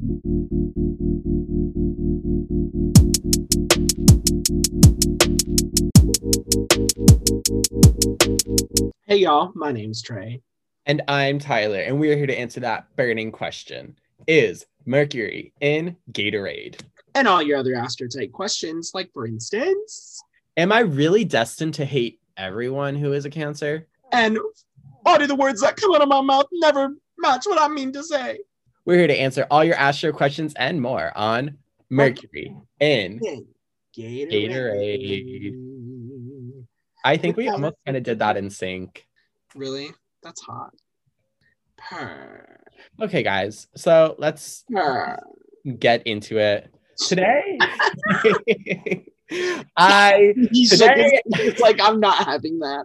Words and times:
Hey 0.00 0.08
y'all, 9.16 9.52
my 9.54 9.72
name's 9.72 10.00
Trey. 10.00 10.40
And 10.86 11.02
I'm 11.06 11.38
Tyler, 11.38 11.80
and 11.80 12.00
we 12.00 12.10
are 12.10 12.16
here 12.16 12.26
to 12.26 12.38
answer 12.38 12.60
that 12.60 12.86
burning 12.96 13.30
question 13.30 13.94
Is 14.26 14.64
Mercury 14.86 15.52
in 15.60 15.96
Gatorade? 16.12 16.80
And 17.14 17.28
all 17.28 17.42
your 17.42 17.58
other 17.58 17.74
astrotype 17.74 18.32
questions, 18.32 18.92
like 18.94 19.10
for 19.12 19.26
instance, 19.26 20.22
Am 20.56 20.72
I 20.72 20.80
really 20.80 21.24
destined 21.26 21.74
to 21.74 21.84
hate 21.84 22.20
everyone 22.38 22.94
who 22.96 23.12
is 23.12 23.26
a 23.26 23.30
Cancer? 23.30 23.86
and 24.12 24.38
why 25.02 25.18
do 25.18 25.26
the 25.26 25.34
words 25.34 25.60
that 25.60 25.76
come 25.76 25.94
out 25.94 26.00
of 26.00 26.08
my 26.08 26.22
mouth 26.22 26.46
never 26.52 26.94
match 27.18 27.44
what 27.46 27.60
I 27.60 27.68
mean 27.68 27.92
to 27.92 28.02
say? 28.02 28.38
We're 28.90 28.98
here 28.98 29.06
to 29.06 29.20
answer 29.20 29.46
all 29.52 29.62
your 29.62 29.76
astro 29.76 30.10
questions 30.10 30.52
and 30.56 30.82
more 30.82 31.16
on 31.16 31.58
Mercury 31.90 32.56
in. 32.80 33.20
Gatorade. 33.96 34.32
Gatorade. 34.50 35.54
I 37.04 37.16
think 37.16 37.36
we 37.36 37.46
almost 37.46 37.76
kind 37.86 37.96
of 37.96 38.02
did 38.02 38.18
that 38.18 38.36
in 38.36 38.50
sync. 38.50 39.06
Really? 39.54 39.90
That's 40.24 40.40
hot. 40.40 40.74
Purr. 41.76 42.58
Okay, 43.00 43.22
guys, 43.22 43.68
so 43.76 44.16
let's 44.18 44.64
Purr. 44.68 45.20
get 45.78 46.04
into 46.04 46.38
it. 46.38 46.74
Today, 46.98 47.58
I 49.76 50.34
He 50.52 50.66
shook 50.66 50.78
Today- 50.80 51.20
his- 51.34 51.46
It's 51.52 51.60
like 51.60 51.78
I'm 51.80 52.00
not 52.00 52.24
having 52.26 52.58
that. 52.60 52.84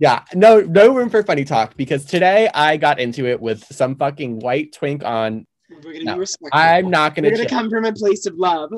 yeah, 0.00 0.24
no 0.34 0.60
no 0.60 0.94
room 0.94 1.10
for 1.10 1.22
funny 1.22 1.44
talk 1.44 1.76
because 1.76 2.04
today 2.04 2.48
I 2.54 2.76
got 2.76 2.98
into 3.00 3.26
it 3.26 3.40
with 3.40 3.64
some 3.72 3.96
fucking 3.96 4.38
white 4.40 4.72
twink 4.72 5.04
on. 5.04 5.46
We're 5.70 5.92
gonna 5.94 6.04
No, 6.04 6.14
be 6.14 6.20
respectful. 6.20 6.50
I'm 6.58 6.90
not 6.90 7.14
gonna. 7.14 7.28
We're 7.28 7.36
gonna 7.36 7.48
chill. 7.48 7.58
come 7.58 7.70
from 7.70 7.84
a 7.84 7.92
place 7.92 8.26
of 8.26 8.34
love. 8.36 8.70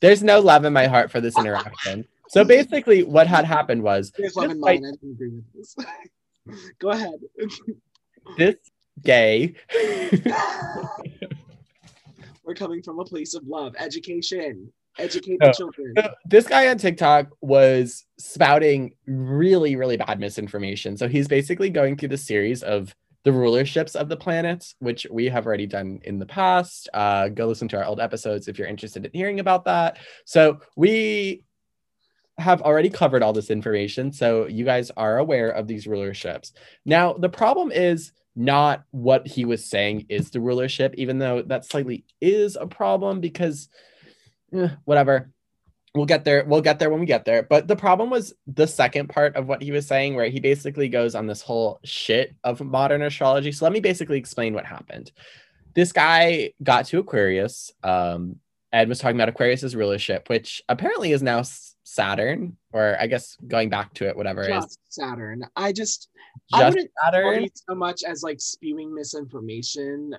There's 0.00 0.22
no 0.22 0.40
love 0.40 0.64
in 0.64 0.72
my 0.72 0.86
heart 0.86 1.10
for 1.10 1.20
this 1.20 1.36
interaction. 1.38 2.06
So 2.28 2.44
basically, 2.44 3.02
what 3.02 3.26
had 3.26 3.44
happened 3.44 3.82
was 3.82 4.10
There's 4.16 4.34
love 4.36 4.50
in 4.50 4.58
mine. 4.60 4.84
I 4.84 4.90
agree 5.06 5.28
with 5.28 5.44
this. 5.54 5.76
Go 6.78 6.90
ahead. 6.90 7.20
this 8.38 8.56
gay. 9.02 9.54
We're 12.44 12.54
coming 12.54 12.82
from 12.82 12.98
a 12.98 13.04
place 13.04 13.34
of 13.34 13.46
love, 13.46 13.74
education, 13.78 14.72
educate 14.98 15.38
No. 15.40 15.48
the 15.48 15.52
children. 15.52 15.94
This 16.26 16.46
guy 16.46 16.68
on 16.68 16.78
TikTok 16.78 17.28
was 17.40 18.04
spouting 18.18 18.94
really, 19.06 19.76
really 19.76 19.96
bad 19.96 20.20
misinformation. 20.20 20.96
So 20.96 21.08
he's 21.08 21.28
basically 21.28 21.70
going 21.70 21.96
through 21.96 22.10
the 22.10 22.18
series 22.18 22.62
of 22.62 22.94
the 23.24 23.30
rulerships 23.30 23.94
of 23.94 24.08
the 24.08 24.16
planets, 24.16 24.74
which 24.80 25.06
we 25.10 25.26
have 25.26 25.46
already 25.46 25.66
done 25.66 26.00
in 26.02 26.18
the 26.18 26.26
past. 26.26 26.88
Uh, 26.92 27.28
go 27.28 27.46
listen 27.46 27.68
to 27.68 27.76
our 27.78 27.84
old 27.84 28.00
episodes 28.00 28.48
if 28.48 28.58
you're 28.58 28.66
interested 28.68 29.04
in 29.04 29.12
hearing 29.14 29.40
about 29.40 29.64
that. 29.64 29.98
So 30.24 30.58
we 30.76 31.44
have 32.38 32.62
already 32.62 32.90
covered 32.90 33.22
all 33.22 33.32
this 33.32 33.50
information. 33.50 34.12
So 34.12 34.46
you 34.46 34.64
guys 34.64 34.90
are 34.96 35.18
aware 35.18 35.50
of 35.50 35.68
these 35.68 35.86
rulerships. 35.86 36.52
Now, 36.84 37.12
the 37.12 37.28
problem 37.28 37.70
is 37.70 38.12
not 38.34 38.84
what 38.90 39.26
he 39.26 39.44
was 39.44 39.64
saying 39.64 40.06
is 40.08 40.30
the 40.30 40.40
rulership, 40.40 40.94
even 40.96 41.18
though 41.18 41.42
that 41.42 41.64
slightly 41.64 42.04
is 42.20 42.56
a 42.56 42.66
problem 42.66 43.20
because 43.20 43.68
eh, 44.54 44.68
whatever. 44.84 45.30
We'll 45.94 46.06
get 46.06 46.24
there 46.24 46.44
we'll 46.44 46.62
get 46.62 46.78
there 46.78 46.90
when 46.90 47.00
we 47.00 47.06
get 47.06 47.24
there. 47.24 47.42
But 47.42 47.68
the 47.68 47.76
problem 47.76 48.08
was 48.08 48.32
the 48.46 48.66
second 48.66 49.08
part 49.08 49.36
of 49.36 49.46
what 49.46 49.62
he 49.62 49.72
was 49.72 49.86
saying 49.86 50.14
where 50.14 50.28
he 50.28 50.40
basically 50.40 50.88
goes 50.88 51.14
on 51.14 51.26
this 51.26 51.42
whole 51.42 51.80
shit 51.84 52.34
of 52.44 52.60
modern 52.62 53.02
astrology. 53.02 53.52
So 53.52 53.64
let 53.66 53.72
me 53.72 53.80
basically 53.80 54.18
explain 54.18 54.54
what 54.54 54.64
happened. 54.64 55.12
This 55.74 55.92
guy 55.92 56.52
got 56.62 56.86
to 56.86 56.98
aquarius 56.98 57.70
um 57.82 58.36
ed 58.72 58.88
was 58.88 58.98
talking 58.98 59.16
about 59.16 59.28
aquarius's 59.28 59.76
rulership 59.76 60.30
which 60.30 60.62
apparently 60.68 61.12
is 61.12 61.22
now 61.22 61.42
saturn 61.84 62.56
or 62.72 62.96
i 62.98 63.06
guess 63.06 63.36
going 63.46 63.68
back 63.68 63.92
to 63.92 64.08
it 64.08 64.16
whatever 64.16 64.42
it 64.42 64.50
is. 64.50 64.64
Just 64.64 64.78
Saturn. 64.92 65.44
I 65.56 65.72
just 65.72 66.08
I 66.52 66.60
just 66.60 66.76
wouldn't 66.76 66.90
saturn? 67.02 67.48
so 67.54 67.74
much 67.74 68.02
as 68.04 68.22
like 68.22 68.40
spewing 68.40 68.94
misinformation 68.94 70.14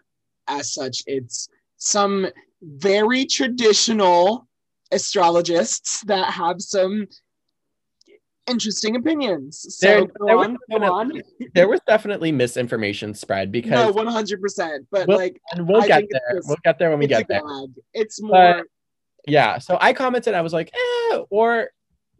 as 0.47 0.73
such. 0.73 1.03
It's 1.05 1.47
some 1.77 2.27
very 2.63 3.25
traditional 3.25 4.47
astrologists 4.91 6.01
that 6.05 6.31
have 6.31 6.61
some 6.61 7.07
interesting 8.47 8.95
opinions. 8.95 9.65
So 9.77 9.87
There- 9.87 10.05
go 10.05 10.25
there 10.27 10.37
was 10.37 10.47
on, 10.47 10.57
go 10.69 10.93
on. 10.93 11.21
there 11.55 11.67
was 11.67 11.79
definitely 11.87 12.31
misinformation 12.31 13.13
spread 13.13 13.49
No, 13.49 13.51
because 13.51 13.95
one 13.95 14.07
hundred 14.07 14.41
percent. 14.41 14.85
But 14.91 15.07
Well, 15.07 15.17
like 15.17 15.39
and 15.53 15.67
we'll 15.67 15.81
I 15.81 15.87
get 15.87 15.97
think 15.99 16.11
there 16.11 16.35
just- 16.35 16.47
we'll 16.47 16.57
get 16.63 16.77
there 16.79 16.89
when 16.89 16.99
we 16.99 17.07
get 17.07 17.27
there 17.27 17.41
gag. 17.41 17.69
It's 17.93 18.21
more 18.21 18.63
yeah 19.25 19.57
so 19.57 19.77
i 19.79 19.93
commented 19.93 20.33
i 20.33 20.41
was 20.41 20.51
like 20.51 20.69
eh, 21.13 21.17
or 21.29 21.69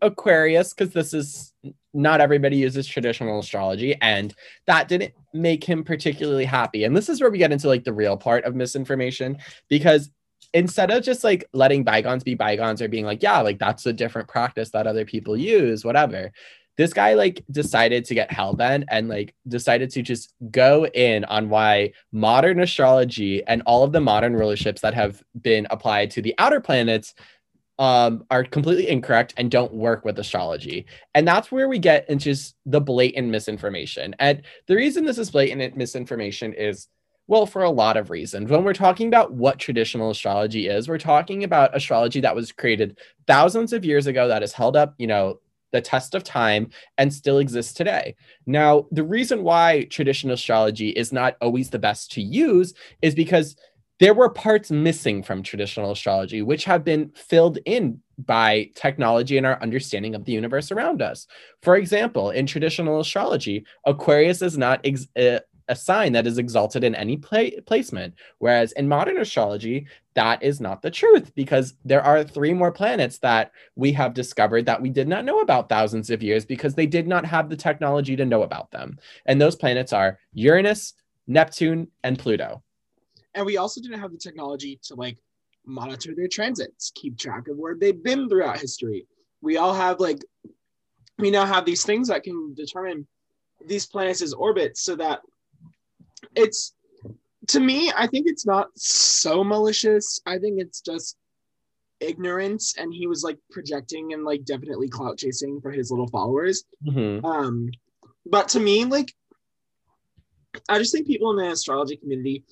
aquarius 0.02 0.74
because 0.74 0.94
this 0.94 1.14
is 1.14 1.52
not 1.94 2.22
everybody 2.22 2.56
uses 2.56 2.88
traditional 2.88 3.40
astrology 3.40 3.94
and 4.02 4.34
that 4.68 4.88
didn't 4.88 5.14
make 5.34 5.66
him 5.66 5.84
particularly 5.84 6.46
happy 6.46 6.86
and 6.86 6.96
this 6.96 7.10
is 7.10 7.20
where 7.20 7.30
we 7.30 7.38
get 7.38 7.52
into 7.52 7.68
like 7.68 7.84
the 7.84 7.92
real 7.92 8.16
part 8.16 8.46
of 8.46 8.56
misinformation 8.56 9.38
because 9.68 10.12
instead 10.54 10.92
of 10.92 11.04
just 11.04 11.24
like 11.24 11.46
letting 11.54 11.84
bygones 11.84 12.24
be 12.24 12.36
bygones 12.36 12.82
or 12.82 12.88
being 12.88 13.06
like 13.06 13.24
yeah 13.24 13.40
like 13.42 13.60
that's 13.60 13.86
a 13.86 13.94
different 13.94 14.28
practice 14.28 14.70
that 14.72 14.88
other 14.88 15.06
people 15.06 15.36
use 15.36 15.84
whatever 15.84 16.32
this 16.76 16.94
guy 16.94 17.14
like 17.14 17.44
decided 17.52 18.04
to 18.06 18.16
get 18.16 18.32
hellbent 18.32 18.84
and 18.90 19.08
like 19.08 19.36
decided 19.48 19.90
to 19.92 20.02
just 20.02 20.34
go 20.50 20.86
in 20.88 21.24
on 21.26 21.50
why 21.50 21.92
modern 22.12 22.60
astrology 22.60 23.44
and 23.46 23.62
all 23.66 23.84
of 23.84 23.92
the 23.92 24.02
modern 24.02 24.34
rulerships 24.34 24.80
that 24.80 24.94
have 24.94 25.22
been 25.42 25.68
applied 25.70 26.10
to 26.10 26.22
the 26.22 26.34
outer 26.40 26.60
planets 26.60 27.14
um, 27.80 28.24
are 28.30 28.44
completely 28.44 28.88
incorrect 28.88 29.34
and 29.38 29.50
don't 29.50 29.74
work 29.74 30.06
with 30.06 30.20
astrology. 30.20 30.86
And 31.16 31.28
that's 31.28 31.52
where 31.52 31.68
we 31.68 31.80
get 31.80 32.08
into 32.10 32.26
just 32.26 32.56
the 32.66 32.82
blatant 32.82 33.30
misinformation. 33.30 34.16
And 34.20 34.44
the 34.68 34.76
reason 34.76 35.06
this 35.06 35.18
is 35.18 35.32
blatant 35.32 35.76
misinformation 35.76 36.54
is 36.54 36.88
well, 37.28 37.46
for 37.46 37.64
a 37.64 37.70
lot 37.70 37.98
of 37.98 38.10
reasons. 38.10 38.50
When 38.50 38.64
we're 38.64 38.74
talking 38.74 39.08
about 39.08 39.34
what 39.34 39.60
traditional 39.60 40.12
astrology 40.12 40.68
is, 40.68 40.88
we're 40.88 40.98
talking 40.98 41.44
about 41.44 41.76
astrology 41.76 42.20
that 42.22 42.36
was 42.36 42.52
created 42.52 42.98
thousands 43.28 43.72
of 43.72 43.86
years 43.86 44.08
ago 44.08 44.28
that 44.28 44.42
has 44.42 44.54
held 44.54 44.76
up, 44.76 44.94
you 44.98 45.08
know, 45.08 45.40
the 45.72 45.82
test 45.82 46.16
of 46.16 46.24
time 46.24 46.70
and 46.98 47.12
still 47.12 47.40
exists 47.40 47.74
today. 47.74 48.16
Now, 48.46 48.86
the 48.92 49.04
reason 49.04 49.44
why 49.44 49.86
traditional 49.90 50.36
astrology 50.36 50.90
is 50.90 51.12
not 51.12 51.36
always 51.42 51.70
the 51.70 51.80
best 51.80 52.12
to 52.14 52.22
use 52.22 52.74
is 53.02 53.16
because 53.16 53.56
there 54.00 54.14
were 54.14 54.30
parts 54.30 54.70
missing 54.70 55.24
from 55.24 55.44
traditional 55.44 55.92
astrology, 55.92 56.42
which 56.42 56.66
have 56.66 56.84
been 56.84 57.10
filled 57.16 57.58
in 57.66 58.00
by 58.18 58.70
technology 58.76 59.38
and 59.38 59.46
our 59.46 59.62
understanding 59.62 60.14
of 60.14 60.26
the 60.26 60.32
universe 60.32 60.72
around 60.72 61.02
us. 61.02 61.26
For 61.62 61.76
example, 61.76 62.30
in 62.30 62.46
traditional 62.46 63.00
astrology, 63.00 63.66
Aquarius 63.86 64.42
is 64.42 64.58
not 64.58 64.82
ex- 64.84 65.08
uh, 65.18 65.40
a 65.68 65.76
sign 65.76 66.14
that 66.14 66.28
is 66.28 66.38
exalted 66.38 66.84
in 66.84 66.96
any 66.96 67.18
pla- 67.18 67.62
placement, 67.66 68.14
whereas 68.40 68.72
in 68.74 68.88
modern 68.88 69.18
astrology, 69.18 69.88
that 70.14 70.44
is 70.44 70.62
not 70.62 70.82
the 70.82 70.92
truth 70.92 71.34
because 71.36 71.74
there 71.84 72.02
are 72.02 72.24
three 72.24 72.54
more 72.54 72.72
planets 72.72 73.18
that 73.20 73.52
we 73.76 73.92
have 73.94 74.14
discovered 74.14 74.66
that 74.66 74.82
we 74.82 74.90
did 74.90 75.08
not 75.08 75.26
know 75.26 75.40
about 75.40 75.70
thousands 75.70 76.10
of 76.10 76.22
years 76.22 76.46
because 76.46 76.76
they 76.76 76.86
did 76.86 77.08
not 77.08 77.26
have 77.26 77.50
the 77.50 77.56
technology 77.56 78.16
to 78.16 78.26
know 78.26 78.44
about 78.44 78.70
them. 78.72 79.00
And 79.26 79.42
those 79.42 79.56
planets 79.56 79.94
are 79.94 80.20
Uranus, 80.34 80.94
Neptune, 81.28 81.88
and 82.04 82.20
Pluto. 82.20 82.64
and 83.34 83.46
we 83.46 83.58
also 83.58 83.82
didn't 83.82 84.00
have 84.00 84.12
the 84.12 84.18
technology 84.18 84.80
to 84.84 84.96
like 84.96 85.18
monitor 85.66 86.14
their 86.16 86.28
transits, 86.28 86.92
keep 86.94 87.18
track 87.18 87.48
of 87.48 87.58
where 87.58 87.76
they've 87.76 88.04
been 88.04 88.30
throughout 88.30 88.60
history. 88.60 89.08
We 89.42 89.58
all 89.58 89.74
have 89.74 90.00
like 90.00 90.20
we 91.18 91.32
now 91.32 91.46
have 91.46 91.66
these 91.66 91.84
things 91.84 92.08
that 92.08 92.24
can 92.24 92.54
determine 92.54 93.08
these 93.66 93.86
planets' 93.86 94.34
orbits 94.34 94.82
so 94.84 94.96
that 94.98 95.22
it's 96.36 96.74
to 97.50 97.60
me, 97.60 97.92
I 97.96 98.08
think 98.08 98.28
it's 98.28 98.46
not 98.46 98.70
so 98.76 99.44
malicious. 99.44 100.22
I 100.26 100.38
think 100.38 100.62
it's 100.62 100.82
just 100.82 101.18
ignorance 102.00 102.76
and 102.78 102.94
he 102.94 103.08
was 103.08 103.24
like 103.24 103.38
projecting 103.52 104.14
and 104.14 104.26
like 104.26 104.44
definitely 104.44 104.90
clout 104.90 105.18
chasing 105.18 105.62
for 105.62 105.72
his 105.72 105.92
little 105.92 106.08
followers. 106.08 106.64
Mhm. 106.86 107.24
Um, 107.24 107.70
but 108.26 108.50
to 108.50 108.60
me, 108.60 108.86
like, 108.86 109.14
I 110.70 110.78
just 110.78 110.94
think 110.94 111.08
people 111.08 111.32
in 111.32 111.38
the 111.38 111.52
astrology 111.52 111.98
community 111.98 112.44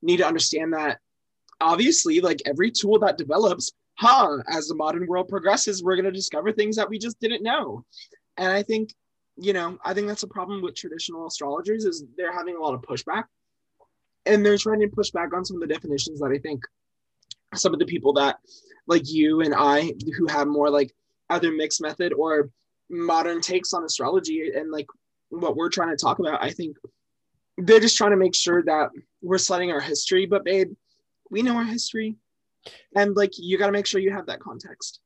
need 0.00 0.18
to 0.18 0.26
understand 0.26 0.72
that 0.72 0.98
obviously, 1.60 2.20
like 2.20 2.42
every 2.44 2.70
tool 2.70 2.98
that 3.00 3.18
develops, 3.18 3.72
huh, 3.94 4.38
as 4.48 4.66
the 4.66 4.74
modern 4.74 5.06
world 5.06 5.28
progresses, 5.28 5.82
we're 5.82 5.96
going 5.96 6.04
to 6.06 6.12
discover 6.12 6.52
things 6.52 6.76
that 6.76 6.88
we 6.88 6.98
just 6.98 7.20
didn't 7.20 7.42
know. 7.42 7.84
And 8.36 8.50
I 8.50 8.62
think, 8.62 8.94
you 9.36 9.52
know, 9.52 9.78
I 9.84 9.94
think 9.94 10.06
that's 10.06 10.22
a 10.22 10.28
problem 10.28 10.62
with 10.62 10.74
traditional 10.74 11.26
astrologers 11.26 11.84
is 11.84 12.04
they're 12.16 12.32
having 12.32 12.56
a 12.56 12.60
lot 12.60 12.74
of 12.74 12.82
pushback 12.82 13.24
and 14.26 14.44
they're 14.44 14.58
trying 14.58 14.80
to 14.80 14.88
push 14.88 15.10
back 15.10 15.34
on 15.34 15.44
some 15.44 15.56
of 15.60 15.66
the 15.66 15.72
definitions 15.72 16.20
that 16.20 16.32
I 16.32 16.38
think 16.38 16.62
some 17.54 17.72
of 17.72 17.78
the 17.78 17.86
people 17.86 18.12
that 18.14 18.38
like 18.86 19.10
you 19.10 19.40
and 19.40 19.54
I 19.54 19.92
who 20.16 20.26
have 20.26 20.48
more 20.48 20.70
like 20.70 20.94
either 21.30 21.52
mixed 21.52 21.80
method 21.80 22.12
or 22.12 22.50
modern 22.90 23.40
takes 23.40 23.72
on 23.72 23.84
astrology 23.84 24.52
and 24.54 24.70
like 24.70 24.86
what 25.30 25.56
we're 25.56 25.70
trying 25.70 25.90
to 25.90 25.96
talk 25.96 26.18
about, 26.18 26.42
I 26.42 26.50
think 26.50 26.76
they're 27.58 27.80
just 27.80 27.96
trying 27.96 28.10
to 28.10 28.16
make 28.16 28.34
sure 28.34 28.62
that 28.64 28.90
we're 29.22 29.38
studying 29.38 29.70
our 29.70 29.80
history. 29.80 30.26
But 30.26 30.44
babe, 30.44 30.72
we 31.30 31.42
know 31.42 31.56
our 31.56 31.64
history. 31.64 32.16
And 32.94 33.16
like 33.16 33.32
you 33.38 33.58
got 33.58 33.66
to 33.66 33.72
make 33.72 33.86
sure 33.86 34.00
you 34.00 34.12
have 34.12 34.26
that 34.26 34.40
context. 34.40 35.00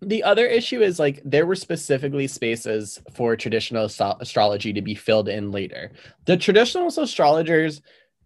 The 0.00 0.22
other 0.22 0.46
issue 0.46 0.80
is 0.80 0.98
like 0.98 1.20
there 1.24 1.46
were 1.46 1.56
specifically 1.56 2.28
spaces 2.28 3.00
for 3.14 3.36
traditional 3.36 3.86
astro- 3.86 4.16
astrology 4.20 4.72
to 4.72 4.82
be 4.82 4.94
filled 4.94 5.28
in 5.28 5.50
later. 5.50 5.92
The 6.24 6.36
traditional 6.36 6.86
astrologers 6.86 7.82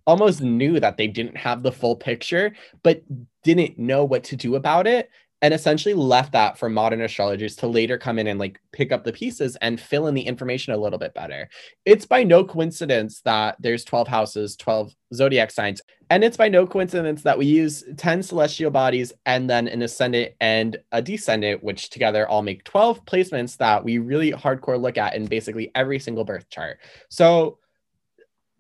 almost 0.07 0.43
knew 0.43 0.81
that 0.81 0.97
they 0.97 1.07
didn't 1.07 1.37
have 1.37 1.63
the 1.63 1.73
full 1.73 1.97
picture, 1.97 2.55
but 2.83 3.03
didn't 3.43 3.79
know 3.79 4.05
what 4.05 4.25
to 4.25 4.37
do 4.37 4.57
about 4.57 4.87
it 4.87 5.09
and 5.43 5.53
essentially 5.53 5.93
left 5.93 6.33
that 6.33 6.57
for 6.57 6.71
modern 6.71 7.01
astrologers 7.01 7.57
to 7.57 7.67
later 7.67 7.99
come 7.99 8.19
in 8.19 8.29
and 8.29 8.39
like 8.39 8.61
pick 8.71 8.93
up 8.93 9.03
the 9.03 9.13
pieces 9.13 9.57
and 9.57 9.81
fill 9.81 10.07
in 10.07 10.15
the 10.15 10.23
information 10.23 10.73
a 10.73 10.77
little 10.77 11.01
bit 11.01 11.13
better. 11.15 11.49
It's 11.85 12.07
by 12.07 12.23
no 12.23 12.45
coincidence 12.45 13.21
that 13.23 13.57
there's 13.59 13.85
12 13.85 14.07
houses, 14.07 14.57
12 14.57 14.95
zodiac 15.13 15.51
signs, 15.51 15.83
and 16.11 16.23
it's 16.23 16.37
by 16.37 16.49
no 16.49 16.65
coincidence 16.65 17.23
that 17.23 17.37
we 17.37 17.47
use 17.47 17.83
10 17.97 18.23
celestial 18.23 18.71
bodies 18.71 19.13
and 19.27 19.51
then 19.51 19.67
an 19.67 19.83
ascendant 19.83 20.33
and 20.41 20.77
a 20.93 21.03
descendant, 21.03 21.65
which 21.65 21.91
together 21.91 22.29
all 22.29 22.43
make 22.43 22.63
12 22.63 23.05
placements 23.05 23.57
that 23.57 23.83
we 23.83 23.99
really 23.99 24.31
hardcore 24.31 24.81
look 24.81 24.97
at 24.97 25.17
in 25.17 25.27
basically 25.27 25.73
every 25.75 25.99
single 25.99 26.25
birth 26.25 26.49
chart. 26.51 26.79
So 27.09 27.59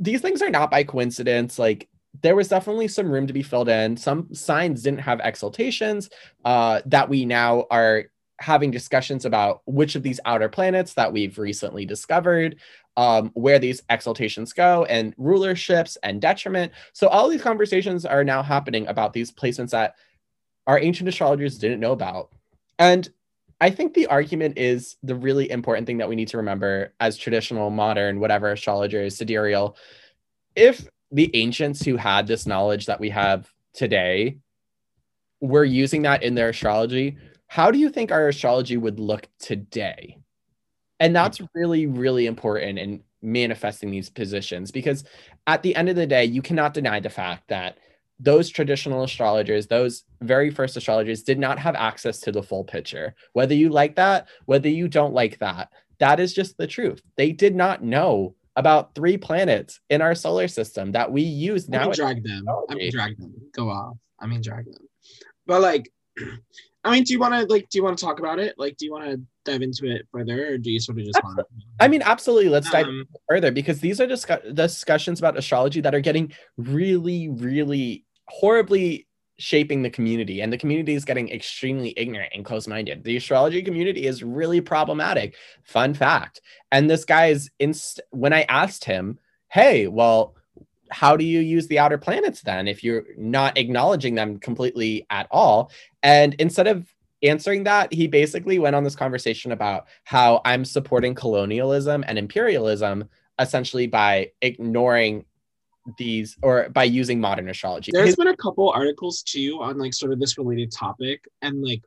these 0.00 0.20
things 0.20 0.42
are 0.42 0.50
not 0.50 0.70
by 0.70 0.82
coincidence. 0.82 1.60
Like 1.60 1.88
there 2.20 2.36
was 2.36 2.48
definitely 2.48 2.88
some 2.88 3.10
room 3.10 3.26
to 3.26 3.32
be 3.32 3.42
filled 3.42 3.68
in. 3.68 3.96
Some 3.96 4.32
signs 4.34 4.82
didn't 4.82 5.00
have 5.00 5.20
exaltations 5.20 6.10
uh, 6.44 6.82
that 6.86 7.08
we 7.08 7.24
now 7.24 7.66
are 7.70 8.04
having 8.38 8.70
discussions 8.70 9.24
about 9.24 9.62
which 9.66 9.94
of 9.94 10.02
these 10.02 10.20
outer 10.24 10.48
planets 10.48 10.94
that 10.94 11.12
we've 11.12 11.38
recently 11.38 11.86
discovered, 11.86 12.56
um, 12.96 13.30
where 13.34 13.58
these 13.58 13.80
exaltations 13.88 14.52
go, 14.52 14.84
and 14.86 15.16
rulerships 15.16 15.96
and 16.02 16.20
detriment. 16.20 16.72
So 16.92 17.08
all 17.08 17.28
these 17.28 17.42
conversations 17.42 18.04
are 18.04 18.24
now 18.24 18.42
happening 18.42 18.86
about 18.88 19.12
these 19.12 19.30
placements 19.30 19.70
that 19.70 19.94
our 20.66 20.78
ancient 20.78 21.08
astrologers 21.08 21.58
didn't 21.58 21.80
know 21.80 21.92
about. 21.92 22.30
And 22.78 23.08
I 23.60 23.70
think 23.70 23.94
the 23.94 24.08
argument 24.08 24.58
is 24.58 24.96
the 25.04 25.14
really 25.14 25.48
important 25.48 25.86
thing 25.86 25.98
that 25.98 26.08
we 26.08 26.16
need 26.16 26.28
to 26.28 26.36
remember 26.36 26.92
as 26.98 27.16
traditional, 27.16 27.70
modern, 27.70 28.18
whatever 28.18 28.50
astrologers, 28.50 29.16
sidereal. 29.16 29.76
If 30.56 30.88
the 31.12 31.30
ancients 31.34 31.84
who 31.84 31.96
had 31.96 32.26
this 32.26 32.46
knowledge 32.46 32.86
that 32.86 33.00
we 33.00 33.10
have 33.10 33.48
today 33.74 34.38
were 35.40 35.64
using 35.64 36.02
that 36.02 36.22
in 36.22 36.34
their 36.34 36.48
astrology, 36.48 37.18
how 37.46 37.70
do 37.70 37.78
you 37.78 37.90
think 37.90 38.10
our 38.10 38.28
astrology 38.28 38.76
would 38.76 38.98
look 38.98 39.28
today? 39.38 40.18
And 40.98 41.14
that's 41.14 41.40
really, 41.54 41.86
really 41.86 42.26
important 42.26 42.78
in 42.78 43.02
manifesting 43.20 43.90
these 43.90 44.08
positions 44.08 44.70
because 44.70 45.04
at 45.46 45.62
the 45.62 45.74
end 45.76 45.88
of 45.88 45.96
the 45.96 46.06
day, 46.06 46.24
you 46.24 46.40
cannot 46.42 46.74
deny 46.74 47.00
the 47.00 47.10
fact 47.10 47.48
that 47.48 47.76
those 48.18 48.48
traditional 48.48 49.02
astrologers, 49.02 49.66
those 49.66 50.04
very 50.20 50.50
first 50.50 50.76
astrologers, 50.76 51.24
did 51.24 51.38
not 51.38 51.58
have 51.58 51.74
access 51.74 52.20
to 52.20 52.32
the 52.32 52.42
full 52.42 52.64
picture. 52.64 53.14
Whether 53.32 53.54
you 53.54 53.68
like 53.68 53.96
that, 53.96 54.28
whether 54.46 54.68
you 54.68 54.86
don't 54.88 55.12
like 55.12 55.38
that, 55.40 55.70
that 55.98 56.20
is 56.20 56.32
just 56.32 56.56
the 56.56 56.66
truth. 56.66 57.02
They 57.16 57.32
did 57.32 57.54
not 57.54 57.82
know 57.82 58.36
about 58.56 58.94
three 58.94 59.16
planets 59.16 59.80
in 59.88 60.02
our 60.02 60.14
solar 60.14 60.48
system 60.48 60.92
that 60.92 61.10
we 61.10 61.22
use 61.22 61.68
now. 61.68 61.82
I 61.82 61.84
mean, 61.84 61.92
drag 61.92 62.24
them. 62.24 62.44
I 62.68 62.74
mean, 62.74 62.90
drag 62.90 63.18
them. 63.18 63.34
Go 63.54 63.70
off. 63.70 63.96
I 64.20 64.26
mean, 64.26 64.40
drag 64.40 64.66
them. 64.66 64.88
But 65.46 65.62
like, 65.62 65.90
I 66.84 66.90
mean, 66.90 67.04
do 67.04 67.12
you 67.12 67.20
want 67.20 67.34
to 67.34 67.52
like? 67.52 67.68
Do 67.68 67.78
you 67.78 67.84
want 67.84 67.96
to 67.98 68.04
talk 68.04 68.18
about 68.18 68.38
it? 68.38 68.54
Like, 68.58 68.76
do 68.76 68.84
you 68.84 68.92
want 68.92 69.04
to 69.04 69.20
dive 69.44 69.62
into 69.62 69.86
it 69.86 70.06
further, 70.12 70.54
or 70.54 70.58
do 70.58 70.70
you 70.70 70.80
sort 70.80 70.98
of 70.98 71.04
just 71.04 71.22
want? 71.22 71.40
I 71.80 71.88
mean, 71.88 72.02
absolutely. 72.02 72.50
Let's 72.50 72.70
dive 72.70 72.86
um, 72.86 73.06
further 73.28 73.52
because 73.52 73.80
these 73.80 74.00
are 74.00 74.06
discuss- 74.06 74.44
discussions 74.52 75.20
about 75.20 75.38
astrology 75.38 75.80
that 75.80 75.94
are 75.94 76.00
getting 76.00 76.32
really, 76.56 77.28
really 77.28 78.04
horribly 78.26 79.06
shaping 79.42 79.82
the 79.82 79.90
community 79.90 80.40
and 80.40 80.52
the 80.52 80.58
community 80.58 80.94
is 80.94 81.04
getting 81.04 81.28
extremely 81.30 81.92
ignorant 81.96 82.32
and 82.34 82.44
close-minded. 82.44 83.02
The 83.02 83.16
astrology 83.16 83.62
community 83.62 84.06
is 84.06 84.22
really 84.22 84.60
problematic. 84.60 85.34
Fun 85.64 85.94
fact 85.94 86.40
and 86.70 86.90
this 86.90 87.04
guy 87.04 87.26
is 87.26 87.50
inst- 87.60 88.00
when 88.10 88.32
i 88.32 88.42
asked 88.42 88.84
him 88.84 89.18
hey 89.48 89.86
well 89.86 90.34
how 90.90 91.16
do 91.16 91.24
you 91.24 91.40
use 91.40 91.68
the 91.68 91.78
outer 91.78 91.98
planets 91.98 92.42
then 92.42 92.68
if 92.68 92.84
you're 92.84 93.04
not 93.16 93.56
acknowledging 93.56 94.14
them 94.14 94.38
completely 94.38 95.06
at 95.08 95.26
all? 95.30 95.70
And 96.02 96.34
instead 96.34 96.66
of 96.66 96.92
answering 97.22 97.64
that 97.64 97.90
he 97.92 98.06
basically 98.06 98.58
went 98.58 98.76
on 98.76 98.84
this 98.84 98.96
conversation 98.96 99.52
about 99.52 99.86
how 100.04 100.40
i'm 100.44 100.64
supporting 100.64 101.14
colonialism 101.14 102.04
and 102.06 102.18
imperialism 102.18 103.08
essentially 103.38 103.86
by 103.86 104.30
ignoring 104.42 105.24
these 105.98 106.36
or 106.42 106.68
by 106.70 106.84
using 106.84 107.20
modern 107.20 107.48
astrology. 107.48 107.90
There's 107.92 108.16
been 108.16 108.28
a 108.28 108.36
couple 108.36 108.70
articles 108.70 109.22
too 109.22 109.58
on 109.60 109.78
like 109.78 109.94
sort 109.94 110.12
of 110.12 110.20
this 110.20 110.38
related 110.38 110.70
topic 110.70 111.26
and 111.42 111.62
like 111.62 111.82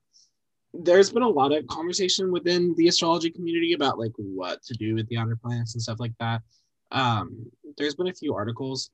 there's 0.74 1.12
been 1.12 1.24
a 1.24 1.30
lot 1.30 1.54
of 1.54 1.66
conversation 1.68 2.32
within 2.32 2.76
the 2.76 2.88
astrology 2.88 3.32
community 3.32 3.74
about 3.74 3.98
like 3.98 4.12
what 4.18 4.62
to 4.64 4.74
do 4.74 4.96
with 4.96 5.08
the 5.08 5.18
outer 5.18 5.36
planets 5.36 5.74
and 5.74 5.82
stuff 5.82 6.00
like 6.00 6.14
that. 6.20 6.42
Um, 6.92 7.46
there's 7.78 7.96
been 7.96 8.08
a 8.08 8.14
few 8.14 8.34
articles. 8.34 8.90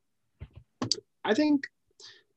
I 1.24 1.34
think 1.34 1.68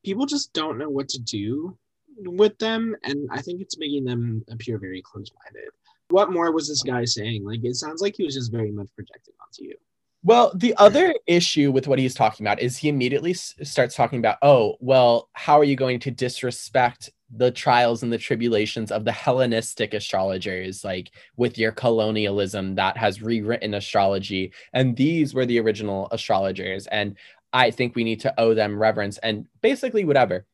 people 0.04 0.26
just 0.26 0.52
don't 0.52 0.78
know 0.78 0.88
what 0.88 1.08
to 1.10 1.20
do 1.20 1.76
with 2.18 2.58
them, 2.58 2.94
and 3.02 3.28
I 3.30 3.40
think 3.40 3.60
it's 3.60 3.78
making 3.78 4.04
them 4.04 4.44
appear 4.50 4.78
very 4.78 5.02
close-minded. 5.02 5.70
What 6.10 6.30
more 6.30 6.52
was 6.52 6.68
this 6.68 6.82
guy 6.82 7.04
saying? 7.04 7.44
Like, 7.44 7.64
it 7.64 7.74
sounds 7.76 8.02
like 8.02 8.14
he 8.16 8.24
was 8.24 8.34
just 8.34 8.52
very 8.52 8.70
much 8.70 8.88
projecting 8.94 9.34
onto 9.42 9.64
you. 9.64 9.76
Well, 10.26 10.52
the 10.54 10.74
other 10.78 11.14
issue 11.26 11.70
with 11.70 11.86
what 11.86 11.98
he's 11.98 12.14
talking 12.14 12.46
about 12.46 12.58
is 12.58 12.78
he 12.78 12.88
immediately 12.88 13.32
s- 13.32 13.54
starts 13.62 13.94
talking 13.94 14.20
about, 14.20 14.38
oh, 14.40 14.76
well, 14.80 15.28
how 15.34 15.60
are 15.60 15.64
you 15.64 15.76
going 15.76 16.00
to 16.00 16.10
disrespect 16.10 17.10
the 17.36 17.50
trials 17.50 18.02
and 18.02 18.10
the 18.10 18.16
tribulations 18.16 18.90
of 18.90 19.04
the 19.04 19.12
Hellenistic 19.12 19.92
astrologers, 19.92 20.82
like 20.82 21.10
with 21.36 21.58
your 21.58 21.72
colonialism 21.72 22.74
that 22.76 22.96
has 22.96 23.20
rewritten 23.20 23.74
astrology? 23.74 24.50
And 24.72 24.96
these 24.96 25.34
were 25.34 25.44
the 25.44 25.60
original 25.60 26.08
astrologers. 26.10 26.86
And 26.86 27.18
I 27.52 27.70
think 27.70 27.94
we 27.94 28.02
need 28.02 28.20
to 28.20 28.34
owe 28.40 28.54
them 28.54 28.78
reverence 28.78 29.18
and 29.18 29.46
basically 29.60 30.06
whatever. 30.06 30.46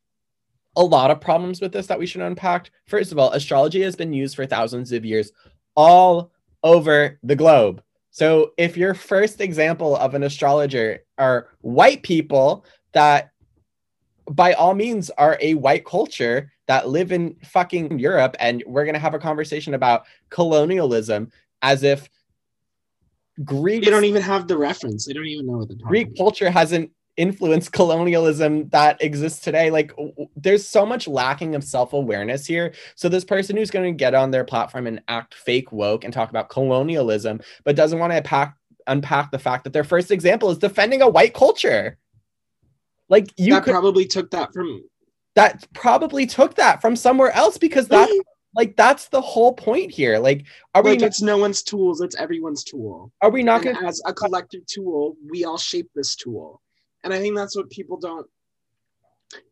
A 0.75 0.83
lot 0.83 1.11
of 1.11 1.21
problems 1.21 1.61
with 1.61 1.71
this 1.71 1.87
that 1.87 1.99
we 1.99 2.07
should 2.07 2.21
unpack. 2.21 2.71
First 2.87 3.13
of 3.13 3.19
all, 3.19 3.31
astrology 3.31 3.81
has 3.83 3.95
been 3.95 4.11
used 4.11 4.35
for 4.35 4.45
thousands 4.45 4.91
of 4.91 5.05
years 5.05 5.31
all 5.77 6.33
over 6.61 7.19
the 7.23 7.37
globe 7.37 7.81
so 8.21 8.51
if 8.55 8.77
your 8.77 8.93
first 8.93 9.41
example 9.41 9.95
of 9.95 10.13
an 10.13 10.21
astrologer 10.21 10.99
are 11.17 11.47
white 11.61 12.03
people 12.03 12.63
that 12.91 13.31
by 14.29 14.53
all 14.53 14.75
means 14.75 15.09
are 15.17 15.39
a 15.41 15.55
white 15.55 15.85
culture 15.85 16.51
that 16.67 16.87
live 16.87 17.11
in 17.11 17.35
fucking 17.43 17.97
Europe 17.97 18.35
and 18.39 18.61
we're 18.67 18.83
going 18.83 18.93
to 18.93 18.99
have 18.99 19.15
a 19.15 19.19
conversation 19.19 19.73
about 19.73 20.03
colonialism 20.29 21.31
as 21.63 21.81
if 21.81 22.11
Greek 23.43 23.83
They 23.83 23.89
don't 23.89 24.05
even 24.05 24.21
have 24.21 24.47
the 24.47 24.55
reference. 24.55 25.07
They 25.07 25.13
don't 25.13 25.25
even 25.25 25.47
know 25.47 25.57
what 25.57 25.69
the 25.69 25.75
Greek 25.77 26.15
culture 26.15 26.51
hasn't 26.51 26.91
influence 27.21 27.69
colonialism 27.79 28.67
that 28.69 29.01
exists 29.01 29.41
today 29.41 29.69
like 29.69 29.93
there's 30.35 30.67
so 30.67 30.85
much 30.85 31.07
lacking 31.07 31.53
of 31.55 31.63
self-awareness 31.63 32.45
here. 32.45 32.73
So 32.95 33.07
this 33.07 33.23
person 33.23 33.55
who's 33.55 33.71
going 33.71 33.93
to 33.93 33.97
get 33.97 34.15
on 34.15 34.31
their 34.31 34.43
platform 34.43 34.87
and 34.87 35.01
act 35.07 35.35
fake 35.35 35.71
woke 35.71 36.03
and 36.03 36.11
talk 36.11 36.31
about 36.31 36.49
colonialism 36.49 37.39
but 37.63 37.75
doesn't 37.75 37.99
want 37.99 38.11
to 38.11 38.17
unpack 38.17 38.57
unpack 38.87 39.31
the 39.31 39.39
fact 39.39 39.63
that 39.63 39.73
their 39.73 39.83
first 39.83 40.09
example 40.09 40.49
is 40.49 40.57
defending 40.57 41.03
a 41.03 41.07
white 41.07 41.35
culture. 41.35 41.97
Like 43.07 43.31
you 43.37 43.53
that 43.53 43.63
could, 43.63 43.71
probably 43.71 44.05
took 44.05 44.31
that 44.31 44.51
from 44.51 44.83
that 45.35 45.67
probably 45.73 46.25
took 46.25 46.55
that 46.55 46.81
from 46.81 46.95
somewhere 46.95 47.31
else 47.31 47.57
because 47.57 47.87
that 47.89 48.09
like 48.55 48.75
that's 48.75 49.09
the 49.09 49.21
whole 49.21 49.53
point 49.53 49.91
here. 49.91 50.17
Like 50.17 50.45
are 50.73 50.81
like 50.81 50.99
we 50.99 51.05
it's 51.05 51.21
no 51.21 51.37
one's 51.37 51.61
tools 51.61 52.01
it's 52.01 52.15
everyone's 52.15 52.63
tool. 52.63 53.11
Are 53.21 53.29
we 53.29 53.43
not 53.43 53.61
going 53.61 53.75
to 53.75 53.85
as 53.85 54.01
a 54.07 54.13
collective 54.13 54.65
tool 54.65 55.15
we 55.29 55.45
all 55.45 55.59
shape 55.59 55.89
this 55.93 56.15
tool 56.15 56.61
and 57.03 57.13
i 57.13 57.19
think 57.19 57.35
that's 57.35 57.55
what 57.55 57.69
people 57.69 57.97
don't 57.97 58.27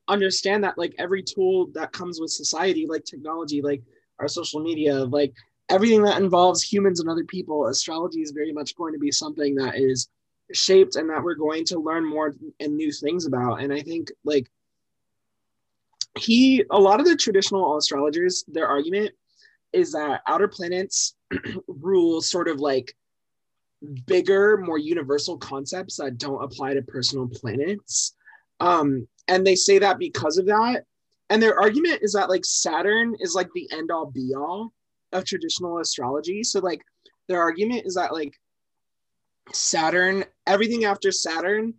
understand 0.07 0.63
that 0.63 0.77
like 0.77 0.93
every 0.97 1.23
tool 1.23 1.67
that 1.73 1.91
comes 1.91 2.19
with 2.19 2.31
society 2.31 2.85
like 2.87 3.03
technology 3.05 3.61
like 3.61 3.81
our 4.19 4.27
social 4.27 4.59
media 4.59 5.05
like 5.05 5.33
everything 5.69 6.01
that 6.01 6.21
involves 6.21 6.63
humans 6.63 6.99
and 6.99 7.09
other 7.09 7.23
people 7.23 7.67
astrology 7.67 8.21
is 8.21 8.31
very 8.31 8.51
much 8.51 8.75
going 8.75 8.93
to 8.93 8.99
be 8.99 9.11
something 9.11 9.55
that 9.55 9.75
is 9.75 10.09
shaped 10.53 10.95
and 10.95 11.09
that 11.09 11.23
we're 11.23 11.35
going 11.35 11.63
to 11.65 11.79
learn 11.79 12.05
more 12.05 12.35
and 12.59 12.75
new 12.75 12.91
things 12.91 13.25
about. 13.25 13.61
And 13.61 13.71
i 13.71 13.81
think 13.81 14.11
like 14.23 14.49
he 16.17 16.63
a 16.71 16.79
lot 16.79 16.99
of 16.99 17.05
the 17.05 17.15
traditional 17.15 17.77
astrologers 17.77 18.43
their 18.47 18.67
argument 18.67 19.11
is 19.71 19.91
that 19.91 20.21
outer 20.27 20.47
planets 20.47 21.15
rule 21.67 22.21
sort 22.21 22.47
of 22.47 22.59
like 22.59 22.95
bigger, 24.05 24.57
more 24.57 24.77
universal 24.77 25.37
concepts 25.37 25.97
that 25.97 26.17
don't 26.17 26.43
apply 26.43 26.73
to 26.73 26.81
personal 26.81 27.27
planets. 27.27 28.15
Um, 28.59 29.07
and 29.27 29.45
they 29.45 29.55
say 29.55 29.79
that 29.79 29.99
because 29.99 30.37
of 30.37 30.45
that. 30.47 30.83
And 31.29 31.41
their 31.41 31.59
argument 31.59 31.99
is 32.01 32.13
that 32.13 32.29
like 32.29 32.43
Saturn 32.43 33.15
is 33.19 33.35
like 33.35 33.49
the 33.53 33.69
end 33.71 33.91
all 33.91 34.07
be 34.07 34.33
all 34.35 34.73
of 35.11 35.25
traditional 35.25 35.79
astrology. 35.79 36.43
So 36.43 36.59
like 36.59 36.81
their 37.27 37.41
argument 37.41 37.85
is 37.85 37.95
that 37.95 38.13
like 38.13 38.33
Saturn, 39.53 40.25
everything 40.47 40.85
after 40.85 41.11
Saturn 41.11 41.73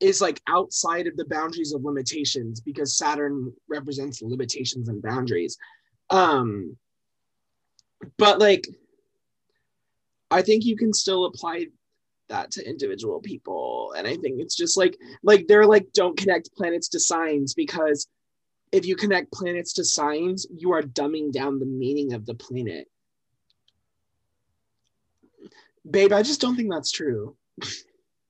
is 0.00 0.20
like 0.20 0.40
outside 0.48 1.06
of 1.06 1.16
the 1.16 1.24
boundaries 1.26 1.72
of 1.72 1.84
limitations 1.84 2.60
because 2.60 2.96
Saturn 2.96 3.52
represents 3.68 4.22
limitations 4.22 4.88
and 4.88 5.02
boundaries. 5.02 5.58
Um, 6.10 6.76
but 8.16 8.38
like, 8.38 8.66
I 10.30 10.42
think 10.42 10.64
you 10.64 10.76
can 10.76 10.92
still 10.92 11.24
apply 11.26 11.66
that 12.28 12.50
to 12.52 12.68
individual 12.68 13.20
people, 13.20 13.94
and 13.96 14.06
I 14.06 14.16
think 14.16 14.40
it's 14.40 14.54
just 14.56 14.76
like 14.76 14.96
like 15.22 15.46
they're 15.46 15.66
like 15.66 15.86
don't 15.94 16.18
connect 16.18 16.54
planets 16.54 16.88
to 16.90 17.00
signs 17.00 17.54
because 17.54 18.06
if 18.72 18.84
you 18.86 18.96
connect 18.96 19.32
planets 19.32 19.72
to 19.74 19.84
signs, 19.84 20.46
you 20.54 20.72
are 20.72 20.82
dumbing 20.82 21.32
down 21.32 21.58
the 21.58 21.66
meaning 21.66 22.12
of 22.12 22.26
the 22.26 22.34
planet. 22.34 22.86
Babe, 25.90 26.12
I 26.12 26.22
just 26.22 26.40
don't 26.40 26.56
think 26.56 26.70
that's 26.70 26.90
true. 26.90 27.36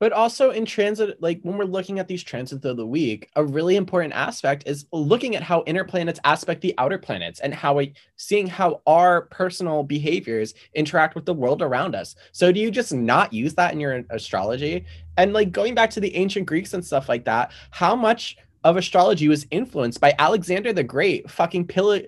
But 0.00 0.12
also 0.12 0.50
in 0.50 0.64
transit, 0.64 1.20
like 1.20 1.40
when 1.42 1.58
we're 1.58 1.64
looking 1.64 1.98
at 1.98 2.06
these 2.06 2.22
transits 2.22 2.64
of 2.64 2.76
the 2.76 2.86
week, 2.86 3.28
a 3.34 3.44
really 3.44 3.74
important 3.74 4.14
aspect 4.14 4.62
is 4.66 4.86
looking 4.92 5.34
at 5.34 5.42
how 5.42 5.64
inner 5.66 5.84
planets 5.84 6.20
aspect 6.24 6.60
the 6.60 6.74
outer 6.78 6.98
planets 6.98 7.40
and 7.40 7.52
how 7.52 7.74
we 7.74 7.94
seeing 8.16 8.46
how 8.46 8.80
our 8.86 9.22
personal 9.22 9.82
behaviors 9.82 10.54
interact 10.74 11.16
with 11.16 11.26
the 11.26 11.34
world 11.34 11.62
around 11.62 11.96
us. 11.96 12.14
So 12.30 12.52
do 12.52 12.60
you 12.60 12.70
just 12.70 12.92
not 12.92 13.32
use 13.32 13.54
that 13.54 13.72
in 13.72 13.80
your 13.80 14.04
astrology? 14.10 14.84
And 15.16 15.32
like 15.32 15.50
going 15.50 15.74
back 15.74 15.90
to 15.90 16.00
the 16.00 16.14
ancient 16.14 16.46
Greeks 16.46 16.74
and 16.74 16.84
stuff 16.84 17.08
like 17.08 17.24
that, 17.24 17.50
how 17.72 17.96
much 17.96 18.36
of 18.62 18.76
astrology 18.76 19.26
was 19.26 19.46
influenced 19.50 20.00
by 20.00 20.14
Alexander 20.18 20.72
the 20.72 20.84
Great 20.84 21.28
fucking 21.28 21.66
pill- 21.66 22.02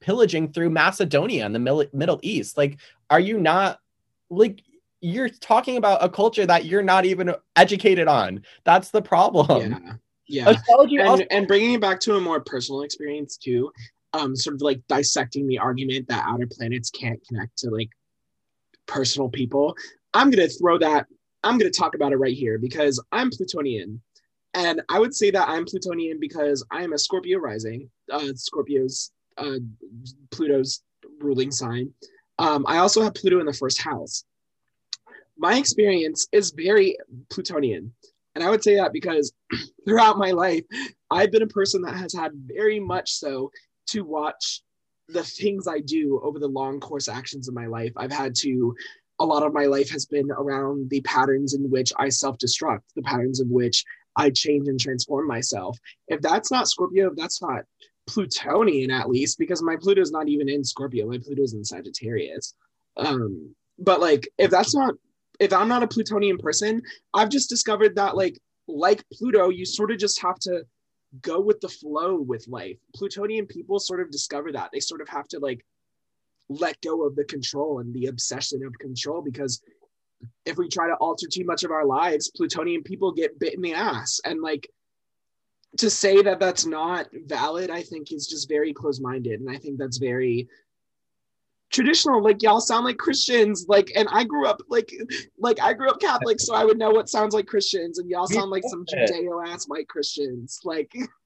pillaging 0.00 0.52
through 0.52 0.70
Macedonia 0.70 1.46
in 1.46 1.52
the 1.52 1.88
Middle 1.92 2.18
East? 2.22 2.56
Like, 2.56 2.78
are 3.08 3.20
you 3.20 3.38
not 3.38 3.78
like 4.30 4.62
you're 5.00 5.28
talking 5.28 5.76
about 5.76 6.04
a 6.04 6.08
culture 6.08 6.46
that 6.46 6.64
you're 6.64 6.82
not 6.82 7.04
even 7.04 7.34
educated 7.56 8.08
on. 8.08 8.42
That's 8.64 8.90
the 8.90 9.02
problem. 9.02 9.72
Yeah. 9.72 9.92
Yeah. 10.26 10.50
Astrology 10.50 10.96
and, 10.98 11.08
also- 11.08 11.24
and 11.30 11.48
bringing 11.48 11.72
it 11.74 11.80
back 11.80 12.00
to 12.00 12.16
a 12.16 12.20
more 12.20 12.40
personal 12.40 12.82
experience 12.82 13.36
too, 13.36 13.72
um, 14.12 14.36
sort 14.36 14.54
of 14.54 14.62
like 14.62 14.80
dissecting 14.88 15.46
the 15.46 15.58
argument 15.58 16.08
that 16.08 16.24
outer 16.26 16.46
planets 16.46 16.90
can't 16.90 17.20
connect 17.26 17.58
to 17.58 17.70
like 17.70 17.90
personal 18.86 19.28
people. 19.28 19.76
I'm 20.14 20.30
going 20.30 20.48
to 20.48 20.54
throw 20.54 20.78
that, 20.78 21.06
I'm 21.42 21.58
going 21.58 21.70
to 21.70 21.76
talk 21.76 21.94
about 21.94 22.12
it 22.12 22.16
right 22.16 22.36
here 22.36 22.58
because 22.58 23.02
I'm 23.10 23.30
Plutonian. 23.30 24.00
And 24.54 24.82
I 24.88 24.98
would 24.98 25.14
say 25.14 25.30
that 25.30 25.48
I'm 25.48 25.64
Plutonian 25.64 26.18
because 26.20 26.64
I 26.70 26.82
am 26.82 26.92
a 26.92 26.98
Scorpio 26.98 27.38
rising, 27.38 27.88
uh, 28.12 28.32
Scorpio's, 28.34 29.12
uh, 29.38 29.58
Pluto's 30.30 30.82
ruling 31.20 31.50
sign. 31.50 31.92
Um, 32.38 32.64
I 32.68 32.78
also 32.78 33.02
have 33.02 33.14
Pluto 33.14 33.38
in 33.40 33.46
the 33.46 33.52
first 33.52 33.80
house 33.80 34.24
my 35.40 35.56
experience 35.56 36.28
is 36.32 36.52
very 36.54 36.98
Plutonian. 37.30 37.92
And 38.34 38.44
I 38.44 38.50
would 38.50 38.62
say 38.62 38.76
that 38.76 38.92
because 38.92 39.32
throughout 39.86 40.18
my 40.18 40.32
life, 40.32 40.64
I've 41.10 41.32
been 41.32 41.42
a 41.42 41.48
person 41.48 41.80
that 41.82 41.96
has 41.96 42.12
had 42.12 42.32
very 42.34 42.78
much 42.78 43.12
so 43.12 43.50
to 43.88 44.02
watch 44.02 44.62
the 45.08 45.24
things 45.24 45.66
I 45.66 45.80
do 45.80 46.20
over 46.22 46.38
the 46.38 46.46
long 46.46 46.78
course 46.78 47.08
actions 47.08 47.48
of 47.48 47.54
my 47.54 47.66
life. 47.66 47.92
I've 47.96 48.12
had 48.12 48.34
to, 48.36 48.76
a 49.18 49.24
lot 49.24 49.42
of 49.42 49.54
my 49.54 49.64
life 49.64 49.90
has 49.90 50.04
been 50.04 50.30
around 50.30 50.90
the 50.90 51.00
patterns 51.00 51.54
in 51.54 51.70
which 51.70 51.90
I 51.98 52.10
self 52.10 52.36
destruct, 52.36 52.82
the 52.94 53.02
patterns 53.02 53.40
of 53.40 53.48
which 53.48 53.82
I 54.16 54.28
change 54.28 54.68
and 54.68 54.78
transform 54.78 55.26
myself. 55.26 55.78
If 56.08 56.20
that's 56.20 56.50
not 56.50 56.68
Scorpio, 56.68 57.10
if 57.10 57.16
that's 57.16 57.40
not 57.40 57.62
Plutonian 58.06 58.90
at 58.90 59.08
least, 59.08 59.38
because 59.38 59.62
my 59.62 59.76
Pluto's 59.80 60.12
not 60.12 60.28
even 60.28 60.50
in 60.50 60.62
Scorpio, 60.62 61.06
my 61.08 61.18
Pluto's 61.18 61.54
in 61.54 61.64
Sagittarius. 61.64 62.54
Um, 62.98 63.54
but 63.78 64.00
like, 64.00 64.28
if 64.36 64.50
that's 64.50 64.74
not 64.74 64.94
if 65.40 65.52
I'm 65.52 65.68
not 65.68 65.82
a 65.82 65.88
Plutonian 65.88 66.38
person, 66.38 66.82
I've 67.14 67.30
just 67.30 67.48
discovered 67.48 67.96
that 67.96 68.14
like 68.16 68.38
like 68.68 69.02
Pluto, 69.12 69.48
you 69.48 69.64
sort 69.64 69.90
of 69.90 69.98
just 69.98 70.20
have 70.22 70.38
to 70.40 70.62
go 71.22 71.40
with 71.40 71.60
the 71.60 71.68
flow 71.68 72.20
with 72.20 72.46
life. 72.46 72.76
Plutonian 72.94 73.46
people 73.46 73.80
sort 73.80 74.00
of 74.00 74.12
discover 74.12 74.52
that. 74.52 74.70
They 74.72 74.78
sort 74.78 75.00
of 75.00 75.08
have 75.08 75.26
to 75.28 75.40
like 75.40 75.64
let 76.48 76.80
go 76.82 77.04
of 77.06 77.16
the 77.16 77.24
control 77.24 77.80
and 77.80 77.92
the 77.92 78.06
obsession 78.06 78.64
of 78.64 78.78
control 78.78 79.22
because 79.22 79.62
if 80.44 80.58
we 80.58 80.68
try 80.68 80.88
to 80.88 80.94
alter 80.94 81.26
too 81.26 81.44
much 81.44 81.64
of 81.64 81.70
our 81.70 81.86
lives, 81.86 82.30
Plutonian 82.36 82.82
people 82.82 83.10
get 83.10 83.38
bit 83.40 83.54
in 83.54 83.62
the 83.62 83.74
ass. 83.74 84.20
And 84.24 84.42
like 84.42 84.70
to 85.78 85.88
say 85.88 86.20
that 86.22 86.38
that's 86.38 86.66
not 86.66 87.08
valid, 87.26 87.70
I 87.70 87.82
think 87.82 88.12
is 88.12 88.26
just 88.26 88.48
very 88.48 88.74
close 88.74 89.00
minded. 89.00 89.40
And 89.40 89.50
I 89.50 89.56
think 89.56 89.78
that's 89.78 89.98
very 89.98 90.48
traditional 91.70 92.22
like 92.22 92.42
y'all 92.42 92.60
sound 92.60 92.84
like 92.84 92.98
christians 92.98 93.66
like 93.68 93.90
and 93.94 94.08
i 94.10 94.24
grew 94.24 94.46
up 94.46 94.60
like 94.68 94.92
like 95.38 95.60
i 95.60 95.72
grew 95.72 95.88
up 95.88 96.00
catholic 96.00 96.40
so 96.40 96.54
i 96.54 96.64
would 96.64 96.78
know 96.78 96.90
what 96.90 97.08
sounds 97.08 97.34
like 97.34 97.46
christians 97.46 97.98
and 97.98 98.10
y'all 98.10 98.26
sound 98.26 98.50
like 98.50 98.64
some 98.66 98.84
judeo 98.84 99.46
ass 99.46 99.66
white 99.68 99.88
christians 99.88 100.60
like 100.64 100.92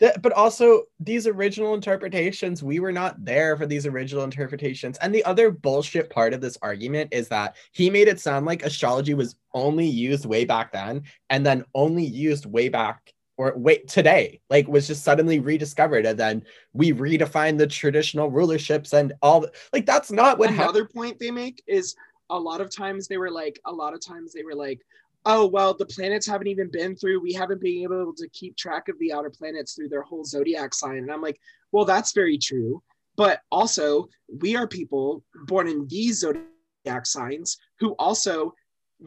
that, 0.00 0.22
but 0.22 0.32
also 0.32 0.84
these 0.98 1.26
original 1.26 1.74
interpretations 1.74 2.62
we 2.62 2.80
were 2.80 2.92
not 2.92 3.22
there 3.24 3.56
for 3.56 3.66
these 3.66 3.86
original 3.86 4.24
interpretations. 4.24 4.98
And 4.98 5.14
the 5.14 5.24
other 5.24 5.50
bullshit 5.50 6.10
part 6.10 6.32
of 6.32 6.40
this 6.40 6.58
argument 6.62 7.12
is 7.12 7.28
that 7.28 7.56
he 7.72 7.90
made 7.90 8.08
it 8.08 8.18
sound 8.18 8.46
like 8.46 8.64
astrology 8.64 9.14
was 9.14 9.36
only 9.54 9.86
used 9.86 10.24
way 10.24 10.44
back 10.44 10.72
then 10.72 11.02
and 11.28 11.44
then 11.44 11.64
only 11.74 12.04
used 12.04 12.46
way 12.46 12.68
back 12.68 13.12
or 13.40 13.54
wait 13.56 13.88
today 13.88 14.38
like 14.50 14.68
was 14.68 14.86
just 14.86 15.02
suddenly 15.02 15.38
rediscovered 15.38 16.04
and 16.04 16.18
then 16.18 16.44
we 16.74 16.92
redefine 16.92 17.56
the 17.56 17.66
traditional 17.66 18.30
rulerships 18.30 18.92
and 18.92 19.14
all 19.22 19.40
the, 19.40 19.50
like 19.72 19.86
that's 19.86 20.12
not 20.12 20.38
what 20.38 20.50
another 20.50 20.82
ha- 20.82 20.90
point 20.92 21.18
they 21.18 21.30
make 21.30 21.62
is 21.66 21.96
a 22.28 22.38
lot 22.38 22.60
of 22.60 22.70
times 22.70 23.08
they 23.08 23.16
were 23.16 23.30
like 23.30 23.58
a 23.64 23.72
lot 23.72 23.94
of 23.94 24.00
times 24.04 24.34
they 24.34 24.42
were 24.42 24.54
like 24.54 24.82
oh 25.24 25.46
well 25.46 25.72
the 25.72 25.86
planets 25.86 26.26
haven't 26.26 26.48
even 26.48 26.70
been 26.70 26.94
through 26.94 27.18
we 27.18 27.32
haven't 27.32 27.62
been 27.62 27.82
able 27.82 28.12
to 28.14 28.28
keep 28.28 28.54
track 28.58 28.90
of 28.90 28.98
the 28.98 29.10
outer 29.10 29.30
planets 29.30 29.72
through 29.72 29.88
their 29.88 30.02
whole 30.02 30.22
zodiac 30.24 30.74
sign. 30.74 30.98
And 30.98 31.10
i'm 31.10 31.22
like 31.22 31.40
well 31.72 31.86
that's 31.86 32.12
very 32.12 32.36
true. 32.36 32.82
But 33.16 33.40
also 33.50 34.08
we 34.38 34.54
are 34.54 34.68
people 34.68 35.24
born 35.46 35.66
in 35.66 35.86
these 35.88 36.20
zodiac 36.20 37.04
signs 37.04 37.56
who 37.78 37.92
also 37.98 38.54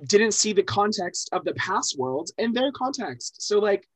didn't 0.08 0.34
see 0.34 0.54
the 0.54 0.64
context 0.64 1.30
of 1.34 1.46
the 1.46 1.54
past 1.54 2.00
world 2.00 2.32
in 2.40 2.52
their 2.52 2.72
context. 2.72 3.42
So 3.44 3.60
like 3.60 3.88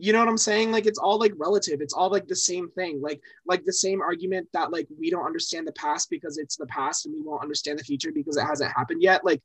you 0.00 0.12
know 0.12 0.18
what 0.18 0.28
i'm 0.28 0.38
saying? 0.38 0.72
Like 0.72 0.86
it's 0.86 0.98
all 0.98 1.18
like 1.18 1.34
relative. 1.36 1.80
It's 1.80 1.94
all 1.94 2.10
like 2.10 2.26
the 2.26 2.36
same 2.36 2.70
thing. 2.70 3.00
Like 3.00 3.20
like 3.46 3.64
the 3.64 3.72
same 3.72 4.00
argument 4.00 4.48
that 4.52 4.72
like 4.72 4.88
we 4.98 5.10
don't 5.10 5.26
understand 5.26 5.66
the 5.66 5.72
past 5.72 6.10
because 6.10 6.38
it's 6.38 6.56
the 6.56 6.66
past 6.66 7.06
and 7.06 7.14
we 7.14 7.20
won't 7.20 7.42
understand 7.42 7.78
the 7.78 7.84
future 7.84 8.12
because 8.12 8.36
it 8.36 8.44
hasn't 8.44 8.72
happened 8.76 9.02
yet. 9.02 9.24
Like 9.24 9.42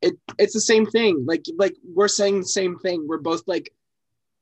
it 0.00 0.14
it's 0.38 0.54
the 0.54 0.60
same 0.60 0.86
thing. 0.86 1.24
Like 1.26 1.44
like 1.56 1.76
we're 1.84 2.08
saying 2.08 2.40
the 2.40 2.46
same 2.46 2.78
thing. 2.78 3.06
We're 3.06 3.18
both 3.18 3.42
like 3.46 3.72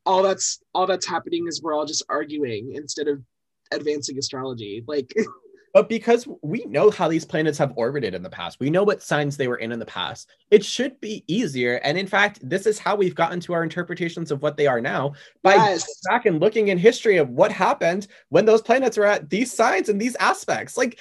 all 0.06 0.22
that's 0.22 0.60
all 0.74 0.86
that's 0.86 1.06
happening 1.06 1.46
is 1.46 1.62
we're 1.62 1.74
all 1.74 1.84
just 1.84 2.04
arguing 2.08 2.72
instead 2.74 3.08
of 3.08 3.22
advancing 3.70 4.18
astrology. 4.18 4.82
Like 4.86 5.12
But 5.72 5.88
because 5.88 6.26
we 6.42 6.64
know 6.64 6.90
how 6.90 7.08
these 7.08 7.24
planets 7.24 7.58
have 7.58 7.72
orbited 7.76 8.14
in 8.14 8.22
the 8.22 8.30
past, 8.30 8.58
we 8.58 8.70
know 8.70 8.82
what 8.82 9.02
signs 9.02 9.36
they 9.36 9.48
were 9.48 9.58
in 9.58 9.72
in 9.72 9.78
the 9.78 9.86
past, 9.86 10.28
it 10.50 10.64
should 10.64 11.00
be 11.00 11.24
easier. 11.28 11.76
And 11.84 11.96
in 11.96 12.06
fact, 12.06 12.40
this 12.42 12.66
is 12.66 12.78
how 12.78 12.96
we've 12.96 13.14
gotten 13.14 13.40
to 13.40 13.52
our 13.52 13.62
interpretations 13.62 14.30
of 14.30 14.42
what 14.42 14.56
they 14.56 14.66
are 14.66 14.80
now 14.80 15.12
by 15.42 15.54
yes. 15.54 16.00
back 16.08 16.26
and 16.26 16.40
looking 16.40 16.68
in 16.68 16.78
history 16.78 17.18
of 17.18 17.30
what 17.30 17.52
happened 17.52 18.08
when 18.30 18.46
those 18.46 18.62
planets 18.62 18.96
were 18.96 19.06
at 19.06 19.30
these 19.30 19.52
signs 19.52 19.88
and 19.88 20.00
these 20.00 20.16
aspects. 20.16 20.76
Like, 20.76 20.98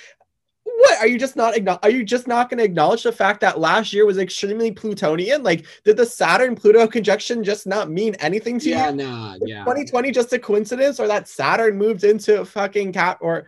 what 0.64 1.00
are 1.00 1.08
you 1.08 1.18
just 1.18 1.36
not 1.36 1.56
are 1.84 1.90
you 1.90 2.04
just 2.04 2.28
not 2.28 2.50
going 2.50 2.58
to 2.58 2.64
acknowledge 2.64 3.04
the 3.04 3.12
fact 3.12 3.42
that 3.42 3.60
last 3.60 3.92
year 3.92 4.06
was 4.06 4.18
extremely 4.18 4.72
plutonian 4.72 5.44
like 5.44 5.66
did 5.84 5.98
the 5.98 6.06
saturn 6.06 6.56
pluto 6.56 6.88
conjunction 6.88 7.44
just 7.44 7.68
not 7.68 7.90
mean 7.90 8.16
anything 8.16 8.60
to 8.60 8.70
yeah, 8.70 8.90
you 8.90 8.96
nah, 8.96 9.36
yeah 9.42 9.60
2020 9.60 10.12
just 10.12 10.32
a 10.32 10.40
coincidence 10.40 11.00
or 11.00 11.08
that 11.08 11.28
saturn 11.28 11.78
moved 11.78 12.04
into 12.04 12.40
a 12.40 12.46
fucking 12.46 12.94
cat 12.94 13.18
or 13.20 13.48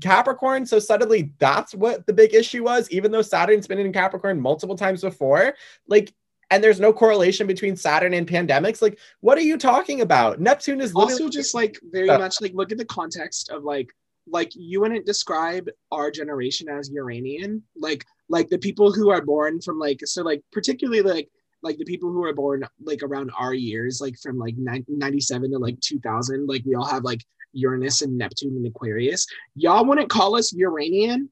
Capricorn. 0.00 0.66
So 0.66 0.78
suddenly 0.78 1.32
that's 1.38 1.74
what 1.74 2.06
the 2.06 2.12
big 2.12 2.34
issue 2.34 2.64
was, 2.64 2.90
even 2.90 3.10
though 3.10 3.22
Saturn's 3.22 3.66
been 3.66 3.78
in 3.78 3.92
Capricorn 3.92 4.40
multiple 4.40 4.76
times 4.76 5.02
before. 5.02 5.54
Like, 5.86 6.12
and 6.50 6.62
there's 6.62 6.80
no 6.80 6.92
correlation 6.92 7.46
between 7.46 7.76
Saturn 7.76 8.12
and 8.14 8.28
pandemics. 8.28 8.82
Like, 8.82 8.98
what 9.20 9.38
are 9.38 9.42
you 9.42 9.56
talking 9.56 10.02
about? 10.02 10.40
Neptune 10.40 10.80
is 10.80 10.94
also 10.94 11.28
just 11.28 11.54
like 11.54 11.78
very 11.82 12.08
much 12.08 12.40
like 12.40 12.52
look 12.54 12.72
at 12.72 12.78
the 12.78 12.84
context 12.84 13.50
of 13.50 13.64
like 13.64 13.88
like 14.28 14.52
you 14.54 14.80
wouldn't 14.80 15.06
describe 15.06 15.68
our 15.90 16.10
generation 16.10 16.68
as 16.68 16.90
Uranian. 16.90 17.62
Like 17.74 18.04
like 18.28 18.48
the 18.48 18.58
people 18.58 18.92
who 18.92 19.10
are 19.10 19.24
born 19.24 19.60
from 19.60 19.78
like 19.78 20.00
so 20.04 20.22
like 20.22 20.42
particularly 20.52 21.00
like 21.02 21.30
like 21.62 21.78
the 21.78 21.84
people 21.84 22.10
who 22.10 22.24
are 22.24 22.34
born 22.34 22.66
like 22.82 23.02
around 23.02 23.30
our 23.38 23.54
years, 23.54 24.00
like 24.00 24.18
from 24.18 24.38
like 24.38 24.54
97 24.56 25.52
to 25.52 25.58
like 25.58 25.80
2000, 25.80 26.46
like 26.46 26.62
we 26.66 26.74
all 26.74 26.84
have 26.84 27.04
like 27.04 27.24
Uranus 27.52 28.02
and 28.02 28.16
Neptune 28.16 28.56
and 28.56 28.66
Aquarius. 28.66 29.26
Y'all 29.54 29.84
wouldn't 29.84 30.10
call 30.10 30.36
us 30.36 30.52
Uranian? 30.52 31.30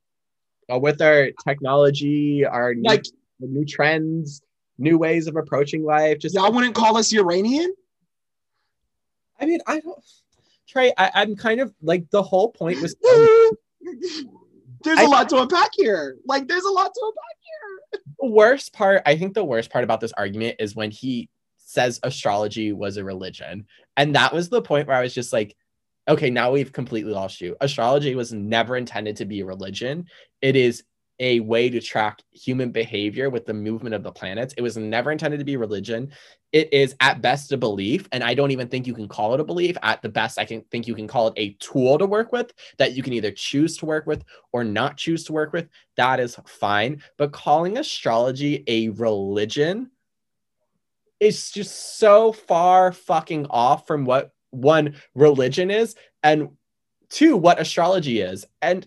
Uh, 0.73 0.79
with 0.79 1.03
our 1.03 1.31
technology, 1.45 2.45
our 2.45 2.75
new, 2.75 2.89
like 2.89 3.05
new 3.41 3.65
trends, 3.65 4.43
new 4.79 4.99
ways 4.99 5.27
of 5.27 5.37
approaching 5.37 5.85
life. 5.85 6.19
Just 6.19 6.35
y'all 6.35 6.53
wouldn't 6.53 6.75
call 6.75 6.97
us 6.97 7.13
Uranian? 7.13 7.75
I 9.41 9.47
mean, 9.47 9.61
I 9.67 9.81
don't. 9.81 9.99
Trey, 10.69 10.93
I, 10.97 11.11
I'm 11.15 11.35
kind 11.35 11.61
of 11.61 11.75
like 11.83 12.09
the 12.11 12.23
whole 12.23 12.51
point 12.51 12.81
was. 12.81 12.95
there's 14.85 15.01
a 15.01 15.07
lot 15.07 15.29
to 15.31 15.43
unpack 15.43 15.71
here. 15.75 16.17
Like, 16.25 16.47
there's 16.47 16.65
a 16.65 16.71
lot 16.71 16.93
to 16.95 17.01
unpack 17.03 17.37
here. 17.43 18.01
The 18.21 18.29
worst 18.29 18.73
part, 18.73 19.03
I 19.07 19.17
think, 19.17 19.35
the 19.35 19.45
worst 19.45 19.71
part 19.71 19.85
about 19.85 20.01
this 20.01 20.13
argument 20.13 20.57
is 20.61 20.77
when 20.77 20.91
he 20.91 21.29
says 21.57 22.01
astrology 22.03 22.73
was 22.73 22.97
a 22.97 23.05
religion. 23.05 23.67
And 23.97 24.15
that 24.15 24.33
was 24.33 24.49
the 24.49 24.63
point 24.63 24.89
where 24.89 24.97
I 24.97 25.03
was 25.03 25.15
just 25.15 25.33
like, 25.33 25.57
okay, 26.09 26.31
now 26.31 26.51
we've 26.51 26.73
completely 26.73 27.13
lost 27.13 27.41
you. 27.41 27.57
Astrology 27.61 28.15
was 28.15 28.33
never 28.33 28.77
intended 28.77 29.17
to 29.17 29.25
be 29.25 29.41
a 29.41 29.47
religion. 29.47 30.07
It 30.43 30.57
is 30.57 30.85
a 31.21 31.39
way 31.41 31.69
to 31.69 31.81
track 31.81 32.23
human 32.33 32.73
behavior 32.73 33.29
with 33.29 33.45
the 33.45 33.53
movement 33.53 33.95
of 33.95 34.03
the 34.03 34.11
planets. 34.11 34.55
It 34.57 34.63
was 34.63 34.79
never 34.79 35.13
intended 35.13 35.39
to 35.39 35.45
be 35.45 35.57
religion. 35.59 36.11
It 36.53 36.73
is 36.73 36.97
at 37.01 37.21
best 37.21 37.53
a 37.53 37.59
belief, 37.59 38.09
and 38.11 38.25
I 38.25 38.33
don't 38.33 38.51
even 38.51 38.69
think 38.69 38.87
you 38.87 38.95
can 38.95 39.07
call 39.07 39.35
it 39.35 39.41
a 39.41 39.45
belief. 39.45 39.77
At 39.83 40.01
the 40.01 40.09
best, 40.09 40.39
I 40.39 40.47
can 40.47 40.63
think 40.71 40.89
you 40.89 40.95
can 40.95 41.07
call 41.07 41.29
it 41.29 41.35
a 41.37 41.53
tool 41.61 41.99
to 41.99 42.07
work 42.07 42.33
with 42.33 42.53
that 42.79 42.95
you 42.95 43.03
can 43.03 43.13
either 43.13 43.31
choose 43.31 43.77
to 43.77 43.87
work 43.87 44.07
with 44.07 44.25
or 44.53 44.65
not 44.65 44.97
choose 44.97 45.23
to 45.25 45.33
work 45.35 45.53
with. 45.53 45.69
That 45.97 46.21
is 46.21 46.37
fine. 46.47 47.03
But 47.19 47.33
calling 47.33 47.77
astrology 47.77 48.65
a 48.67 48.89
religion 48.89 49.91
is 51.21 51.51
just 51.51 51.99
so 51.99 52.33
far 52.33 52.93
fucking 52.93 53.47
off 53.51 53.87
from 53.87 54.07
what 54.07 54.33
one 54.51 54.95
religion 55.15 55.71
is 55.71 55.95
and 56.23 56.51
two 57.09 57.37
what 57.37 57.61
astrology 57.61 58.21
is. 58.21 58.47
And 58.63 58.87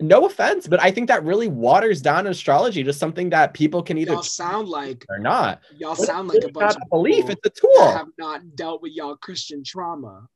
no 0.00 0.26
offense, 0.26 0.66
but 0.66 0.82
I 0.82 0.90
think 0.90 1.08
that 1.08 1.24
really 1.24 1.48
waters 1.48 2.02
down 2.02 2.26
astrology 2.26 2.82
to 2.82 2.92
something 2.92 3.30
that 3.30 3.54
people 3.54 3.82
can 3.82 3.96
either 3.96 4.20
sound 4.22 4.68
like 4.68 5.04
or 5.08 5.18
not. 5.18 5.60
Y'all 5.76 5.94
sound 5.94 6.28
like 6.28 6.42
a 6.42 6.50
bunch 6.50 6.74
of 6.74 6.82
belief; 6.90 7.28
it's 7.28 7.46
a 7.46 7.50
tool. 7.50 7.70
that 7.76 7.98
have 7.98 8.08
not 8.18 8.56
dealt 8.56 8.82
with 8.82 8.92
y'all 8.92 9.16
Christian 9.16 9.62
trauma. 9.64 10.26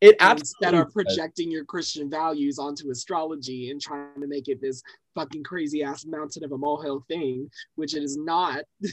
It 0.00 0.14
absolutely 0.20 0.78
of 0.78 0.92
projecting 0.92 1.50
your 1.50 1.64
Christian 1.64 2.08
values 2.08 2.60
onto 2.60 2.90
astrology 2.90 3.70
and 3.70 3.80
trying 3.80 4.20
to 4.20 4.28
make 4.28 4.46
it 4.46 4.60
this 4.60 4.80
fucking 5.16 5.42
crazy 5.42 5.82
ass 5.82 6.06
mountain 6.06 6.44
of 6.44 6.52
a 6.52 6.58
molehill 6.58 7.04
thing, 7.08 7.50
which 7.74 7.96
it 7.96 8.04
is 8.04 8.16
not. 8.16 8.62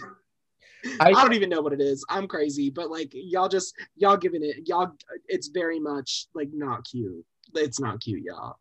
I, 1.00 1.10
I- 1.10 1.12
don't 1.12 1.34
even 1.34 1.50
know 1.50 1.62
what 1.62 1.74
it 1.74 1.82
is. 1.82 2.06
I'm 2.10 2.27
crazy, 2.27 2.70
but 2.70 2.89
like 2.89 3.12
y'all 3.13 3.50
just 3.50 3.74
y'all 3.96 4.18
giving 4.18 4.44
it 4.44 4.68
y'all. 4.68 4.92
It's 5.27 5.48
very 5.50 5.80
much 5.80 6.27
like 6.34 6.50
not 6.54 6.86
cute. 6.86 7.24
It's 7.54 7.80
not 7.80 8.01
cute, 8.01 8.24
y'all. 8.24 8.56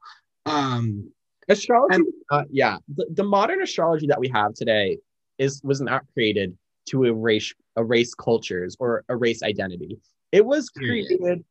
Um, 0.47 1.11
astrology. 1.49 1.97
And- 1.97 2.07
uh, 2.31 2.45
yeah, 2.51 2.79
the, 2.95 3.07
the 3.11 3.25
modern 3.25 3.63
astrology 3.63 4.07
that 4.07 4.19
we 4.19 4.29
have 4.29 4.55
today 4.55 4.99
is 5.39 5.61
was 5.65 5.81
not 5.81 6.03
created 6.13 6.57
to 6.87 7.05
erase 7.05 7.53
erase 7.77 8.15
cultures 8.15 8.77
or 8.79 9.05
erase 9.09 9.43
identity. 9.43 9.99
It 10.33 10.45
was 10.45 10.71
Period. 10.71 11.07
created 11.07 11.45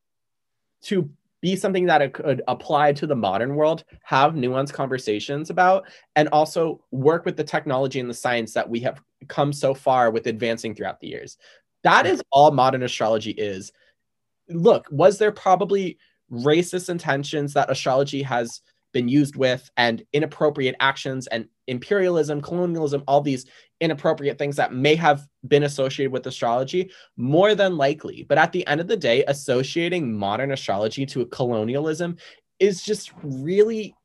to 0.83 1.09
be 1.41 1.55
something 1.57 1.85
that 1.87 2.01
it 2.01 2.13
could 2.13 2.41
apply 2.47 2.93
to 2.93 3.05
the 3.05 3.15
modern 3.15 3.55
world, 3.55 3.83
have 4.03 4.31
nuanced 4.33 4.71
conversations 4.71 5.49
about, 5.49 5.85
and 6.15 6.29
also 6.29 6.81
work 6.91 7.25
with 7.25 7.35
the 7.35 7.43
technology 7.43 7.99
and 7.99 8.09
the 8.09 8.13
science 8.13 8.53
that 8.53 8.69
we 8.69 8.79
have 8.79 9.01
come 9.23 9.53
so 9.53 9.73
far 9.73 10.11
with 10.11 10.27
advancing 10.27 10.75
throughout 10.75 10.99
the 10.99 11.07
years. 11.07 11.37
That 11.83 12.05
is 12.05 12.23
all 12.31 12.51
modern 12.51 12.83
astrology 12.83 13.31
is. 13.31 13.71
Look, 14.49 14.87
was 14.91 15.17
there 15.17 15.31
probably 15.31 15.97
racist 16.31 16.89
intentions 16.89 17.53
that 17.53 17.69
astrology 17.69 18.21
has 18.23 18.61
been 18.93 19.07
used 19.07 19.35
with 19.35 19.69
and 19.75 20.03
inappropriate 20.13 20.75
actions 20.79 21.27
and 21.27 21.47
imperialism, 21.67 22.41
colonialism, 22.41 23.03
all 23.07 23.21
these 23.21 23.45
inappropriate 23.81 24.37
things 24.37 24.55
that 24.55 24.73
may 24.73 24.95
have 24.95 25.27
been 25.47 25.63
associated 25.63 26.11
with 26.11 26.27
astrology? 26.27 26.89
More 27.17 27.55
than 27.55 27.75
likely. 27.75 28.25
But 28.27 28.37
at 28.37 28.51
the 28.51 28.65
end 28.67 28.79
of 28.79 28.87
the 28.87 28.97
day, 28.97 29.23
associating 29.27 30.17
modern 30.17 30.51
astrology 30.51 31.05
to 31.07 31.25
colonialism 31.27 32.17
is 32.59 32.83
just 32.83 33.11
really 33.23 33.95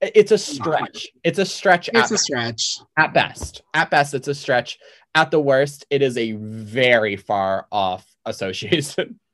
it's 0.00 0.32
a 0.32 0.38
stretch. 0.38 1.08
It's 1.24 1.38
a 1.38 1.44
stretch 1.44 1.88
it's 1.88 1.98
at, 1.98 2.10
a 2.12 2.18
stretch. 2.18 2.78
at 2.96 3.12
best. 3.12 3.62
At 3.74 3.90
best, 3.90 4.14
it's 4.14 4.28
a 4.28 4.34
stretch. 4.34 4.78
At 5.14 5.30
the 5.30 5.40
worst, 5.40 5.86
it 5.90 6.02
is 6.02 6.16
a 6.16 6.32
very 6.32 7.16
far 7.16 7.66
off 7.72 8.06
association. 8.24 9.18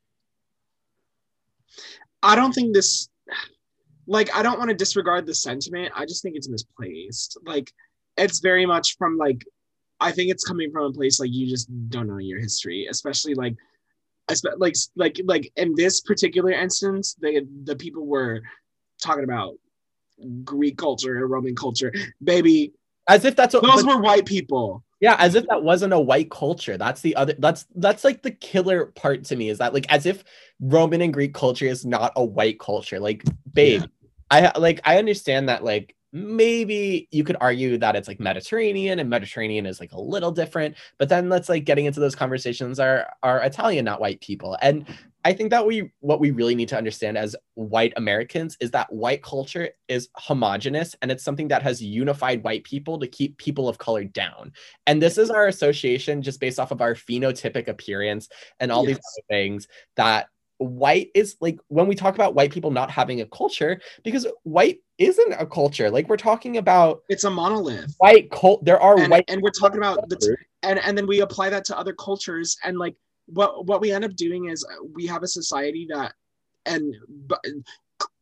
I 2.22 2.36
don't 2.36 2.52
think 2.52 2.74
this 2.74 3.08
like 4.06 4.34
I 4.34 4.42
don't 4.42 4.58
want 4.58 4.70
to 4.70 4.76
disregard 4.76 5.26
the 5.26 5.34
sentiment. 5.34 5.92
I 5.94 6.06
just 6.06 6.22
think 6.22 6.36
it's 6.36 6.48
misplaced. 6.48 7.38
Like 7.44 7.70
it's 8.16 8.40
very 8.40 8.64
much 8.64 8.96
from 8.96 9.18
like 9.18 9.44
I 10.00 10.12
think 10.12 10.30
it's 10.30 10.44
coming 10.44 10.70
from 10.70 10.84
a 10.84 10.92
place 10.92 11.20
like 11.20 11.32
you 11.32 11.46
just 11.46 11.68
don't 11.90 12.08
know 12.08 12.18
your 12.18 12.40
history, 12.40 12.86
especially 12.90 13.34
like 13.34 13.54
like 14.56 14.74
like 14.96 15.20
like 15.24 15.52
in 15.56 15.74
this 15.76 16.00
particular 16.00 16.52
instance, 16.52 17.14
the 17.20 17.46
the 17.64 17.76
people 17.76 18.06
were 18.06 18.40
talking 19.02 19.24
about 19.24 19.56
Greek 20.44 20.78
culture 20.78 21.16
and 21.16 21.30
Roman 21.30 21.54
culture. 21.56 21.92
Baby, 22.22 22.72
As 23.08 23.24
if 23.24 23.36
that's 23.36 23.54
what 23.54 23.62
those 23.62 23.82
but- 23.84 23.96
were 23.96 24.02
white 24.02 24.26
people. 24.26 24.82
Yeah, 25.00 25.16
as 25.18 25.34
if 25.34 25.46
that 25.48 25.62
wasn't 25.62 25.92
a 25.92 26.00
white 26.00 26.30
culture. 26.30 26.78
That's 26.78 27.02
the 27.02 27.14
other 27.16 27.34
that's 27.38 27.66
that's 27.74 28.04
like 28.04 28.22
the 28.22 28.30
killer 28.30 28.86
part 28.86 29.24
to 29.24 29.36
me 29.36 29.50
is 29.50 29.58
that 29.58 29.74
like 29.74 29.92
as 29.92 30.06
if 30.06 30.24
Roman 30.60 31.02
and 31.02 31.12
Greek 31.12 31.34
culture 31.34 31.66
is 31.66 31.84
not 31.84 32.12
a 32.16 32.24
white 32.24 32.58
culture. 32.58 32.98
Like, 32.98 33.22
babe, 33.52 33.82
I 34.30 34.50
like 34.58 34.80
I 34.84 34.96
understand 34.98 35.50
that 35.50 35.62
like 35.62 35.94
maybe 36.12 37.08
you 37.10 37.22
could 37.22 37.36
argue 37.40 37.76
that 37.78 37.96
it's 37.96 38.08
like 38.08 38.20
Mediterranean 38.20 38.98
and 38.98 39.10
Mediterranean 39.10 39.66
is 39.66 39.78
like 39.78 39.92
a 39.92 40.00
little 40.00 40.30
different, 40.30 40.76
but 40.96 41.10
then 41.10 41.28
let's 41.28 41.50
like 41.50 41.64
getting 41.64 41.84
into 41.84 42.00
those 42.00 42.14
conversations 42.14 42.80
are 42.80 43.06
are 43.22 43.42
Italian, 43.42 43.84
not 43.84 44.00
white 44.00 44.22
people. 44.22 44.56
And 44.62 44.86
I 45.24 45.32
think 45.32 45.50
that 45.50 45.66
we 45.66 45.90
what 46.00 46.20
we 46.20 46.30
really 46.30 46.54
need 46.54 46.68
to 46.68 46.76
understand 46.76 47.16
as 47.16 47.34
white 47.54 47.94
Americans 47.96 48.56
is 48.60 48.70
that 48.72 48.92
white 48.92 49.22
culture 49.22 49.70
is 49.88 50.08
homogenous 50.16 50.94
and 51.00 51.10
it's 51.10 51.24
something 51.24 51.48
that 51.48 51.62
has 51.62 51.82
unified 51.82 52.44
white 52.44 52.62
people 52.64 52.98
to 53.00 53.06
keep 53.06 53.38
people 53.38 53.68
of 53.68 53.78
color 53.78 54.04
down. 54.04 54.52
And 54.86 55.00
this 55.02 55.16
is 55.16 55.30
our 55.30 55.46
association 55.46 56.20
just 56.22 56.40
based 56.40 56.60
off 56.60 56.72
of 56.72 56.82
our 56.82 56.94
phenotypic 56.94 57.68
appearance 57.68 58.28
and 58.60 58.70
all 58.70 58.84
these 58.84 58.96
Yes. 58.96 59.16
other 59.18 59.24
things 59.36 59.68
that 59.96 60.28
white 60.58 61.10
is 61.14 61.36
like 61.40 61.58
when 61.68 61.86
we 61.88 61.94
talk 61.94 62.14
about 62.14 62.34
white 62.34 62.52
people 62.52 62.70
not 62.70 62.90
having 62.90 63.20
a 63.20 63.26
culture 63.26 63.80
because 64.04 64.26
white 64.44 64.78
isn't 64.98 65.32
a 65.32 65.44
culture 65.46 65.90
like 65.90 66.08
we're 66.08 66.16
talking 66.16 66.58
about 66.58 67.02
It's 67.08 67.24
a 67.24 67.30
monolith. 67.30 67.94
white 67.98 68.30
cult 68.30 68.64
there 68.64 68.78
are 68.80 68.98
And, 68.98 69.10
white 69.10 69.24
and 69.28 69.42
we're 69.42 69.50
talking 69.50 69.78
about 69.78 70.08
the 70.08 70.36
and 70.62 70.78
and 70.78 70.96
then 70.96 71.06
we 71.06 71.20
apply 71.20 71.50
that 71.50 71.64
to 71.66 71.78
other 71.78 71.92
cultures 71.92 72.56
and 72.62 72.78
like 72.78 72.94
what 73.26 73.66
what 73.66 73.80
we 73.80 73.92
end 73.92 74.04
up 74.04 74.14
doing 74.16 74.48
is 74.48 74.64
uh, 74.64 74.84
we 74.94 75.06
have 75.06 75.22
a 75.22 75.28
society 75.28 75.86
that 75.90 76.12
and 76.66 76.94
but 77.26 77.44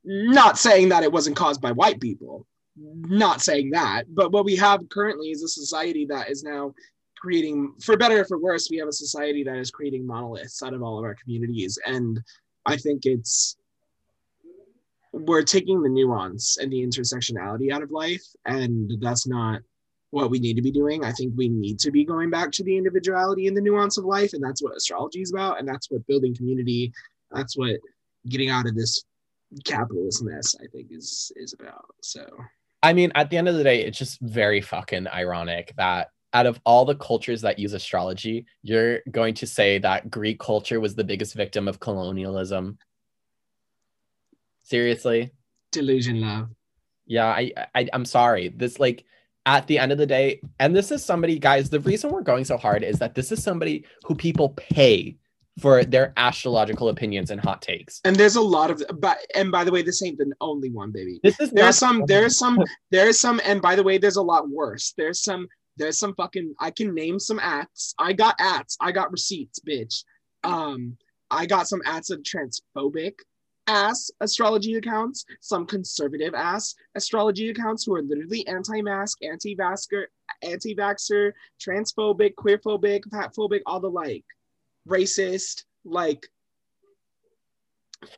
not 0.05 0.59
saying 0.59 0.89
that 0.89 1.03
it 1.03 1.13
wasn't 1.13 1.37
caused 1.37 1.61
by 1.61 1.73
white 1.73 2.01
people 2.01 2.47
not 2.77 3.43
saying 3.43 3.71
that 3.71 4.05
but 4.15 4.33
what 4.33 4.45
we 4.45 4.57
have 4.57 4.89
currently 4.89 5.31
is 5.31 5.43
a 5.43 5.49
society 5.49 6.07
that 6.07 6.31
is 6.31 6.43
now 6.43 6.73
creating 7.17 7.73
for 7.83 7.97
better 7.97 8.21
or 8.21 8.25
for 8.25 8.39
worse 8.39 8.69
we 8.71 8.79
have 8.79 8.89
a 8.89 8.93
society 8.93 9.45
that 9.45 9.57
is 9.57 9.71
creating 9.71 10.07
monoliths 10.07 10.63
out 10.63 10.75
of 10.75 10.83
all 10.83 10.99
of 10.99 11.05
our 11.05 11.15
communities 11.15 11.79
and 11.87 12.21
i 12.67 12.77
think 12.77 13.05
it's 13.05 13.57
we're 15.13 15.43
taking 15.43 15.83
the 15.83 15.89
nuance 15.89 16.57
and 16.59 16.73
the 16.73 16.83
intersectionality 16.83 17.71
out 17.71 17.83
of 17.83 17.91
life 17.91 18.25
and 18.47 18.93
that's 19.01 19.27
not 19.27 19.61
what 20.13 20.31
we 20.31 20.39
need 20.39 20.55
to 20.55 20.63
be 20.63 20.71
doing. 20.71 21.05
I 21.05 21.13
think 21.13 21.33
we 21.37 21.49
need 21.49 21.79
to 21.81 21.91
be 21.91 22.05
going 22.05 22.31
back 22.31 22.53
to 22.53 22.63
the 22.63 22.77
individuality 22.77 23.47
and 23.47 23.57
the 23.57 23.61
nuance 23.61 23.99
of 23.99 24.05
life. 24.05 24.33
And 24.35 24.43
that's 24.43 24.63
what 24.63 24.77
astrology 24.77 25.21
is 25.23 25.33
about. 25.33 25.59
And 25.59 25.67
that's 25.67 25.91
what 25.91 26.07
building 26.07 26.35
community, 26.35 26.93
that's 27.31 27.57
what 27.57 27.77
getting 28.29 28.51
out 28.51 28.67
of 28.67 28.75
this 28.77 29.05
capitalist 29.65 30.23
mess, 30.23 30.55
I 30.63 30.67
think, 30.69 30.89
is 30.91 31.33
is 31.37 31.55
about. 31.55 31.87
So 32.03 32.25
I 32.83 32.93
mean, 32.93 33.13
at 33.15 33.31
the 33.31 33.37
end 33.37 33.49
of 33.49 33.57
the 33.57 33.65
day, 33.65 33.85
it's 33.85 33.99
just 33.99 34.21
very 34.21 34.61
fucking 34.61 35.09
ironic 35.09 35.73
that 35.77 36.09
out 36.35 36.47
of 36.47 36.61
all 36.65 36.85
the 36.85 36.95
cultures 36.95 37.43
that 37.43 37.59
use 37.59 37.73
astrology, 37.73 38.47
you're 38.63 39.01
going 39.11 39.35
to 39.35 39.47
say 39.47 39.79
that 39.79 40.11
Greek 40.11 40.39
culture 40.39 40.81
was 40.81 40.95
the 40.95 41.05
biggest 41.05 41.35
victim 41.35 41.69
of 41.69 41.79
colonialism. 41.79 42.79
Seriously? 44.63 45.33
delusion 45.73 46.21
love. 46.21 46.51
Yeah, 47.07 47.27
I, 47.27 47.51
I 47.75 47.89
I'm 47.93 48.05
sorry. 48.05 48.49
This 48.49 48.79
like 48.79 49.05
at 49.47 49.67
the 49.67 49.79
end 49.79 49.93
of 49.93 49.99
the 49.99 50.07
day, 50.07 50.41
and 50.61 50.75
this 50.75 50.91
is 50.91 51.05
somebody, 51.05 51.39
guys. 51.39 51.71
The 51.71 51.81
reason 51.81 52.11
we're 52.11 52.23
going 52.23 52.45
so 52.45 52.57
hard 52.57 52.83
is 52.83 52.99
that 52.99 53.15
this 53.15 53.33
is 53.33 53.43
somebody 53.43 53.85
who 54.05 54.15
people 54.15 54.51
pay 54.51 55.17
for 55.61 55.85
their 55.85 56.13
astrological 56.17 56.89
opinions 56.89 57.31
and 57.31 57.41
hot 57.41 57.61
takes. 57.61 58.01
And 58.05 58.17
there's 58.17 58.37
a 58.37 58.41
lot 58.41 58.71
of 58.71 58.83
but 59.01 59.19
and 59.35 59.53
by 59.53 59.65
the 59.65 59.73
way, 59.73 59.83
this 59.83 60.03
ain't 60.03 60.19
the 60.19 60.33
only 60.41 60.71
one, 60.71 60.93
baby. 60.93 61.21
This 61.23 61.39
is 61.41 61.51
There's 61.51 61.77
some, 61.77 62.05
there's 62.07 62.39
some, 62.39 62.59
there's 62.91 63.19
some, 63.21 63.41
and 63.45 63.61
by 63.61 63.77
the 63.77 63.83
way, 63.83 63.99
there's 63.99 64.17
a 64.17 64.23
lot 64.23 64.49
worse. 64.49 64.95
There's 64.97 65.23
some, 65.23 65.47
there's 65.77 65.99
some 65.99 66.15
fucking 66.15 66.55
I 66.61 66.71
can 66.71 66.95
name 66.95 67.19
some 67.19 67.39
acts. 67.39 67.95
I 67.99 68.13
got 68.13 68.35
acts, 68.39 68.77
I 68.81 68.93
got 68.93 69.13
receipts, 69.13 69.61
bitch. 69.61 70.05
Um, 70.45 70.97
I 71.31 71.47
got 71.47 71.69
some 71.69 71.83
acts 71.85 72.11
of 72.11 72.23
transphobic 72.23 73.15
ass 73.67 74.11
astrology 74.21 74.75
accounts, 74.75 75.25
some 75.41 75.67
conservative 75.67 76.35
ass 76.35 76.75
astrology 76.95 77.51
accounts 77.51 77.85
who 77.85 77.95
are 77.95 78.03
literally 78.03 78.47
anti-mask, 78.47 79.19
anti-vaxxer, 79.23 80.05
anti-vaxxer, 80.43 81.33
transphobic, 81.61 82.35
queerphobic, 82.35 83.03
fatphobic, 83.13 83.61
all 83.67 83.81
the 83.81 83.91
like, 83.91 84.25
racist, 84.89 85.65
like 85.85 86.27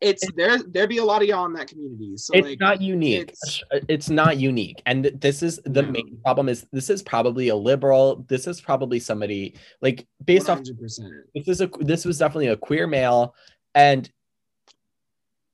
it's 0.00 0.24
there 0.34 0.58
there 0.68 0.86
be 0.86 0.96
a 0.96 1.04
lot 1.04 1.20
of 1.20 1.28
y'all 1.28 1.44
in 1.44 1.52
that 1.52 1.68
community. 1.68 2.16
So 2.16 2.32
it's 2.34 2.48
like 2.48 2.60
not 2.60 2.80
unique. 2.80 3.20
it's- 3.20 3.62
It's, 3.88 4.08
not 4.08 4.38
unique. 4.38 4.80
And 4.86 5.04
this 5.20 5.42
is 5.42 5.60
the 5.66 5.82
No. 5.82 5.90
main 5.90 6.18
problem 6.22 6.48
is 6.48 6.66
this 6.72 6.88
is 6.88 7.02
probably 7.02 7.48
a 7.48 7.56
liberal. 7.56 8.24
This 8.28 8.46
is 8.46 8.62
probably 8.62 8.98
somebody 8.98 9.56
like 9.82 10.06
based 10.24 10.48
off 10.48 10.60
100%. 10.60 11.10
this 11.34 11.48
is 11.48 11.60
a 11.60 11.70
this 11.80 12.06
was 12.06 12.16
definitely 12.18 12.46
a 12.48 12.56
queer 12.56 12.86
male 12.86 13.34
and 13.74 14.10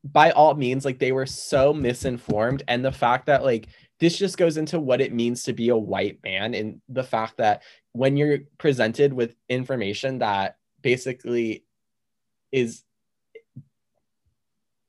by 0.05 0.31
all 0.31 0.55
means 0.55 0.85
like 0.85 0.99
they 0.99 1.13
were 1.13 1.27
so 1.27 1.73
misinformed 1.73 2.63
and 2.69 2.85
the 2.85 2.93
fact 2.93 3.27
that 3.27 3.45
like 3.45 3.69
this 3.99 4.17
just 4.17 4.39
goes 4.39 4.57
into 4.57 4.81
what 4.81 5.01
it 5.01 5.13
means 5.13 5.43
to 5.45 5.53
be 5.53 5.69
a 5.69 5.77
white 5.77 6.19
man 6.25 6.55
and 6.55 6.81
the 6.89 7.05
fact 7.05 7.37
that 7.37 7.63
when 7.93 8.17
you're 8.17 8.39
presented 8.57 9.13
with 9.13 9.37
information 9.49 10.19
that 10.19 10.57
basically 10.81 11.65
is 12.51 12.83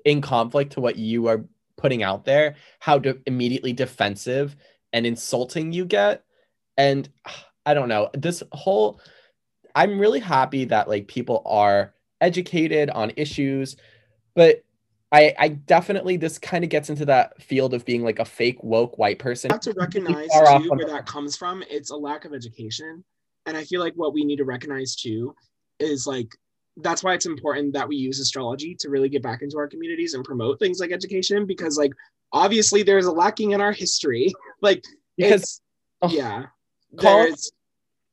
in 0.06 0.22
conflict 0.22 0.74
to 0.74 0.82
what 0.82 0.96
you 0.96 1.28
are 1.28 1.44
putting 1.76 2.04
out 2.04 2.24
there 2.24 2.56
how 2.80 2.98
de- 2.98 3.20
immediately 3.26 3.74
defensive 3.74 4.56
and 4.94 5.06
insulting 5.06 5.74
you 5.74 5.84
get 5.84 6.24
and 6.78 7.10
i 7.66 7.74
don't 7.74 7.90
know 7.90 8.10
this 8.14 8.42
whole 8.54 9.00
i'm 9.76 10.00
really 10.00 10.20
happy 10.20 10.66
that 10.66 10.88
like 10.88 11.08
people 11.08 11.44
are 11.46 11.94
educated 12.22 12.90
on 12.90 13.12
issues 13.18 13.76
but 14.36 14.64
i 15.12 15.34
i 15.40 15.48
definitely 15.48 16.18
this 16.18 16.38
kind 16.38 16.64
of 16.64 16.70
gets 16.70 16.90
into 16.90 17.06
that 17.06 17.42
field 17.42 17.74
of 17.74 17.86
being 17.86 18.04
like 18.04 18.20
a 18.20 18.26
fake 18.26 18.62
woke 18.64 18.98
white 18.98 19.20
person 19.20 19.52
have 19.52 19.60
to 19.60 19.74
recognize 19.74 20.30
too 20.30 20.70
where 20.70 20.88
that 20.88 21.06
comes 21.06 21.36
from. 21.36 21.64
It's 21.70 21.92
a 21.92 21.96
lack 21.96 22.26
of 22.26 22.34
education, 22.34 23.04
and 23.46 23.58
I 23.58 23.64
feel 23.64 23.82
like 23.82 23.94
what 23.96 24.14
we 24.14 24.24
need 24.24 24.38
to 24.38 24.46
recognize 24.46 24.96
too 24.96 25.36
is 25.80 26.08
like 26.08 26.30
that's 26.78 27.04
why 27.04 27.14
it's 27.14 27.26
important 27.26 27.74
that 27.74 27.88
we 27.88 27.96
use 27.96 28.20
astrology 28.20 28.76
to 28.80 28.90
really 28.90 29.10
get 29.10 29.22
back 29.22 29.42
into 29.42 29.58
our 29.58 29.68
communities 29.68 30.14
and 30.14 30.24
promote 30.24 30.58
things 30.60 30.80
like 30.80 30.92
education 30.92 31.46
because 31.46 31.78
like 31.78 31.92
obviously 32.32 32.82
there's 32.82 33.06
a 33.06 33.12
lacking 33.12 33.52
in 33.52 33.62
our 33.62 33.72
history. 33.72 34.32
like 34.62 34.84
because 35.18 35.62
oh, 36.02 36.10
yeah, 36.10 36.46
there's 36.92 37.52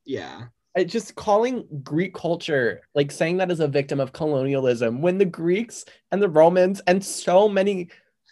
yeah. 0.05 0.45
Just 0.85 1.15
calling 1.15 1.67
Greek 1.83 2.15
culture, 2.15 2.83
like 2.95 3.11
saying 3.11 3.39
that 3.39 3.51
as 3.51 3.61
a 3.61 3.69
victim 3.69 4.01
of 4.01 4.13
colonialism, 4.13 5.01
when 5.03 5.19
the 5.19 5.25
Greeks 5.25 5.85
and 6.13 6.23
the 6.23 6.29
Romans 6.29 6.81
and 6.87 7.05
so 7.05 7.49
many 7.49 7.89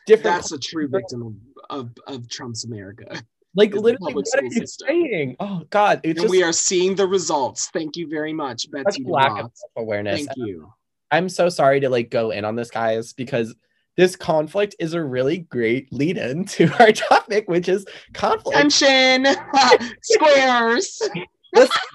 different, 0.06 0.36
That's 0.36 0.52
a 0.52 0.58
true 0.58 0.88
victim 0.88 1.22
of, 1.70 1.80
of, 1.80 1.90
of 2.06 2.28
Trump's 2.28 2.64
America. 2.64 3.22
like 3.54 3.74
literally, 3.74 4.14
what 4.14 4.26
are 4.36 4.44
you 4.44 4.50
system. 4.50 4.88
saying? 4.88 5.36
Oh 5.40 5.62
God, 5.70 6.00
it's 6.04 6.20
and 6.20 6.28
just 6.28 6.30
we 6.30 6.42
are 6.42 6.52
seeing 6.52 6.94
the 6.94 7.06
results. 7.06 7.68
Thank 7.72 7.96
you 7.96 8.08
very 8.08 8.32
much, 8.32 8.70
Betsy 8.70 9.04
lack 9.04 9.42
of 9.42 9.50
self-awareness. 9.54 10.26
Thank 10.26 10.30
you. 10.36 10.72
I'm 11.10 11.28
so 11.28 11.48
sorry 11.48 11.80
to 11.80 11.88
like 11.88 12.10
go 12.10 12.30
in 12.30 12.44
on 12.44 12.56
this, 12.56 12.70
guys, 12.70 13.12
because 13.12 13.54
this 13.96 14.14
conflict 14.14 14.76
is 14.78 14.92
a 14.92 15.02
really 15.02 15.38
great 15.38 15.92
lead-in 15.92 16.44
to 16.44 16.70
our 16.80 16.92
topic, 16.92 17.48
which 17.48 17.68
is 17.68 17.86
conflict. 18.12 18.56
Tension, 18.56 19.26
squares. 20.02 21.00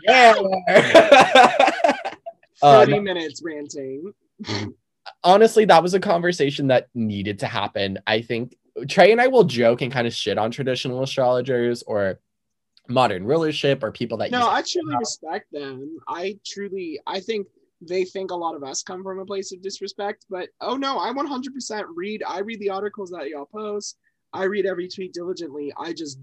Yeah. 0.03 0.35
Uh, 2.63 2.85
30 2.85 2.99
minutes 2.99 3.41
ranting. 3.43 4.13
honestly, 5.23 5.65
that 5.65 5.81
was 5.81 5.95
a 5.95 5.99
conversation 5.99 6.67
that 6.67 6.89
needed 6.93 7.39
to 7.39 7.47
happen. 7.47 7.97
I 8.05 8.21
think 8.21 8.55
Trey 8.87 9.11
and 9.11 9.19
I 9.19 9.27
will 9.27 9.45
joke 9.45 9.81
and 9.81 9.91
kind 9.91 10.05
of 10.05 10.13
shit 10.13 10.37
on 10.37 10.51
traditional 10.51 11.01
astrologers 11.01 11.81
or 11.83 12.19
modern 12.87 13.25
rulership 13.25 13.83
or 13.83 13.91
people 13.91 14.17
that 14.19 14.31
No, 14.31 14.47
I 14.47 14.61
truly 14.61 14.95
respect 14.95 15.51
them. 15.51 15.97
I 16.07 16.37
truly, 16.45 16.99
I 17.07 17.19
think 17.19 17.47
they 17.81 18.05
think 18.05 18.31
a 18.31 18.35
lot 18.35 18.55
of 18.55 18.63
us 18.63 18.83
come 18.83 19.03
from 19.03 19.19
a 19.19 19.25
place 19.25 19.51
of 19.51 19.61
disrespect, 19.61 20.25
but 20.29 20.49
oh 20.61 20.77
no, 20.77 20.99
I 20.99 21.11
100% 21.11 21.83
read. 21.95 22.23
I 22.27 22.39
read 22.39 22.59
the 22.59 22.69
articles 22.69 23.09
that 23.09 23.27
y'all 23.29 23.45
post. 23.45 23.97
I 24.33 24.43
read 24.43 24.65
every 24.65 24.87
tweet 24.87 25.13
diligently. 25.13 25.73
I 25.77 25.93
just 25.93 26.19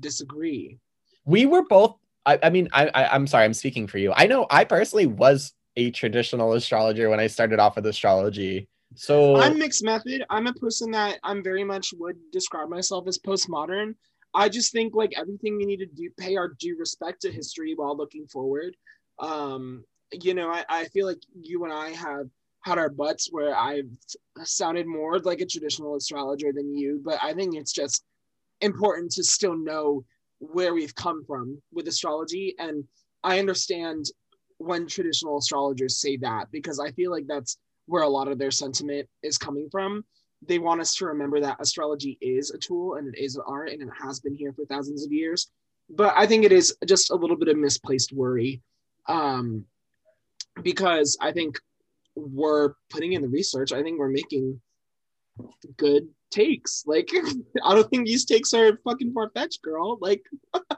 disagree. 0.00 0.78
we 1.24 1.46
were 1.46 1.62
both 1.62 1.96
I, 2.26 2.38
I 2.42 2.50
mean 2.50 2.68
I, 2.72 2.88
I 2.88 3.14
i'm 3.14 3.26
sorry 3.26 3.44
i'm 3.44 3.54
speaking 3.54 3.86
for 3.86 3.98
you 3.98 4.12
i 4.14 4.26
know 4.26 4.46
i 4.50 4.64
personally 4.64 5.06
was 5.06 5.52
a 5.76 5.90
traditional 5.90 6.52
astrologer 6.52 7.08
when 7.08 7.20
i 7.20 7.26
started 7.26 7.58
off 7.58 7.76
with 7.76 7.86
astrology 7.86 8.68
so 8.96 9.36
I'm 9.36 9.58
mixed 9.58 9.84
method. 9.84 10.24
I'm 10.30 10.46
a 10.46 10.52
person 10.54 10.90
that 10.92 11.18
I'm 11.22 11.42
very 11.42 11.64
much 11.64 11.94
would 11.98 12.16
describe 12.32 12.68
myself 12.68 13.06
as 13.06 13.18
postmodern. 13.18 13.94
I 14.34 14.48
just 14.48 14.72
think 14.72 14.94
like 14.94 15.12
everything 15.16 15.56
we 15.56 15.66
need 15.66 15.78
to 15.78 15.86
do, 15.86 16.10
pay 16.18 16.36
our 16.36 16.48
due 16.58 16.76
respect 16.78 17.22
to 17.22 17.32
history 17.32 17.74
while 17.74 17.96
looking 17.96 18.26
forward. 18.26 18.76
Um, 19.18 19.84
you 20.12 20.34
know, 20.34 20.48
I, 20.50 20.64
I 20.68 20.84
feel 20.86 21.06
like 21.06 21.20
you 21.40 21.64
and 21.64 21.72
I 21.72 21.90
have 21.90 22.26
had 22.62 22.78
our 22.78 22.90
butts 22.90 23.28
where 23.30 23.56
I've 23.56 23.88
sounded 24.42 24.86
more 24.86 25.18
like 25.18 25.40
a 25.40 25.46
traditional 25.46 25.96
astrologer 25.96 26.52
than 26.52 26.76
you, 26.76 27.00
but 27.04 27.18
I 27.22 27.32
think 27.32 27.54
it's 27.54 27.72
just 27.72 28.04
important 28.60 29.12
to 29.12 29.24
still 29.24 29.56
know 29.56 30.04
where 30.40 30.74
we've 30.74 30.94
come 30.94 31.24
from 31.24 31.60
with 31.72 31.86
astrology. 31.86 32.54
And 32.58 32.84
I 33.22 33.38
understand 33.38 34.06
when 34.58 34.86
traditional 34.86 35.38
astrologers 35.38 36.00
say 36.00 36.16
that 36.18 36.50
because 36.50 36.80
I 36.80 36.90
feel 36.92 37.10
like 37.10 37.26
that's 37.26 37.58
where 37.86 38.02
a 38.02 38.08
lot 38.08 38.28
of 38.28 38.38
their 38.38 38.50
sentiment 38.50 39.08
is 39.22 39.38
coming 39.38 39.68
from. 39.70 40.04
They 40.46 40.58
want 40.58 40.80
us 40.80 40.94
to 40.96 41.06
remember 41.06 41.40
that 41.40 41.60
astrology 41.60 42.16
is 42.20 42.50
a 42.50 42.58
tool 42.58 42.94
and 42.94 43.14
it 43.14 43.18
is 43.18 43.36
an 43.36 43.42
art 43.46 43.70
and 43.70 43.82
it 43.82 43.88
has 44.02 44.20
been 44.20 44.34
here 44.34 44.52
for 44.52 44.64
thousands 44.64 45.04
of 45.04 45.12
years. 45.12 45.50
But 45.90 46.14
I 46.16 46.26
think 46.26 46.44
it 46.44 46.52
is 46.52 46.74
just 46.86 47.10
a 47.10 47.14
little 47.14 47.36
bit 47.36 47.48
of 47.48 47.58
misplaced 47.58 48.12
worry 48.12 48.62
um, 49.08 49.64
because 50.62 51.18
I 51.20 51.32
think 51.32 51.58
we're 52.14 52.74
putting 52.90 53.12
in 53.12 53.22
the 53.22 53.28
research. 53.28 53.72
I 53.72 53.82
think 53.82 53.98
we're 53.98 54.08
making 54.08 54.60
good 55.76 56.08
takes. 56.30 56.84
Like, 56.86 57.10
I 57.64 57.74
don't 57.74 57.88
think 57.90 58.06
these 58.06 58.24
takes 58.24 58.54
are 58.54 58.78
fucking 58.84 59.12
far 59.12 59.30
fetched, 59.34 59.62
girl. 59.62 59.98
Like, 60.00 60.22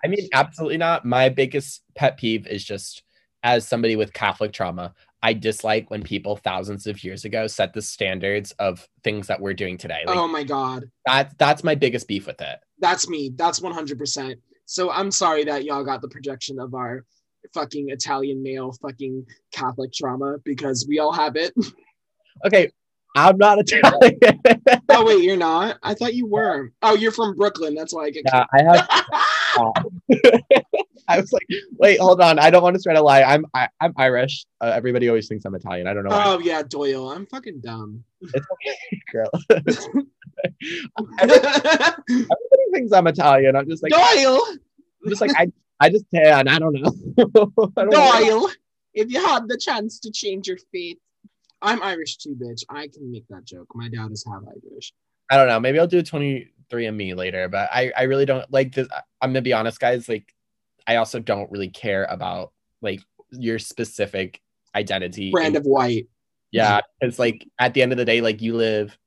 i 0.05 0.09
mean 0.09 0.29
absolutely 0.33 0.79
not 0.79 1.05
my 1.05 1.29
biggest 1.29 1.83
pet 1.95 2.17
peeve 2.17 2.47
is 2.47 2.65
just 2.65 3.03
as 3.43 3.69
somebody 3.69 3.95
with 3.95 4.12
catholic 4.12 4.53
trauma 4.53 4.95
i 5.23 5.33
dislike 5.33 5.91
when 5.91 6.03
people 6.03 6.37
thousands 6.37 6.87
of 6.87 7.05
years 7.05 7.25
ago 7.25 7.47
set 7.47 7.73
the 7.73 7.83
standards 7.83 8.53
of 8.53 8.88
things 9.05 9.27
that 9.27 9.41
we're 9.41 9.55
doing 9.55 9.77
today 9.77 10.03
like 10.07 10.17
oh 10.17 10.27
my 10.27 10.43
God, 10.43 10.91
that 11.07 11.37
that's 11.38 11.62
my 11.62 11.75
biggest 11.75 12.09
beef 12.09 12.27
with 12.27 12.41
it 12.41 12.59
that's 12.83 13.09
me. 13.09 13.33
That's 13.35 13.61
100%. 13.61 14.35
So 14.67 14.91
I'm 14.91 15.11
sorry 15.11 15.45
that 15.45 15.65
y'all 15.65 15.85
got 15.85 16.03
the 16.03 16.09
projection 16.09 16.59
of 16.59 16.75
our 16.75 17.07
fucking 17.55 17.88
Italian 17.88 18.43
male 18.43 18.73
fucking 18.83 19.25
Catholic 19.53 19.93
trauma 19.93 20.38
because 20.45 20.85
we 20.87 20.99
all 20.99 21.12
have 21.12 21.37
it. 21.37 21.55
okay 22.47 22.71
i'm 23.14 23.37
not 23.37 23.59
italian 23.61 24.18
oh, 24.88 25.05
wait, 25.05 25.22
you're 25.22 25.37
not? 25.37 25.79
I 25.83 25.94
thought 25.94 26.14
you 26.14 26.27
were. 26.27 26.72
Oh, 26.83 26.94
you're 26.94 27.12
from 27.12 27.37
Brooklyn. 27.37 27.75
That's 27.75 27.92
why 27.94 28.05
I 28.05 28.11
get. 28.11 28.25
yeah 28.27 28.46
i 28.53 28.62
have 28.62 28.88
I 31.09 31.20
was 31.20 31.33
like, 31.33 31.46
wait, 31.72 31.98
hold 32.01 32.20
on. 32.20 32.38
I 32.38 32.51
don't 32.51 32.62
want 32.62 32.77
to 32.77 32.83
try 32.83 32.94
a 32.94 33.03
lie. 33.03 33.22
I'm 33.22 33.44
I, 33.55 33.68
I'm 33.81 33.92
Irish. 33.96 34.46
Uh, 34.61 34.72
everybody 34.75 35.09
always 35.09 35.29
thinks 35.29 35.44
I'm 35.44 35.55
Italian. 35.55 35.87
I 35.87 35.94
don't 35.94 36.05
know 36.05 36.11
why. 36.11 36.25
oh, 36.27 36.38
yeah, 36.38 36.62
Doyle. 36.62 37.11
I'm 37.11 37.27
fucking 37.27 37.61
dumb. 37.61 38.05
It's 38.20 38.46
okay, 38.53 39.03
girl. 39.12 39.31
Everybody 41.20 42.64
thinks 42.72 42.92
I'm 42.92 43.07
Italian. 43.07 43.57
I'm 43.57 43.68
just 43.68 43.83
like, 43.83 43.92
Doyle! 43.92 44.40
I'm 45.03 45.09
just 45.09 45.20
like 45.20 45.33
I 45.37 45.53
I 45.81 45.90
just 45.90 46.05
tan. 46.14 46.48
I 46.48 46.59
don't 46.59 46.75
know. 46.75 46.92
I 47.18 47.85
don't 47.85 47.90
know. 47.90 47.90
Doyle! 47.90 48.51
If 48.94 49.11
you 49.11 49.25
had 49.25 49.48
the 49.48 49.59
chance 49.59 49.98
to 50.01 50.11
change 50.11 50.48
your 50.48 50.59
fate. 50.72 51.01
I'm 51.62 51.83
Irish 51.83 52.16
too, 52.16 52.35
bitch. 52.35 52.64
I 52.68 52.88
can 52.88 53.11
make 53.11 53.27
that 53.29 53.44
joke. 53.44 53.68
My 53.75 53.88
dad 53.88 54.11
is 54.11 54.25
half 54.27 54.42
Irish. 54.46 54.92
I 55.31 55.37
don't 55.37 55.48
know. 55.48 55.61
Maybe 55.61 55.79
I'll 55.79 55.87
do 55.87 55.98
a 56.01 56.03
23 56.03 56.87
and 56.87 56.96
me 56.96 57.14
later, 57.14 57.48
but 57.48 57.68
I 57.72 57.92
I 57.96 58.03
really 58.03 58.27
don't 58.27 58.51
like 58.53 58.75
this. 58.75 58.88
I'm 59.20 59.31
gonna 59.31 59.42
be 59.42 59.53
honest, 59.53 59.79
guys. 59.81 60.09
Like, 60.09 60.35
I 60.87 60.96
also 60.96 61.20
don't 61.20 61.51
really 61.51 61.68
care 61.70 62.05
about 62.11 62.53
like 62.83 63.01
your 63.31 63.59
specific 63.59 64.40
identity. 64.75 65.31
Brand 65.31 65.57
of 65.57 65.64
white. 65.64 66.09
Yeah, 66.51 66.81
It's 67.01 67.18
like 67.18 67.48
at 67.59 67.72
the 67.72 67.81
end 67.81 67.92
of 67.92 67.98
the 67.98 68.05
day, 68.05 68.20
like 68.20 68.42
you 68.42 68.55
live. 68.57 68.98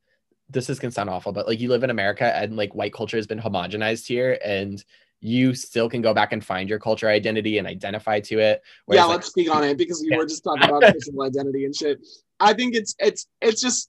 This 0.48 0.70
is 0.70 0.78
gonna 0.78 0.92
sound 0.92 1.10
awful, 1.10 1.32
but 1.32 1.46
like 1.46 1.60
you 1.60 1.68
live 1.68 1.84
in 1.84 1.90
America 1.90 2.34
and 2.34 2.56
like 2.56 2.74
white 2.74 2.92
culture 2.92 3.16
has 3.18 3.26
been 3.26 3.40
homogenized 3.40 4.06
here, 4.06 4.38
and 4.44 4.82
you 5.20 5.54
still 5.54 5.88
can 5.88 6.02
go 6.02 6.14
back 6.14 6.32
and 6.32 6.44
find 6.44 6.68
your 6.68 6.78
culture 6.78 7.08
identity 7.08 7.58
and 7.58 7.66
identify 7.66 8.20
to 8.20 8.38
it. 8.38 8.62
yeah, 8.90 9.04
let's 9.04 9.26
speak 9.28 9.50
on 9.52 9.64
it 9.64 9.76
because 9.76 10.00
we 10.02 10.10
Yeah. 10.10 10.18
were 10.18 10.26
just 10.26 10.44
talking 10.44 10.62
about 10.64 10.82
personal 10.92 11.22
identity 11.22 11.64
and 11.66 11.74
shit. 11.74 11.98
I 12.40 12.52
think 12.52 12.74
it's 12.74 12.94
it's 12.98 13.26
it's 13.40 13.60
just 13.60 13.88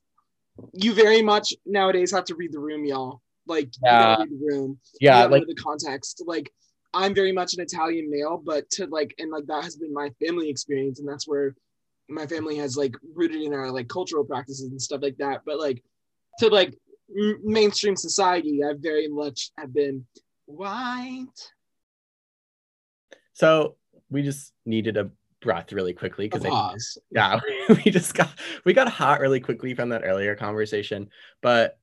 you 0.74 0.94
very 0.94 1.22
much 1.22 1.54
nowadays 1.66 2.12
have 2.12 2.26
to 2.26 2.36
read 2.36 2.52
the 2.52 2.60
room, 2.60 2.86
y'all. 2.86 3.22
Like 3.46 3.66
you 3.76 3.82
Yeah. 3.84 4.00
gotta 4.16 4.22
read 4.24 4.40
the 4.40 4.46
room. 4.46 4.80
yeah, 5.02 5.26
like 5.26 5.46
the 5.48 5.56
context. 5.56 6.24
Like 6.26 6.52
I'm 6.94 7.14
very 7.14 7.32
much 7.32 7.54
an 7.54 7.62
Italian 7.62 8.10
male, 8.10 8.42
but 8.44 8.70
to 8.72 8.88
like 8.88 9.14
and 9.20 9.32
like 9.32 9.46
that 9.48 9.64
has 9.64 9.76
been 9.76 9.94
my 9.94 10.10
family 10.26 10.50
experience, 10.50 11.00
and 11.00 11.08
that's 11.08 11.28
where 11.28 11.56
my 12.10 12.26
family 12.26 12.56
has 12.58 12.78
like 12.78 12.96
rooted 13.14 13.42
in 13.42 13.54
our 13.54 13.70
like 13.72 13.88
cultural 13.90 14.24
practices 14.24 14.70
and 14.72 14.82
stuff 14.82 15.02
like 15.02 15.18
that. 15.18 15.42
But 15.46 15.60
like 15.60 15.84
to 16.40 16.48
like 16.48 16.74
m- 17.18 17.40
mainstream 17.44 17.96
society, 17.96 18.62
I 18.64 18.74
very 18.78 19.08
much 19.10 19.52
have 19.58 19.74
been 19.74 20.06
white. 20.46 21.26
so 23.34 23.76
we 24.10 24.22
just 24.24 24.54
needed 24.66 24.96
a 24.98 25.10
breath 25.42 25.72
really 25.72 25.94
quickly 25.94 26.28
because 26.28 26.98
yeah 27.12 27.40
we 27.70 27.92
just 27.92 28.14
got 28.14 28.30
we 28.66 28.74
got 28.74 28.88
hot 28.90 29.20
really 29.20 29.40
quickly 29.40 29.74
from 29.74 29.90
that 29.90 30.02
earlier 30.04 30.36
conversation 30.36 31.10
but 31.42 31.80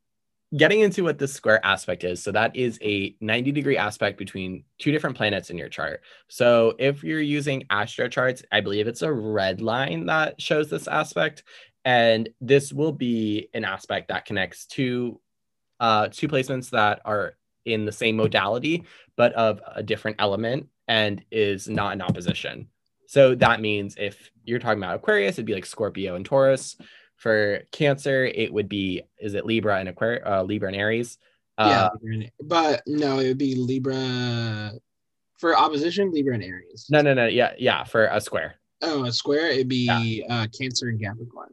getting 0.57 0.81
into 0.81 1.03
what 1.03 1.19
the 1.19 1.27
square 1.27 1.65
aspect 1.65 2.05
is 2.05 2.23
so 2.23 2.31
that 2.31 2.55
is 2.55 2.79
a 2.83 3.15
90 3.21 3.53
degree 3.53 3.77
aspect 3.77 4.19
between 4.19 4.65
two 4.79 4.93
different 4.93 5.17
planets 5.17 5.51
in 5.51 5.59
your 5.59 5.69
chart. 5.69 6.03
So 6.29 6.75
if 6.79 7.03
you're 7.03 7.21
using 7.21 7.65
astro 7.71 8.09
charts 8.09 8.43
i 8.53 8.61
believe 8.61 8.87
it's 8.87 9.03
a 9.03 9.13
red 9.13 9.61
line 9.61 10.07
that 10.07 10.41
shows 10.41 10.69
this 10.69 10.89
aspect 10.89 11.45
and 11.85 12.29
this 12.41 12.73
will 12.73 12.93
be 12.93 13.49
an 13.55 13.65
aspect 13.65 14.09
that 14.09 14.25
connects 14.25 14.67
two 14.67 15.21
uh 15.81 16.09
two 16.09 16.29
placements 16.29 16.71
that 16.71 17.01
are 17.05 17.37
in 17.65 17.85
the 17.85 17.93
same 17.93 18.17
modality 18.17 18.85
but 19.17 19.33
of 19.33 19.61
a 19.75 19.83
different 19.83 20.17
element 20.21 20.69
and 20.87 21.25
is 21.31 21.69
not 21.69 21.95
in 21.95 22.03
opposition 22.03 22.69
so 23.15 23.35
that 23.37 23.61
means 23.61 23.95
if 23.97 24.31
you're 24.45 24.59
talking 24.59 24.83
about 24.83 24.97
Aquarius, 24.97 25.37
it'd 25.37 25.47
be 25.47 25.55
like 25.55 25.65
Scorpio 25.67 26.17
and 26.17 26.25
Taurus. 26.27 26.77
For 27.15 27.63
Cancer, 27.71 28.25
it 28.25 28.53
would 28.53 28.69
be 28.69 29.03
is 29.21 29.35
it 29.35 29.47
Libra 29.47 29.79
and 29.79 29.89
Aquarius, 29.89 30.25
uh, 30.27 30.43
Libra 30.43 30.67
and 30.69 30.77
Aries. 30.77 31.17
yeah, 31.57 31.85
Uh, 31.87 32.27
but 32.43 32.83
no, 32.89 33.21
it 33.21 33.29
would 33.29 33.39
be 33.39 33.55
Libra 33.55 34.73
for 35.39 35.57
opposition, 35.57 36.11
Libra 36.13 36.35
and 36.35 36.43
Aries. 36.43 36.87
no, 36.91 37.03
no, 37.03 37.15
no. 37.15 37.27
Yeah, 37.27 37.53
yeah. 37.57 37.85
For 37.85 38.07
a 38.07 38.21
square, 38.21 38.57
Oh, 38.83 39.05
a 39.05 39.13
square, 39.13 39.47
it'd 39.47 39.69
be 39.69 40.25
uh, 40.29 40.49
Cancer 40.59 40.89
and 40.89 41.01
Capricorn. 41.01 41.51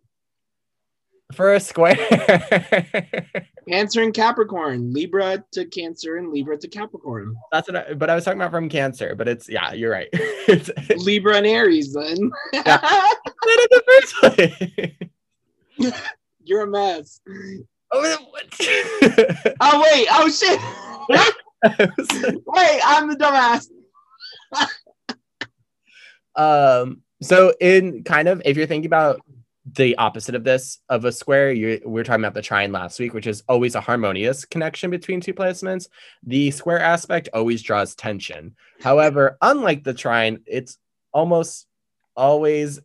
For 1.34 1.54
a 1.54 1.60
square. 1.60 1.96
Cancer 3.70 4.02
and 4.02 4.14
Capricorn, 4.14 4.94
Libra 4.94 5.44
to 5.52 5.66
Cancer 5.66 6.18
and 6.18 6.32
Libra 6.32 6.58
to 6.58 6.68
Capricorn. 6.68 7.36
That's 7.52 7.70
what. 7.70 7.90
I, 7.90 7.94
but 7.94 8.10
I 8.10 8.16
was 8.16 8.26
talking 8.26 8.40
about 8.40 8.52
from 8.52 8.70
Cancer. 8.70 9.16
But 9.16 9.28
it's 9.28 9.48
yeah, 9.50 9.74
you're 9.74 9.92
right. 9.92 10.10
Libra 10.98 11.38
and 11.38 11.48
Aries, 11.48 11.94
then. 11.94 12.18
in 12.18 12.32
the 12.64 13.84
first 13.88 14.16
place. 14.16 15.94
You're 16.44 16.64
a 16.64 16.68
mess. 16.68 17.22
oh, 17.92 18.18
what? 18.30 18.46
Oh 19.62 19.82
wait! 19.82 20.08
Oh 20.12 20.30
shit! 20.30 20.60
wait, 22.46 22.82
I'm 22.84 23.10
the 23.10 23.16
dumbass. 23.16 23.68
um 26.36 27.02
so 27.22 27.54
in 27.62 28.04
kind 28.04 28.28
of 28.28 28.42
if 28.46 28.58
you're 28.58 28.66
thinking 28.66 28.88
about 28.88 29.22
the 29.74 29.96
opposite 29.98 30.34
of 30.34 30.44
this 30.44 30.80
of 30.90 31.06
a 31.06 31.12
square 31.12 31.52
you 31.52 31.80
we 31.86 32.02
are 32.02 32.04
talking 32.04 32.24
about 32.24 32.34
the 32.34 32.42
trine 32.42 32.72
last 32.72 33.00
week 33.00 33.14
which 33.14 33.28
is 33.28 33.44
always 33.48 33.76
a 33.76 33.82
harmonious 33.82 34.44
connection 34.44 34.90
between 34.90 35.22
two 35.22 35.34
placements. 35.34 35.88
The 36.24 36.50
square 36.52 36.80
aspect 36.80 37.30
always 37.34 37.62
draws 37.62 37.94
tension. 37.94 38.56
However 38.82 39.38
unlike 39.42 39.84
the 39.84 39.94
trine 39.94 40.40
it's 40.48 40.78
almost 41.14 41.68
always 42.16 42.80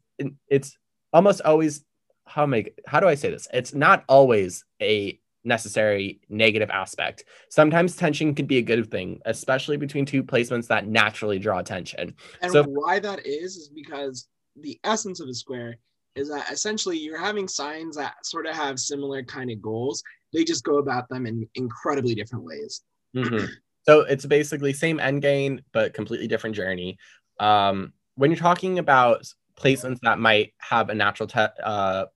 it's 0.49 0.77
almost 1.15 1.41
always 1.43 1.85
how 2.27 2.45
make 2.45 2.79
how 2.87 3.01
do 3.01 3.09
i 3.09 3.15
say 3.15 3.31
this? 3.31 3.49
It's 3.55 3.73
not 3.73 4.05
always 4.07 4.65
a 4.83 5.19
necessary 5.45 6.21
negative 6.29 6.69
aspect. 6.71 7.25
Sometimes 7.49 7.97
tension 7.97 8.35
could 8.35 8.49
be 8.49 8.59
a 8.59 8.63
good 8.63 8.91
thing 8.91 9.23
especially 9.25 9.79
between 9.79 10.05
two 10.05 10.23
placements 10.23 10.67
that 10.67 10.87
naturally 10.87 11.39
draw 11.39 11.63
tension. 11.63 12.15
And 12.43 12.53
So- 12.53 12.65
why 12.65 12.99
that 12.99 13.25
is 13.25 13.57
is 13.57 13.71
because 13.71 14.29
the 14.57 14.79
essence 14.85 15.21
of 15.21 15.29
a 15.29 15.35
square 15.35 15.79
is 16.17 16.29
that 16.29 16.51
essentially 16.51 16.99
you're 16.99 17.19
having 17.19 17.47
signs 17.47 17.97
that 17.97 18.25
sort 18.25 18.47
of 18.47 18.55
have 18.57 18.81
similar 18.81 19.23
kind 19.23 19.51
of 19.51 19.63
goals. 19.63 20.03
They 20.33 20.45
just 20.45 20.65
go 20.65 20.79
about 20.79 21.09
them 21.09 21.27
in 21.27 21.49
incredibly 21.55 22.15
different 22.15 22.45
ways. 22.45 22.83
Mhm. 23.15 23.49
So 23.83 24.01
it's 24.01 24.27
basically 24.27 24.73
same 24.73 24.99
end 24.99 25.23
game, 25.23 25.61
but 25.73 25.95
completely 25.95 26.27
different 26.27 26.57
journey. 26.57 26.99
Um, 27.39 27.93
when 28.17 28.31
you're 28.31 28.39
talking 28.39 28.79
about 28.79 29.31
placements 29.57 30.01
that 30.01 30.19
might 30.19 30.55
have 30.59 30.89
a 30.89 30.95
natural 30.95 31.29
te- 31.29 31.63
uh, 31.63 32.07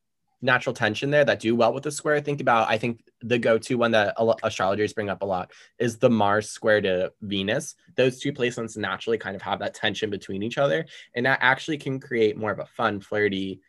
natural 0.42 0.74
tension 0.74 1.10
there 1.10 1.24
that 1.24 1.38
do 1.38 1.54
well 1.54 1.72
with 1.72 1.82
the 1.82 1.90
square, 1.90 2.20
think 2.20 2.40
about 2.40 2.68
I 2.68 2.78
think 2.78 3.04
the 3.20 3.38
go-to 3.38 3.76
one 3.76 3.90
that 3.90 4.14
astrologers 4.42 4.94
bring 4.94 5.10
up 5.10 5.20
a 5.22 5.26
lot 5.26 5.52
is 5.78 5.98
the 5.98 6.08
Mars 6.08 6.48
square 6.48 6.80
to 6.80 7.12
Venus. 7.20 7.74
Those 7.96 8.18
two 8.18 8.32
placements 8.32 8.76
naturally 8.76 9.18
kind 9.18 9.36
of 9.36 9.42
have 9.42 9.58
that 9.58 9.74
tension 9.74 10.08
between 10.08 10.42
each 10.42 10.56
other, 10.56 10.86
and 11.14 11.26
that 11.26 11.38
actually 11.42 11.76
can 11.76 12.00
create 12.00 12.38
more 12.38 12.50
of 12.50 12.58
a 12.58 12.66
fun, 12.66 13.00
flirty 13.00 13.60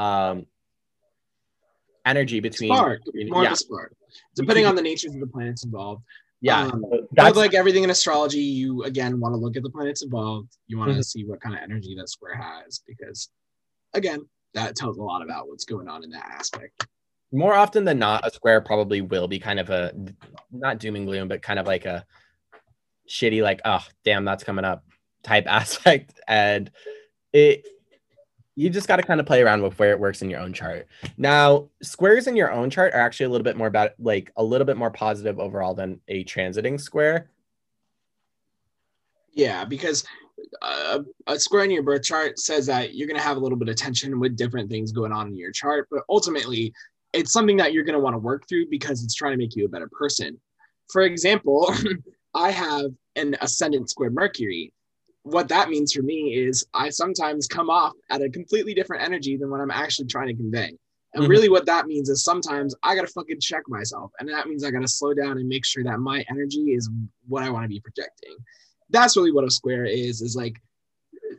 um, 0.00 0.46
energy 2.06 2.40
between. 2.40 2.74
Spark, 2.74 3.00
more 3.28 3.42
yeah, 3.42 3.48
of 3.48 3.52
a 3.54 3.56
spark, 3.56 3.94
depending 4.34 4.66
on 4.66 4.74
the 4.74 4.82
natures 4.82 5.14
of 5.14 5.20
the 5.20 5.26
planets 5.26 5.64
involved. 5.64 6.02
yeah. 6.40 6.66
Um, 6.66 6.84
that's 7.12 7.36
like 7.36 7.54
everything 7.54 7.84
in 7.84 7.90
astrology, 7.90 8.38
you 8.40 8.84
again 8.84 9.20
want 9.20 9.34
to 9.34 9.36
look 9.36 9.56
at 9.56 9.62
the 9.62 9.70
planets 9.70 10.02
involved. 10.02 10.56
You 10.68 10.78
want 10.78 10.92
to 10.92 10.98
Mhm. 10.98 11.04
see 11.04 11.24
what 11.24 11.40
kind 11.40 11.54
of 11.54 11.60
energy 11.62 11.94
that 11.96 12.08
square 12.08 12.34
has 12.34 12.82
because, 12.86 13.28
again, 13.94 14.20
that 14.54 14.74
tells 14.74 14.96
a 14.96 15.02
lot 15.02 15.22
about 15.22 15.48
what's 15.48 15.64
going 15.64 15.88
on 15.88 16.02
in 16.02 16.10
that 16.10 16.26
aspect. 16.26 16.86
more 17.32 17.54
often 17.54 17.84
than 17.84 17.96
not, 17.96 18.26
a 18.26 18.30
square 18.32 18.60
probably 18.60 19.00
will 19.02 19.28
be 19.28 19.38
kind 19.38 19.60
of 19.60 19.70
a 19.70 19.94
not 20.50 20.78
doom 20.80 20.96
and 20.96 21.06
gloom, 21.06 21.28
but 21.28 21.40
kind 21.42 21.60
of 21.60 21.66
like 21.66 21.84
a 21.84 22.04
shitty, 23.08 23.40
like, 23.40 23.60
oh, 23.64 23.86
damn, 24.04 24.24
that's 24.24 24.42
coming 24.42 24.64
up 24.64 24.84
type 25.22 25.44
aspect. 25.60 26.18
And 26.26 26.72
it, 27.32 27.64
you 28.56 28.68
just 28.68 28.88
got 28.88 28.96
to 28.96 29.02
kind 29.02 29.20
of 29.20 29.26
play 29.26 29.42
around 29.42 29.62
with 29.62 29.78
where 29.78 29.90
it 29.90 30.00
works 30.00 30.22
in 30.22 30.30
your 30.30 30.40
own 30.40 30.52
chart. 30.52 30.86
Now, 31.16 31.68
squares 31.82 32.26
in 32.26 32.36
your 32.36 32.52
own 32.52 32.70
chart 32.70 32.92
are 32.94 33.00
actually 33.00 33.26
a 33.26 33.28
little 33.30 33.44
bit 33.44 33.56
more 33.56 33.68
about 33.68 33.92
like 33.98 34.32
a 34.36 34.44
little 34.44 34.66
bit 34.66 34.76
more 34.76 34.90
positive 34.90 35.38
overall 35.38 35.74
than 35.74 36.00
a 36.08 36.24
transiting 36.24 36.80
square. 36.80 37.30
Yeah, 39.32 39.64
because 39.64 40.04
uh, 40.62 41.00
a 41.26 41.38
square 41.38 41.64
in 41.64 41.70
your 41.70 41.82
birth 41.82 42.02
chart 42.02 42.38
says 42.38 42.66
that 42.66 42.94
you're 42.94 43.06
going 43.06 43.16
to 43.16 43.22
have 43.22 43.36
a 43.36 43.40
little 43.40 43.58
bit 43.58 43.68
of 43.68 43.76
tension 43.76 44.18
with 44.18 44.36
different 44.36 44.70
things 44.70 44.92
going 44.92 45.12
on 45.12 45.28
in 45.28 45.36
your 45.36 45.52
chart, 45.52 45.88
but 45.90 46.02
ultimately, 46.08 46.72
it's 47.12 47.32
something 47.32 47.56
that 47.56 47.72
you're 47.72 47.84
going 47.84 47.94
to 47.94 48.00
want 48.00 48.14
to 48.14 48.18
work 48.18 48.48
through 48.48 48.66
because 48.68 49.02
it's 49.02 49.14
trying 49.14 49.32
to 49.32 49.38
make 49.38 49.56
you 49.56 49.64
a 49.64 49.68
better 49.68 49.88
person. 49.88 50.38
For 50.92 51.02
example, 51.02 51.72
I 52.34 52.50
have 52.50 52.86
an 53.16 53.36
ascendant 53.40 53.90
square 53.90 54.10
Mercury. 54.10 54.72
What 55.22 55.48
that 55.48 55.68
means 55.68 55.92
for 55.92 56.02
me 56.02 56.34
is 56.34 56.66
I 56.74 56.88
sometimes 56.90 57.46
come 57.46 57.70
off 57.70 57.92
at 58.10 58.22
a 58.22 58.30
completely 58.30 58.74
different 58.74 59.02
energy 59.02 59.36
than 59.36 59.50
what 59.50 59.60
I'm 59.60 59.70
actually 59.70 60.06
trying 60.06 60.28
to 60.28 60.34
convey. 60.34 60.76
And 61.12 61.24
Mhm. 61.24 61.28
really, 61.28 61.48
what 61.48 61.66
that 61.66 61.86
means 61.86 62.08
is 62.08 62.24
sometimes 62.24 62.74
I 62.82 62.94
got 62.94 63.02
to 63.02 63.12
fucking 63.12 63.40
check 63.40 63.62
myself. 63.68 64.12
And 64.18 64.28
that 64.28 64.48
means 64.48 64.64
I 64.64 64.70
got 64.70 64.82
to 64.82 64.88
slow 64.88 65.12
down 65.12 65.38
and 65.38 65.48
make 65.48 65.66
sure 65.66 65.84
that 65.84 65.98
my 65.98 66.24
energy 66.30 66.72
is 66.72 66.88
what 67.28 67.42
I 67.42 67.50
want 67.50 67.64
to 67.64 67.68
be 67.68 67.80
projecting 67.80 68.36
that's 68.90 69.16
really 69.16 69.32
what 69.32 69.44
a 69.44 69.50
square 69.50 69.84
is 69.84 70.20
is 70.20 70.36
like 70.36 70.60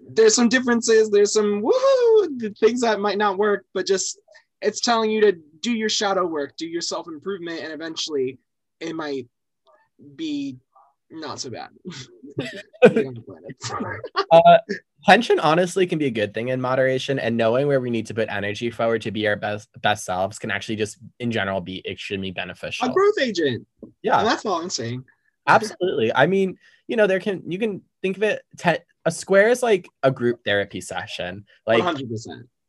there's 0.09 0.35
some 0.35 0.49
differences 0.49 1.09
there's 1.09 1.33
some 1.33 1.61
woohoo 1.61 2.57
things 2.57 2.81
that 2.81 2.99
might 2.99 3.17
not 3.17 3.37
work 3.37 3.65
but 3.73 3.85
just 3.85 4.19
it's 4.61 4.81
telling 4.81 5.11
you 5.11 5.21
to 5.21 5.33
do 5.59 5.73
your 5.73 5.89
shadow 5.89 6.25
work 6.25 6.55
do 6.57 6.67
your 6.67 6.81
self 6.81 7.07
improvement 7.07 7.61
and 7.61 7.71
eventually 7.71 8.39
it 8.79 8.95
might 8.95 9.27
be 10.15 10.57
not 11.11 11.39
so 11.39 11.49
bad 11.49 11.69
Uh, 14.31 14.57
tension 15.05 15.39
honestly 15.39 15.85
can 15.85 15.99
be 15.99 16.05
a 16.05 16.11
good 16.11 16.33
thing 16.33 16.47
in 16.49 16.61
moderation, 16.61 17.19
and 17.19 17.35
knowing 17.35 17.67
where 17.67 17.81
we 17.81 17.89
need 17.89 18.05
to 18.05 18.13
put 18.13 18.29
energy 18.29 18.69
forward 18.69 19.01
to 19.01 19.11
be 19.11 19.27
our 19.27 19.35
best 19.35 19.69
best 19.81 20.05
selves 20.05 20.39
can 20.39 20.49
actually 20.49 20.77
just 20.77 20.97
in 21.19 21.31
general 21.31 21.59
be 21.59 21.83
extremely 21.85 22.31
beneficial. 22.31 22.87
a 22.87 22.93
growth 22.93 23.19
agent 23.19 23.67
Yeah, 24.01 24.19
and 24.19 24.27
that's 24.27 24.45
all 24.45 24.61
i'm 24.61 24.69
saying 24.69 25.03
absolutely. 25.47 26.13
I 26.13 26.27
mean, 26.27 26.57
you 26.87 26.95
know, 26.95 27.07
there 27.07 27.19
can 27.19 27.43
you 27.49 27.59
can 27.59 27.81
think 28.01 28.17
of 28.17 28.23
it. 28.23 28.41
Te- 28.57 28.79
a 29.05 29.11
square 29.11 29.49
is 29.49 29.63
like 29.63 29.89
a 30.03 30.11
group 30.11 30.43
therapy 30.43 30.81
session. 30.81 31.45
Like 31.65 31.83
100% 31.83 32.07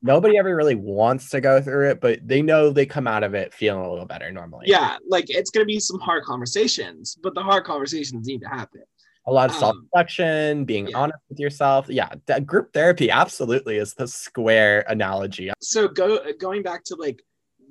nobody 0.02 0.36
ever 0.38 0.54
really 0.54 0.74
wants 0.74 1.30
to 1.30 1.40
go 1.40 1.60
through 1.62 1.90
it, 1.90 2.00
but 2.00 2.26
they 2.26 2.42
know 2.42 2.70
they 2.70 2.86
come 2.86 3.06
out 3.06 3.22
of 3.24 3.34
it 3.34 3.54
feeling 3.54 3.84
a 3.84 3.90
little 3.90 4.06
better 4.06 4.30
normally. 4.32 4.64
yeah 4.68 4.96
like 5.08 5.26
it's 5.28 5.50
gonna 5.50 5.64
be 5.66 5.78
some 5.80 6.00
hard 6.00 6.24
conversations 6.24 7.16
but 7.22 7.34
the 7.34 7.42
hard 7.42 7.64
conversations 7.64 8.26
need 8.26 8.40
to 8.40 8.48
happen 8.48 8.82
a 9.26 9.32
lot 9.32 9.50
of 9.50 9.54
Um, 9.56 9.60
self 9.60 9.76
reflection, 9.82 10.64
being 10.64 10.88
yeah. 10.88 10.96
honest 10.98 11.18
with 11.28 11.38
yourself. 11.38 11.86
Yeah, 11.88 12.08
that 12.26 12.44
group 12.44 12.72
therapy 12.72 13.08
absolutely 13.08 13.76
is 13.76 13.94
the 13.94 14.08
square 14.08 14.84
analogy. 14.88 15.52
so 15.60 15.86
go 15.86 16.18
going 16.40 16.64
back 16.64 16.82
to 16.86 16.96
like 16.96 17.22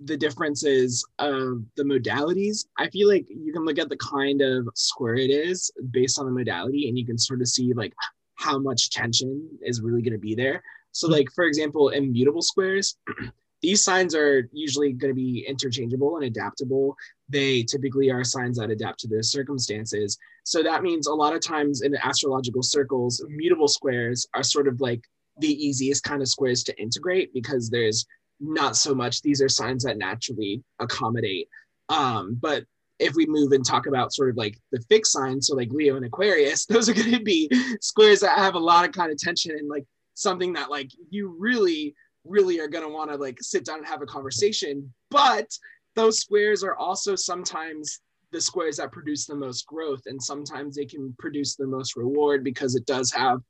the 0.06 0.16
differences 0.16 1.06
of 1.20 1.62
the 1.76 1.84
modalities 1.84 2.66
i 2.80 2.90
feel 2.90 3.08
like 3.08 3.26
you 3.30 3.52
can 3.54 3.64
look 3.66 3.78
at 3.78 3.88
the 3.90 3.98
kind 3.98 4.42
of 4.42 4.68
square 4.76 5.14
it 5.16 5.30
is 5.30 5.70
based 5.92 6.18
on 6.18 6.26
the 6.26 6.32
modality 6.32 6.88
and 6.90 6.98
you 6.98 7.06
can 7.06 7.18
sort 7.20 7.40
of 7.42 7.48
see 7.48 7.72
like 7.74 7.94
how 8.36 8.58
much 8.58 8.90
tension 8.90 9.48
is 9.62 9.80
really 9.82 10.02
going 10.02 10.14
to 10.14 10.18
be 10.20 10.34
there 10.34 10.64
so 10.92 11.08
like 11.08 11.28
for 11.34 11.46
example 11.46 11.90
immutable 11.90 12.42
squares 12.42 12.98
these 13.62 13.84
signs 13.84 14.16
are 14.16 14.50
usually 14.52 14.92
going 14.92 15.12
to 15.12 15.16
be 15.16 15.46
interchangeable 15.48 16.16
and 16.18 16.26
adaptable. 16.26 16.96
They 17.30 17.64
typically 17.64 18.10
are 18.10 18.24
signs 18.24 18.58
that 18.58 18.72
adapt 18.72 19.00
to 19.02 19.08
their 19.08 19.24
circumstances. 19.24 20.18
So 20.44 20.64
that 20.64 20.84
means 20.84 21.08
a 21.08 21.14
lot 21.14 21.36
of 21.36 21.42
times 21.42 21.82
in 21.82 21.96
astrological 21.96 22.64
circles 22.64 23.24
mutable 23.30 23.68
squares 23.68 24.28
are 24.34 24.44
sort 24.44 24.68
of 24.68 24.82
like 24.82 25.04
the 25.40 25.54
easiest 25.54 26.04
kind 26.04 26.22
of 26.22 26.28
squares 26.28 26.64
to 26.64 26.82
integrate 26.82 27.34
because 27.34 27.70
there's 27.70 28.06
not 28.40 28.76
so 28.76 28.96
much. 28.96 29.22
These 29.22 29.42
are 29.42 29.50
signs 29.50 29.84
that 29.84 29.98
naturally 29.98 30.64
accommodate. 30.80 31.48
Um 31.90 32.38
but 32.42 32.66
if 32.98 33.16
we 33.16 33.26
move 33.26 33.52
and 33.52 33.66
talk 33.66 33.88
about 33.88 34.14
sort 34.14 34.30
of 34.30 34.38
like 34.38 34.60
the 34.72 34.82
fixed 34.88 35.12
signs 35.12 35.48
so 35.48 35.56
like 35.56 35.72
leo 35.72 35.96
and 35.96 36.06
aquarius 36.06 36.66
those 36.68 36.88
are 36.88 36.94
going 36.94 37.12
to 37.12 37.24
be 37.24 37.50
squares 37.82 38.20
that 38.20 38.38
have 38.38 38.54
a 38.54 38.60
lot 38.60 38.86
of 38.86 38.92
kind 38.92 39.12
of 39.12 39.18
tension 39.18 39.58
and 39.58 39.68
like 39.68 39.86
something 40.14 40.54
that 40.54 40.70
like 40.70 40.92
you 41.10 41.36
really 41.40 41.96
really 42.24 42.60
are 42.60 42.68
going 42.68 42.84
to 42.84 42.90
want 42.90 43.10
to 43.10 43.18
like 43.18 43.38
sit 43.42 43.66
down 43.66 43.80
and 43.80 43.88
have 43.88 44.02
a 44.02 44.06
conversation. 44.06 44.94
But 45.10 45.48
those 45.96 46.20
squares 46.20 46.64
are 46.64 46.76
also 46.76 47.16
sometimes 47.16 48.00
the 48.32 48.40
squares 48.40 48.78
that 48.78 48.92
produce 48.92 49.26
the 49.26 49.36
most 49.36 49.66
growth 49.66 50.04
and 50.06 50.22
sometimes 50.22 50.76
they 50.76 50.86
can 50.86 51.14
produce 51.20 51.56
the 51.56 51.68
most 51.68 51.98
reward 51.98 52.44
because 52.44 52.76
it 52.76 52.86
does 52.86 53.12
have 53.12 53.42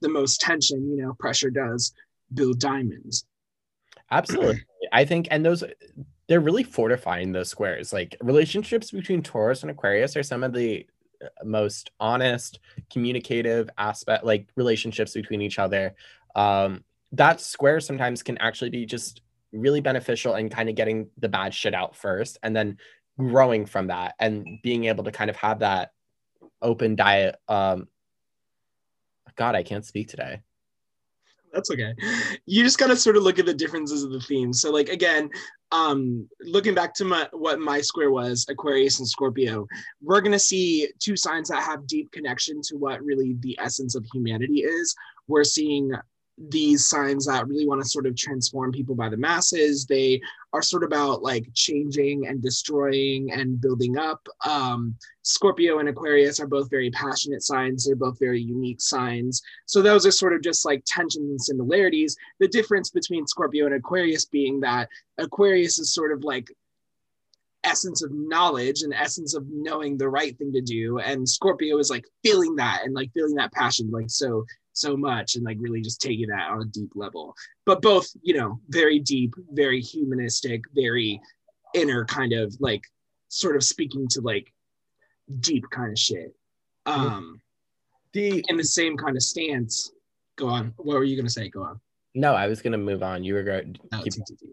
the 0.00 0.08
most 0.08 0.40
tension 0.40 0.96
you 0.96 1.02
know 1.02 1.14
pressure 1.18 1.50
does 1.50 1.92
build 2.32 2.58
diamonds. 2.58 3.26
Absolutely. 4.10 4.62
I 4.92 5.04
think 5.04 5.28
and 5.30 5.44
those 5.44 5.62
they're 6.28 6.40
really 6.40 6.62
fortifying 6.62 7.32
those 7.32 7.50
squares. 7.50 7.92
Like 7.92 8.16
relationships 8.20 8.92
between 8.92 9.22
taurus 9.22 9.62
and 9.62 9.70
aquarius 9.70 10.16
are 10.16 10.22
some 10.22 10.44
of 10.44 10.52
the 10.52 10.86
most 11.44 11.90
honest 12.00 12.60
communicative 12.90 13.68
aspect 13.78 14.24
like 14.24 14.48
relationships 14.56 15.14
between 15.14 15.40
each 15.42 15.58
other. 15.58 15.94
Um 16.34 16.84
that 17.12 17.40
square 17.40 17.80
sometimes 17.80 18.22
can 18.22 18.38
actually 18.38 18.70
be 18.70 18.86
just 18.86 19.22
really 19.52 19.80
beneficial 19.80 20.36
in 20.36 20.48
kind 20.48 20.68
of 20.68 20.76
getting 20.76 21.08
the 21.18 21.28
bad 21.28 21.52
shit 21.52 21.74
out 21.74 21.96
first 21.96 22.38
and 22.42 22.54
then 22.54 22.78
growing 23.18 23.66
from 23.66 23.88
that 23.88 24.14
and 24.20 24.46
being 24.62 24.84
able 24.84 25.04
to 25.04 25.10
kind 25.10 25.28
of 25.28 25.36
have 25.36 25.58
that 25.58 25.92
open 26.62 26.94
diet 26.94 27.36
um 27.48 27.88
god 29.36 29.54
i 29.54 29.62
can't 29.62 29.84
speak 29.84 30.08
today 30.08 30.40
that's 31.52 31.70
okay. 31.70 31.94
You 32.46 32.62
just 32.62 32.78
gotta 32.78 32.96
sort 32.96 33.16
of 33.16 33.22
look 33.22 33.38
at 33.38 33.46
the 33.46 33.54
differences 33.54 34.02
of 34.02 34.10
the 34.10 34.20
themes. 34.20 34.60
So 34.60 34.70
like 34.70 34.88
again 34.88 35.30
um 35.72 36.28
looking 36.40 36.74
back 36.74 36.94
to 36.94 37.04
my 37.04 37.28
what 37.32 37.60
my 37.60 37.80
square 37.80 38.10
was 38.10 38.44
aquarius 38.48 38.98
and 38.98 39.08
scorpio 39.08 39.68
we're 40.02 40.20
gonna 40.20 40.38
see 40.38 40.88
two 40.98 41.16
signs 41.16 41.48
that 41.48 41.62
have 41.62 41.86
deep 41.86 42.10
connection 42.10 42.60
to 42.60 42.76
what 42.76 43.00
really 43.02 43.36
the 43.40 43.56
essence 43.60 43.94
of 43.94 44.04
humanity 44.12 44.62
is. 44.62 44.94
We're 45.28 45.44
seeing 45.44 45.92
these 46.48 46.88
signs 46.88 47.26
that 47.26 47.46
really 47.46 47.66
want 47.66 47.82
to 47.82 47.88
sort 47.88 48.06
of 48.06 48.16
transform 48.16 48.72
people 48.72 48.94
by 48.94 49.08
the 49.08 49.16
masses. 49.16 49.84
They 49.84 50.20
are 50.52 50.62
sort 50.62 50.82
of 50.82 50.88
about 50.88 51.22
like 51.22 51.46
changing 51.54 52.26
and 52.26 52.42
destroying 52.42 53.30
and 53.32 53.60
building 53.60 53.98
up. 53.98 54.26
Um, 54.46 54.96
Scorpio 55.22 55.78
and 55.78 55.88
Aquarius 55.88 56.40
are 56.40 56.46
both 56.46 56.70
very 56.70 56.90
passionate 56.90 57.42
signs. 57.42 57.84
They're 57.84 57.96
both 57.96 58.18
very 58.18 58.40
unique 58.40 58.80
signs. 58.80 59.42
So 59.66 59.82
those 59.82 60.06
are 60.06 60.10
sort 60.10 60.32
of 60.32 60.42
just 60.42 60.64
like 60.64 60.82
tensions 60.86 61.30
and 61.30 61.40
similarities. 61.40 62.16
The 62.38 62.48
difference 62.48 62.90
between 62.90 63.26
Scorpio 63.26 63.66
and 63.66 63.74
Aquarius 63.74 64.24
being 64.24 64.60
that 64.60 64.88
Aquarius 65.18 65.78
is 65.78 65.92
sort 65.92 66.12
of 66.12 66.24
like 66.24 66.50
essence 67.64 68.02
of 68.02 68.10
knowledge 68.12 68.82
and 68.82 68.94
essence 68.94 69.34
of 69.34 69.44
knowing 69.50 69.98
the 69.98 70.08
right 70.08 70.36
thing 70.38 70.50
to 70.50 70.62
do 70.62 70.98
and 70.98 71.28
scorpio 71.28 71.76
is 71.76 71.90
like 71.90 72.06
feeling 72.22 72.56
that 72.56 72.80
and 72.84 72.94
like 72.94 73.12
feeling 73.12 73.34
that 73.34 73.52
passion 73.52 73.90
like 73.90 74.08
so 74.08 74.44
so 74.80 74.96
much 74.96 75.36
and 75.36 75.44
like 75.44 75.58
really 75.60 75.80
just 75.80 76.00
taking 76.00 76.28
that 76.28 76.50
on 76.50 76.62
a 76.62 76.64
deep 76.66 76.92
level. 76.94 77.34
But 77.66 77.82
both, 77.82 78.08
you 78.22 78.34
know, 78.34 78.60
very 78.68 78.98
deep, 78.98 79.34
very 79.50 79.80
humanistic, 79.80 80.62
very 80.74 81.20
inner 81.74 82.04
kind 82.04 82.32
of 82.32 82.54
like 82.60 82.82
sort 83.28 83.56
of 83.56 83.62
speaking 83.62 84.08
to 84.08 84.20
like 84.20 84.52
deep 85.40 85.64
kind 85.70 85.92
of 85.92 85.98
shit. 85.98 86.34
Um 86.86 87.40
the 88.12 88.44
in 88.48 88.56
the 88.56 88.64
same 88.64 88.96
kind 88.96 89.16
of 89.16 89.22
stance. 89.22 89.92
Go 90.36 90.48
on. 90.48 90.72
What 90.76 90.96
were 90.96 91.04
you 91.04 91.16
gonna 91.16 91.30
say? 91.30 91.48
Go 91.48 91.62
on. 91.62 91.80
No, 92.14 92.34
I 92.34 92.46
was 92.46 92.62
gonna 92.62 92.78
move 92.78 93.02
on. 93.02 93.22
You 93.22 93.34
were 93.34 93.42
going 93.42 93.76
oh, 93.92 93.98
TTT. 93.98 94.52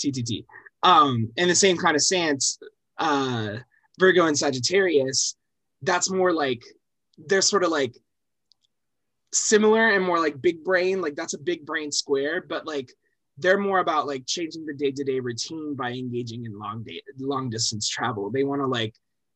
TTT. 0.00 0.44
Um, 0.82 1.30
in 1.36 1.48
the 1.48 1.54
same 1.54 1.76
kind 1.76 1.96
of 1.96 2.02
stance, 2.02 2.58
uh 2.98 3.58
Virgo 3.98 4.26
and 4.26 4.38
Sagittarius, 4.38 5.36
that's 5.82 6.10
more 6.10 6.32
like 6.32 6.62
they're 7.26 7.42
sort 7.42 7.64
of 7.64 7.70
like 7.70 7.94
similar 9.32 9.90
and 9.90 10.04
more 10.04 10.18
like 10.18 10.40
big 10.40 10.64
brain 10.64 11.00
like 11.02 11.14
that's 11.14 11.34
a 11.34 11.38
big 11.38 11.66
brain 11.66 11.92
square 11.92 12.44
but 12.48 12.66
like 12.66 12.90
they're 13.38 13.58
more 13.58 13.78
about 13.78 14.06
like 14.06 14.26
changing 14.26 14.66
the 14.66 14.74
day-to-day 14.74 15.20
routine 15.20 15.74
by 15.74 15.90
engaging 15.92 16.44
in 16.44 16.58
long 16.58 16.82
day 16.82 17.00
long 17.18 17.48
distance 17.48 17.88
travel. 17.88 18.30
They 18.30 18.44
want 18.44 18.60
to 18.60 18.66
like 18.66 18.94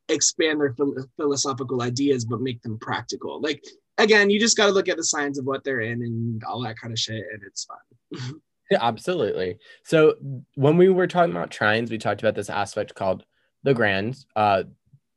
expand 0.08 0.60
their 0.60 0.74
phil- 0.74 1.06
philosophical 1.16 1.82
ideas 1.82 2.24
but 2.24 2.40
make 2.40 2.60
them 2.62 2.78
practical. 2.78 3.40
Like 3.40 3.62
again 3.98 4.30
you 4.30 4.40
just 4.40 4.56
got 4.56 4.66
to 4.66 4.72
look 4.72 4.88
at 4.88 4.96
the 4.96 5.04
signs 5.04 5.38
of 5.38 5.44
what 5.44 5.64
they're 5.64 5.80
in 5.80 6.02
and 6.02 6.42
all 6.44 6.62
that 6.62 6.78
kind 6.78 6.92
of 6.92 6.98
shit 6.98 7.24
and 7.32 7.42
it's 7.46 7.66
fun 7.66 8.40
yeah, 8.70 8.78
absolutely. 8.80 9.58
So 9.84 10.14
when 10.54 10.78
we 10.78 10.88
were 10.88 11.06
talking 11.06 11.30
about 11.30 11.50
trines 11.50 11.90
we 11.90 11.98
talked 11.98 12.22
about 12.22 12.34
this 12.34 12.50
aspect 12.50 12.94
called 12.94 13.24
the 13.62 13.74
grand 13.74 14.24
uh 14.34 14.64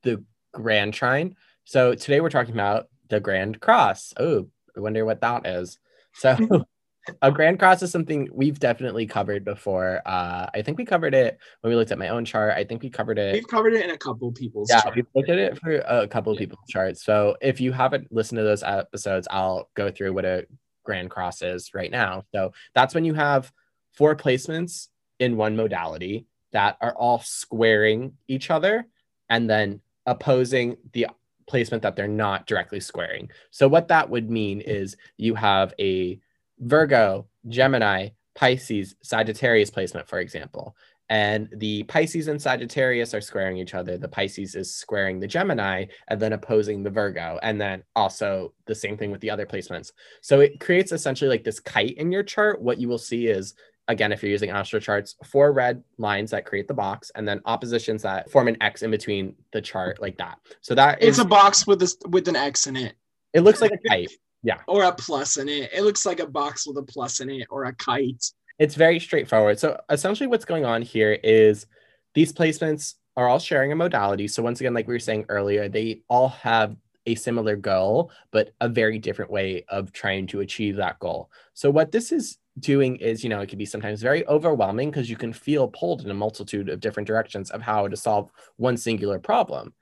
the 0.03 0.23
grand 0.51 0.93
trine. 0.93 1.35
So 1.63 1.95
today 1.95 2.21
we're 2.21 2.29
talking 2.29 2.53
about 2.53 2.88
the 3.09 3.19
grand 3.19 3.59
cross. 3.59 4.13
Oh 4.17 4.49
I 4.75 4.79
wonder 4.79 5.05
what 5.05 5.21
that 5.21 5.45
is. 5.45 5.77
So 6.13 6.65
a 7.21 7.31
grand 7.31 7.59
cross 7.59 7.81
is 7.81 7.91
something 7.91 8.29
we've 8.33 8.59
definitely 8.59 9.05
covered 9.05 9.45
before. 9.45 10.01
Uh, 10.05 10.47
I 10.53 10.61
think 10.61 10.77
we 10.77 10.85
covered 10.85 11.13
it 11.13 11.38
when 11.61 11.69
we 11.69 11.75
looked 11.75 11.91
at 11.91 11.97
my 11.97 12.09
own 12.09 12.25
chart. 12.25 12.53
I 12.55 12.63
think 12.63 12.81
we 12.81 12.89
covered 12.89 13.19
it. 13.19 13.33
We've 13.33 13.47
covered 13.47 13.73
it 13.73 13.83
in 13.83 13.91
a 13.91 13.97
couple 13.97 14.31
people's. 14.31 14.69
Yeah, 14.69 14.83
we've 14.95 15.05
looked 15.13 15.29
at 15.29 15.38
it 15.38 15.59
for 15.59 15.75
a 15.75 16.07
couple 16.07 16.33
yeah. 16.33 16.39
people's 16.39 16.67
charts. 16.67 17.03
So 17.03 17.35
if 17.41 17.59
you 17.61 17.71
haven't 17.71 18.11
listened 18.11 18.38
to 18.38 18.43
those 18.43 18.63
episodes, 18.63 19.27
I'll 19.29 19.69
go 19.75 19.91
through 19.91 20.13
what 20.13 20.25
a 20.25 20.45
grand 20.83 21.09
cross 21.09 21.41
is 21.41 21.73
right 21.73 21.91
now. 21.91 22.23
So 22.33 22.53
that's 22.73 22.93
when 22.93 23.05
you 23.05 23.13
have 23.13 23.51
four 23.93 24.15
placements 24.15 24.88
in 25.19 25.38
one 25.38 25.55
modality 25.55 26.27
that 26.51 26.77
are 26.81 26.95
all 26.95 27.19
squaring 27.19 28.13
each 28.27 28.49
other 28.49 28.85
and 29.29 29.49
then 29.49 29.81
opposing 30.05 30.77
the 30.93 31.07
placement 31.47 31.84
that 31.84 31.95
they're 31.95 32.08
not 32.08 32.47
directly 32.47 32.79
squaring. 32.79 33.29
So 33.51 33.67
what 33.67 33.88
that 33.89 34.10
would 34.10 34.29
mean 34.29 34.62
is 34.62 34.97
you 35.17 35.36
have 35.36 35.73
a 35.79 36.19
Virgo, 36.60 37.27
Gemini, 37.47 38.10
Pisces, 38.34 38.95
Sagittarius 39.01 39.69
placement, 39.69 40.08
for 40.08 40.19
example. 40.19 40.75
And 41.10 41.49
the 41.58 41.84
Pisces 41.84 42.27
and 42.29 42.41
Sagittarius 42.41 43.13
are 43.13 43.21
squaring 43.21 43.58
each 43.58 43.75
other. 43.75 43.97
The 43.97 44.08
Pisces 44.08 44.55
is 44.55 44.73
squaring 44.73 45.19
the 45.19 45.27
Gemini 45.27 45.86
and 46.08 46.19
then 46.19 46.34
opposing 46.34 46.81
the 46.81 46.89
Virgo. 46.89 47.39
And 47.43 47.62
then 47.62 47.84
also 47.95 48.53
the 48.65 48.73
same 48.73 48.97
thing 48.97 49.12
with 49.12 49.21
the 49.21 49.29
other 49.29 49.45
placements. 49.45 49.91
So 50.21 50.39
it 50.39 50.60
creates 50.60 50.91
essentially 50.91 51.29
like 51.29 51.43
this 51.43 51.60
kite 51.60 51.97
in 51.97 52.12
your 52.12 52.23
chart. 52.23 52.60
What 52.62 52.79
you 52.79 52.89
will 52.89 52.97
see 52.97 53.27
is 53.27 53.53
again, 53.87 54.11
if 54.11 54.23
you're 54.23 54.31
using 54.31 54.49
astro 54.49 54.79
charts, 54.79 55.15
four 55.23 55.51
red 55.51 55.83
lines 55.97 56.31
that 56.31 56.45
create 56.45 56.67
the 56.67 56.73
box, 56.73 57.11
and 57.15 57.27
then 57.27 57.41
oppositions 57.45 58.01
that 58.01 58.29
form 58.31 58.47
an 58.47 58.57
X 58.61 58.81
in 58.81 58.91
between 58.91 59.35
the 59.53 59.61
chart, 59.61 60.01
like 60.01 60.17
that. 60.17 60.39
So 60.61 60.75
that 60.75 61.01
it's 61.01 61.17
is, 61.17 61.19
a 61.19 61.25
box 61.25 61.67
with 61.67 61.79
this 61.79 61.97
with 62.07 62.27
an 62.27 62.35
X 62.35 62.67
in 62.67 62.75
it. 62.75 62.95
It 63.33 63.41
looks 63.41 63.61
like 63.61 63.71
a 63.71 63.77
kite. 63.89 64.11
Yeah. 64.43 64.59
Or 64.67 64.83
a 64.83 64.91
plus 64.91 65.37
in 65.37 65.49
it. 65.49 65.71
It 65.73 65.81
looks 65.81 66.05
like 66.05 66.19
a 66.19 66.27
box 66.27 66.67
with 66.67 66.77
a 66.77 66.83
plus 66.83 67.19
in 67.19 67.29
it 67.29 67.47
or 67.49 67.65
a 67.65 67.73
kite. 67.73 68.23
It's 68.59 68.75
very 68.75 68.99
straightforward. 68.99 69.59
So 69.59 69.79
essentially 69.89 70.27
what's 70.27 70.45
going 70.45 70.65
on 70.65 70.81
here 70.83 71.13
is 71.23 71.65
these 72.13 72.31
placements 72.31 72.93
are 73.17 73.27
all 73.27 73.39
sharing 73.39 73.71
a 73.71 73.75
modality. 73.75 74.27
So 74.27 74.43
once 74.43 74.59
again, 74.59 74.75
like 74.75 74.87
we 74.87 74.93
were 74.93 74.99
saying 74.99 75.25
earlier, 75.29 75.67
they 75.67 76.01
all 76.09 76.29
have 76.29 76.75
a 77.07 77.15
similar 77.15 77.55
goal, 77.55 78.11
but 78.31 78.53
a 78.61 78.69
very 78.69 78.99
different 78.99 79.31
way 79.31 79.65
of 79.67 79.91
trying 79.91 80.27
to 80.27 80.41
achieve 80.41 80.75
that 80.77 80.99
goal. 80.99 81.31
So 81.53 81.69
what 81.71 81.91
this 81.91 82.11
is 82.11 82.37
doing 82.59 82.95
is, 82.97 83.23
you 83.23 83.29
know, 83.29 83.41
it 83.41 83.49
can 83.49 83.57
be 83.57 83.65
sometimes 83.65 84.01
very 84.01 84.25
overwhelming 84.27 84.89
because 84.89 85.09
you 85.09 85.17
can 85.17 85.33
feel 85.33 85.67
pulled 85.67 86.03
in 86.03 86.11
a 86.11 86.13
multitude 86.13 86.69
of 86.69 86.79
different 86.79 87.07
directions 87.07 87.51
of 87.51 87.61
how 87.61 87.87
to 87.87 87.97
solve 87.97 88.31
one 88.57 88.77
singular 88.77 89.19
problem. 89.19 89.73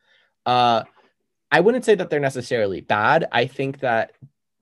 Uh, 0.45 0.83
I 1.51 1.59
wouldn't 1.59 1.85
say 1.85 1.95
that 1.95 2.09
they're 2.09 2.19
necessarily 2.19 2.81
bad. 2.81 3.27
I 3.31 3.45
think 3.45 3.79
that 3.81 4.13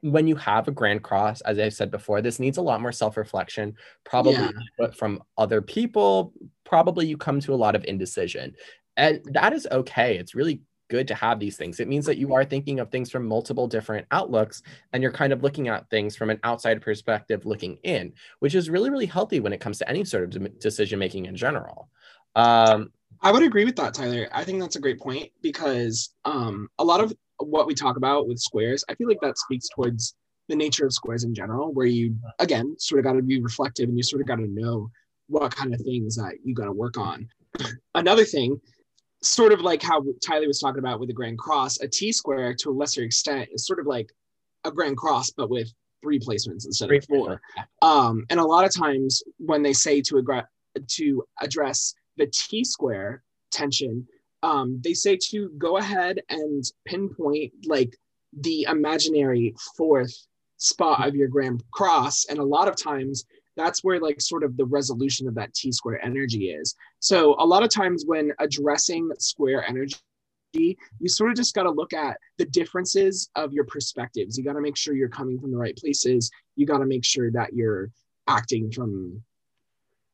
when 0.01 0.27
you 0.27 0.35
have 0.35 0.67
a 0.67 0.71
grand 0.71 1.03
cross, 1.03 1.41
as 1.41 1.57
I've 1.57 1.73
said 1.73 1.91
before, 1.91 2.21
this 2.21 2.39
needs 2.39 2.57
a 2.57 2.61
lot 2.61 2.81
more 2.81 2.91
self 2.91 3.15
reflection, 3.17 3.75
probably 4.03 4.49
yeah. 4.79 4.87
from 4.97 5.23
other 5.37 5.61
people. 5.61 6.33
Probably 6.65 7.07
you 7.07 7.17
come 7.17 7.39
to 7.41 7.53
a 7.53 7.55
lot 7.55 7.75
of 7.75 7.85
indecision. 7.85 8.55
And 8.97 9.21
that 9.31 9.53
is 9.53 9.67
okay. 9.71 10.17
It's 10.17 10.35
really 10.35 10.61
good 10.91 11.07
to 11.07 11.15
have 11.15 11.39
these 11.39 11.55
things. 11.55 11.79
It 11.79 11.87
means 11.87 12.05
that 12.05 12.17
you 12.17 12.35
are 12.35 12.43
thinking 12.43 12.81
of 12.81 12.91
things 12.91 13.09
from 13.09 13.25
multiple 13.25 13.65
different 13.65 14.05
outlooks 14.11 14.61
and 14.91 15.01
you're 15.01 15.13
kind 15.13 15.31
of 15.31 15.41
looking 15.41 15.69
at 15.69 15.89
things 15.89 16.17
from 16.17 16.29
an 16.29 16.39
outside 16.43 16.81
perspective 16.81 17.45
looking 17.45 17.77
in, 17.83 18.11
which 18.39 18.55
is 18.55 18.69
really, 18.69 18.89
really 18.89 19.05
healthy 19.05 19.39
when 19.39 19.53
it 19.53 19.61
comes 19.61 19.77
to 19.77 19.89
any 19.89 20.03
sort 20.03 20.35
of 20.35 20.59
decision 20.59 20.99
making 20.99 21.27
in 21.27 21.35
general. 21.37 21.87
Um, 22.35 22.91
I 23.21 23.31
would 23.31 23.41
agree 23.41 23.63
with 23.63 23.77
that, 23.77 23.93
Tyler. 23.93 24.27
I 24.33 24.43
think 24.43 24.59
that's 24.59 24.75
a 24.75 24.81
great 24.81 24.99
point 24.99 25.31
because 25.41 26.13
um, 26.25 26.67
a 26.77 26.83
lot 26.83 26.99
of 26.99 27.13
what 27.39 27.67
we 27.67 27.73
talk 27.73 27.95
about 27.95 28.27
with 28.27 28.39
squares, 28.39 28.83
I 28.89 28.95
feel 28.95 29.07
like 29.07 29.21
that 29.21 29.37
speaks 29.37 29.69
towards 29.69 30.13
the 30.49 30.57
nature 30.57 30.85
of 30.85 30.91
squares 30.91 31.23
in 31.23 31.33
general, 31.33 31.71
where 31.71 31.85
you, 31.85 32.17
again, 32.39 32.75
sort 32.79 32.99
of 32.99 33.05
got 33.05 33.13
to 33.13 33.21
be 33.21 33.41
reflective 33.41 33.87
and 33.87 33.97
you 33.97 34.03
sort 34.03 34.21
of 34.21 34.27
got 34.27 34.39
to 34.39 34.47
know 34.47 34.91
what 35.27 35.55
kind 35.55 35.73
of 35.73 35.79
things 35.79 36.17
that 36.17 36.33
you 36.43 36.53
got 36.53 36.65
to 36.65 36.73
work 36.73 36.97
on. 36.97 37.29
Another 37.95 38.25
thing 38.25 38.59
sort 39.21 39.51
of 39.51 39.61
like 39.61 39.81
how 39.81 40.03
Tyler 40.25 40.47
was 40.47 40.59
talking 40.59 40.79
about 40.79 40.99
with 40.99 41.09
the 41.09 41.13
Grand 41.13 41.37
Cross, 41.37 41.79
a 41.81 41.87
T 41.87 42.11
square 42.11 42.53
to 42.55 42.69
a 42.69 42.71
lesser 42.71 43.03
extent 43.03 43.49
is 43.53 43.65
sort 43.65 43.79
of 43.79 43.85
like 43.85 44.09
a 44.63 44.71
Grand 44.71 44.97
Cross, 44.97 45.31
but 45.31 45.49
with 45.49 45.71
three 46.01 46.19
placements 46.19 46.65
instead 46.65 46.87
three 46.87 46.97
of 46.97 47.05
four. 47.05 47.41
Um, 47.81 48.25
and 48.29 48.39
a 48.39 48.45
lot 48.45 48.65
of 48.65 48.73
times 48.73 49.21
when 49.37 49.61
they 49.61 49.73
say 49.73 50.01
to 50.01 50.17
address 50.17 50.45
to 50.87 51.23
address 51.41 51.93
the 52.17 52.27
T 52.27 52.63
square 52.63 53.23
tension, 53.51 54.07
um, 54.43 54.79
they 54.83 54.93
say 54.93 55.17
to 55.29 55.49
go 55.57 55.77
ahead 55.77 56.21
and 56.29 56.63
pinpoint 56.85 57.53
like 57.65 57.95
the 58.33 58.63
imaginary 58.69 59.53
fourth 59.77 60.15
spot 60.57 61.07
of 61.07 61.15
your 61.15 61.27
grand 61.27 61.63
cross. 61.71 62.25
And 62.25 62.39
a 62.39 62.43
lot 62.43 62.67
of 62.67 62.75
times 62.75 63.25
that's 63.61 63.83
where 63.83 63.99
like 63.99 64.19
sort 64.19 64.43
of 64.43 64.57
the 64.57 64.65
resolution 64.65 65.27
of 65.27 65.35
that 65.35 65.53
T 65.53 65.71
square 65.71 66.03
energy 66.03 66.49
is. 66.49 66.75
So 66.99 67.35
a 67.39 67.45
lot 67.45 67.63
of 67.63 67.69
times 67.69 68.03
when 68.05 68.31
addressing 68.39 69.09
square 69.19 69.63
energy, 69.67 69.95
you 70.53 71.07
sort 71.07 71.29
of 71.29 71.37
just 71.37 71.53
got 71.53 71.63
to 71.63 71.71
look 71.71 71.93
at 71.93 72.17
the 72.37 72.45
differences 72.45 73.29
of 73.35 73.53
your 73.53 73.65
perspectives. 73.65 74.37
You 74.37 74.43
got 74.43 74.53
to 74.53 74.61
make 74.61 74.75
sure 74.75 74.95
you're 74.95 75.09
coming 75.09 75.39
from 75.39 75.51
the 75.51 75.57
right 75.57 75.77
places. 75.77 76.31
You 76.55 76.65
got 76.65 76.79
to 76.79 76.85
make 76.85 77.05
sure 77.05 77.31
that 77.31 77.53
you're 77.53 77.91
acting 78.27 78.71
from 78.71 79.21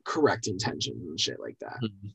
correct 0.03 0.47
intentions 0.47 1.07
and 1.07 1.19
shit 1.19 1.39
like 1.39 1.57
that. 1.59 1.77
Mm-hmm 1.83 2.09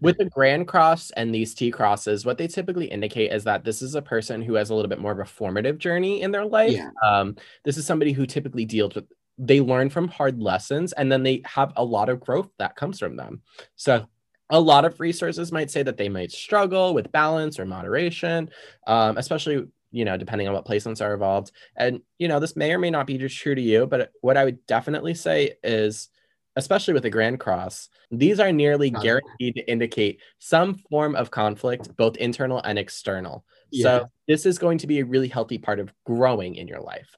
with 0.00 0.18
the 0.18 0.24
grand 0.26 0.66
cross 0.66 1.10
and 1.12 1.34
these 1.34 1.54
T 1.54 1.70
crosses, 1.70 2.24
what 2.24 2.38
they 2.38 2.46
typically 2.46 2.86
indicate 2.86 3.32
is 3.32 3.44
that 3.44 3.64
this 3.64 3.82
is 3.82 3.94
a 3.94 4.02
person 4.02 4.42
who 4.42 4.54
has 4.54 4.70
a 4.70 4.74
little 4.74 4.88
bit 4.88 5.00
more 5.00 5.12
of 5.12 5.18
a 5.18 5.24
formative 5.24 5.78
journey 5.78 6.22
in 6.22 6.30
their 6.30 6.44
life. 6.44 6.72
Yeah. 6.72 6.90
Um, 7.04 7.36
this 7.64 7.76
is 7.76 7.86
somebody 7.86 8.12
who 8.12 8.26
typically 8.26 8.64
deals 8.64 8.94
with 8.94 9.06
they 9.38 9.60
learn 9.60 9.90
from 9.90 10.08
hard 10.08 10.40
lessons 10.40 10.92
and 10.92 11.10
then 11.10 11.22
they 11.22 11.42
have 11.44 11.72
a 11.76 11.84
lot 11.84 12.08
of 12.08 12.20
growth 12.20 12.48
that 12.58 12.76
comes 12.76 12.98
from 12.98 13.16
them. 13.16 13.42
So 13.76 14.06
a 14.50 14.60
lot 14.60 14.84
of 14.84 15.00
resources 15.00 15.52
might 15.52 15.70
say 15.70 15.82
that 15.82 15.96
they 15.96 16.08
might 16.08 16.30
struggle 16.30 16.94
with 16.94 17.10
balance 17.12 17.58
or 17.58 17.64
moderation, 17.64 18.50
um, 18.86 19.16
especially 19.16 19.66
you 19.90 20.04
know 20.04 20.16
depending 20.16 20.48
on 20.48 20.54
what 20.54 20.66
placements 20.66 21.04
are 21.04 21.14
involved. 21.14 21.52
And 21.76 22.00
you 22.18 22.28
know 22.28 22.40
this 22.40 22.56
may 22.56 22.72
or 22.72 22.78
may 22.78 22.90
not 22.90 23.06
be 23.06 23.18
true 23.28 23.54
to 23.54 23.62
you, 23.62 23.86
but 23.86 24.12
what 24.20 24.36
I 24.36 24.44
would 24.44 24.64
definitely 24.66 25.14
say 25.14 25.54
is 25.62 26.08
especially 26.56 26.94
with 26.94 27.02
the 27.02 27.10
Grand 27.10 27.40
Cross, 27.40 27.88
these 28.10 28.38
are 28.38 28.52
nearly 28.52 28.90
guaranteed 28.90 29.56
to 29.56 29.68
indicate 29.68 30.20
some 30.38 30.74
form 30.74 31.16
of 31.16 31.30
conflict, 31.30 31.96
both 31.96 32.16
internal 32.16 32.60
and 32.62 32.78
external. 32.78 33.44
Yeah. 33.74 33.82
So 33.82 34.10
this 34.28 34.46
is 34.46 34.58
going 34.58 34.78
to 34.78 34.86
be 34.86 35.00
a 35.00 35.04
really 35.04 35.28
healthy 35.28 35.58
part 35.58 35.80
of 35.80 35.92
growing 36.06 36.54
in 36.54 36.68
your 36.68 36.80
life. 36.80 37.08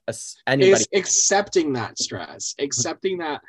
Anybody- 0.47 0.81
is 0.81 0.87
accepting 0.93 1.73
that 1.73 1.99
stress, 1.99 2.55
accepting 2.59 3.19
that 3.19 3.41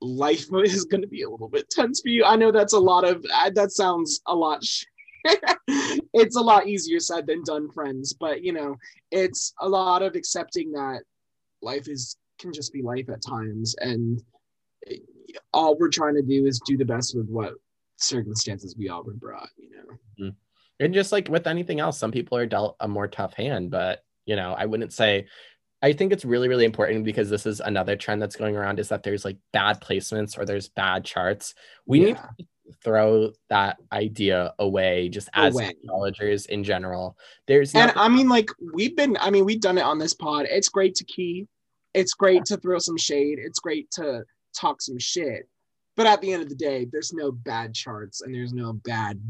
life 0.00 0.46
is 0.64 0.84
going 0.84 1.02
to 1.02 1.08
be 1.08 1.22
a 1.22 1.30
little 1.30 1.48
bit 1.48 1.68
tense 1.70 2.00
for 2.00 2.08
you. 2.08 2.24
I 2.24 2.36
know 2.36 2.52
that's 2.52 2.74
a 2.74 2.78
lot 2.78 3.04
of 3.04 3.24
that 3.54 3.72
sounds 3.72 4.20
a 4.26 4.34
lot. 4.34 4.64
Sh- 4.64 4.84
it's 6.14 6.36
a 6.36 6.40
lot 6.40 6.68
easier 6.68 7.00
said 7.00 7.26
than 7.26 7.42
done, 7.42 7.70
friends. 7.72 8.12
But 8.12 8.42
you 8.42 8.52
know, 8.52 8.76
it's 9.10 9.52
a 9.60 9.68
lot 9.68 10.02
of 10.02 10.14
accepting 10.14 10.72
that 10.72 11.00
life 11.60 11.88
is 11.88 12.16
can 12.38 12.52
just 12.52 12.72
be 12.72 12.82
life 12.82 13.08
at 13.10 13.20
times, 13.20 13.74
and 13.80 14.22
all 15.52 15.76
we're 15.76 15.88
trying 15.88 16.14
to 16.14 16.22
do 16.22 16.46
is 16.46 16.60
do 16.64 16.76
the 16.76 16.84
best 16.84 17.16
with 17.16 17.28
what 17.28 17.54
circumstances 17.96 18.76
we 18.78 18.88
all 18.88 19.02
were 19.02 19.14
brought, 19.14 19.50
you 19.56 19.70
know. 19.70 20.26
Mm-hmm. 20.26 20.36
And 20.80 20.94
just 20.94 21.12
like 21.12 21.28
with 21.28 21.46
anything 21.46 21.80
else, 21.80 21.98
some 21.98 22.12
people 22.12 22.38
are 22.38 22.46
dealt 22.46 22.76
a 22.80 22.88
more 22.88 23.08
tough 23.08 23.34
hand, 23.34 23.70
but 23.70 24.04
you 24.26 24.36
know, 24.36 24.54
I 24.56 24.66
wouldn't 24.66 24.92
say 24.92 25.26
I 25.80 25.92
think 25.92 26.12
it's 26.12 26.24
really, 26.24 26.48
really 26.48 26.64
important 26.64 27.04
because 27.04 27.30
this 27.30 27.46
is 27.46 27.60
another 27.60 27.94
trend 27.96 28.20
that's 28.20 28.36
going 28.36 28.56
around 28.56 28.80
is 28.80 28.88
that 28.88 29.02
there's 29.04 29.24
like 29.24 29.36
bad 29.52 29.80
placements 29.80 30.36
or 30.36 30.44
there's 30.44 30.68
bad 30.68 31.04
charts. 31.04 31.54
We 31.86 32.00
yeah. 32.00 32.06
need 32.06 32.16
to 32.66 32.74
throw 32.82 33.30
that 33.48 33.76
idea 33.92 34.54
away 34.58 35.08
just 35.08 35.28
as 35.34 35.54
away. 35.54 35.74
astrologers 35.80 36.46
in 36.46 36.64
general. 36.64 37.16
There's 37.46 37.74
and 37.74 37.92
I 37.94 38.08
mean, 38.08 38.28
like 38.28 38.50
we've 38.74 38.96
been, 38.96 39.16
I 39.20 39.30
mean, 39.30 39.44
we've 39.44 39.60
done 39.60 39.78
it 39.78 39.84
on 39.84 39.98
this 39.98 40.14
pod. 40.14 40.46
It's 40.50 40.68
great 40.68 40.96
to 40.96 41.04
key, 41.04 41.46
it's 41.94 42.14
great 42.14 42.44
to 42.46 42.56
throw 42.56 42.78
some 42.78 42.98
shade, 42.98 43.38
it's 43.40 43.60
great 43.60 43.88
to 43.92 44.24
talk 44.56 44.82
some 44.82 44.98
shit. 44.98 45.48
But 45.96 46.06
at 46.06 46.20
the 46.20 46.32
end 46.32 46.42
of 46.42 46.48
the 46.48 46.56
day, 46.56 46.88
there's 46.90 47.12
no 47.12 47.30
bad 47.30 47.72
charts 47.74 48.20
and 48.20 48.34
there's 48.34 48.52
no 48.52 48.72
bad 48.72 49.20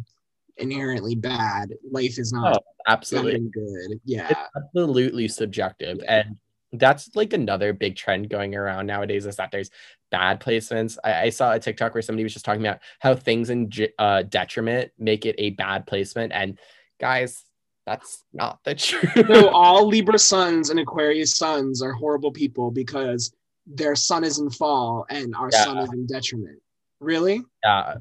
inherently 0.59 1.15
bad. 1.15 1.73
Life 1.91 2.19
is 2.19 2.33
not 2.33 2.57
oh, 2.57 2.61
absolutely 2.87 3.51
good. 3.51 4.01
Yeah. 4.05 4.29
It's 4.29 4.41
absolutely 4.57 5.29
subjective. 5.29 5.99
Yeah. 6.03 6.25
And 6.25 6.37
that's 6.73 7.15
like 7.15 7.33
another 7.33 7.73
big 7.73 7.97
trend 7.97 8.29
going 8.29 8.55
around 8.55 8.87
nowadays 8.87 9.27
is 9.27 9.37
that 9.37 9.51
there's 9.51 9.71
bad 10.11 10.41
placements. 10.41 10.99
I, 11.03 11.23
I 11.23 11.31
saw 11.31 11.53
a 11.53 11.59
TikTok 11.59 11.95
where 11.95 12.03
somebody 12.03 12.25
was 12.25 12.33
just 12.33 12.45
talking 12.45 12.65
about 12.65 12.81
how 12.99 13.15
things 13.15 13.51
in 13.51 13.71
uh, 13.99 14.23
detriment 14.23 14.93
make 14.99 15.25
it 15.25 15.35
a 15.39 15.51
bad 15.51 15.87
placement. 15.87 16.33
And 16.33 16.59
guys, 17.01 17.45
that's 17.87 18.25
not 18.33 18.61
the 18.65 18.75
truth. 18.75 19.29
no, 19.29 19.49
all 19.49 19.87
Libra 19.87 20.19
suns 20.19 20.71
and 20.71 20.79
Aquarius 20.79 21.37
suns 21.37 21.83
are 21.83 21.93
horrible 21.93 22.33
people 22.33 22.71
because 22.71 23.33
their 23.67 23.95
sun 23.97 24.25
is 24.25 24.39
in 24.39 24.51
fall 24.51 25.07
and 25.11 25.35
our 25.35 25.51
yeah. 25.53 25.65
sun 25.65 25.79
is 25.79 25.93
in 25.93 26.07
detriment. 26.07 26.61
Really? 27.01 27.43
Yeah. 27.65 27.95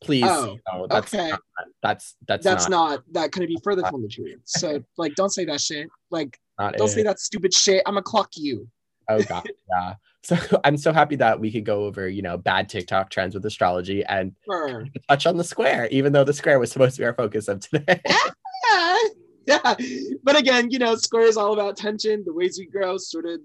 Please. 0.00 0.24
Oh, 0.26 0.56
that's 0.88 1.12
okay. 1.12 1.30
Not, 1.30 1.40
that's 1.82 2.16
that's 2.26 2.44
that's 2.44 2.68
not, 2.68 2.90
not 2.90 3.04
that 3.12 3.32
could 3.32 3.46
be 3.46 3.58
further 3.62 3.82
from 3.90 4.02
the 4.02 4.08
truth. 4.10 4.40
So 4.46 4.82
like, 4.96 5.14
don't 5.14 5.30
say 5.30 5.44
that 5.44 5.60
shit. 5.60 5.88
Like, 6.10 6.38
don't 6.58 6.80
it. 6.80 6.88
say 6.88 7.02
that 7.02 7.20
stupid 7.20 7.52
shit. 7.52 7.82
I'm 7.86 7.94
gonna 7.94 8.02
clock 8.02 8.30
you. 8.34 8.66
Oh 9.08 9.22
god, 9.22 9.46
yeah. 9.70 9.94
So 10.22 10.36
I'm 10.64 10.76
so 10.76 10.92
happy 10.92 11.16
that 11.16 11.38
we 11.38 11.52
could 11.52 11.64
go 11.64 11.84
over, 11.84 12.08
you 12.08 12.22
know, 12.22 12.38
bad 12.38 12.68
TikTok 12.68 13.10
trends 13.10 13.34
with 13.34 13.44
astrology 13.44 14.04
and 14.04 14.32
sure. 14.44 14.86
touch 15.08 15.26
on 15.26 15.36
the 15.36 15.44
square, 15.44 15.88
even 15.90 16.12
though 16.12 16.24
the 16.24 16.32
square 16.32 16.58
was 16.58 16.72
supposed 16.72 16.96
to 16.96 17.02
be 17.02 17.06
our 17.06 17.14
focus 17.14 17.48
of 17.48 17.60
today. 17.60 18.00
yeah. 18.06 18.98
yeah. 19.46 19.74
But 20.22 20.36
again, 20.36 20.70
you 20.70 20.78
know, 20.78 20.94
square 20.94 21.26
is 21.26 21.36
all 21.36 21.52
about 21.52 21.76
tension, 21.76 22.22
the 22.24 22.32
ways 22.32 22.58
we 22.58 22.66
grow, 22.66 22.96
sort 22.96 23.26
of 23.26 23.40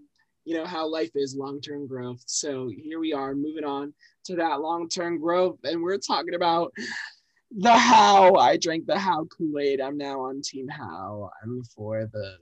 you 0.46 0.56
know 0.56 0.66
how 0.66 0.88
life 0.88 1.10
is 1.16 1.36
long-term 1.36 1.88
growth 1.88 2.22
so 2.28 2.70
here 2.70 3.00
we 3.00 3.12
are 3.12 3.34
moving 3.34 3.64
on 3.64 3.92
to 4.26 4.36
that 4.36 4.62
long-term 4.62 5.20
growth 5.20 5.60
and 5.64 5.82
we're 5.82 5.98
talking 5.98 6.36
about 6.36 6.74
the 7.58 7.72
how 7.72 8.36
i 8.36 8.58
drank 8.58 8.86
the 8.86 8.98
how 8.98 9.26
kool-aid 9.26 9.80
i'm 9.80 9.98
now 9.98 10.20
on 10.20 10.42
team 10.42 10.68
how 10.68 11.30
i'm 11.44 11.64
for 11.64 12.10
the 12.12 12.38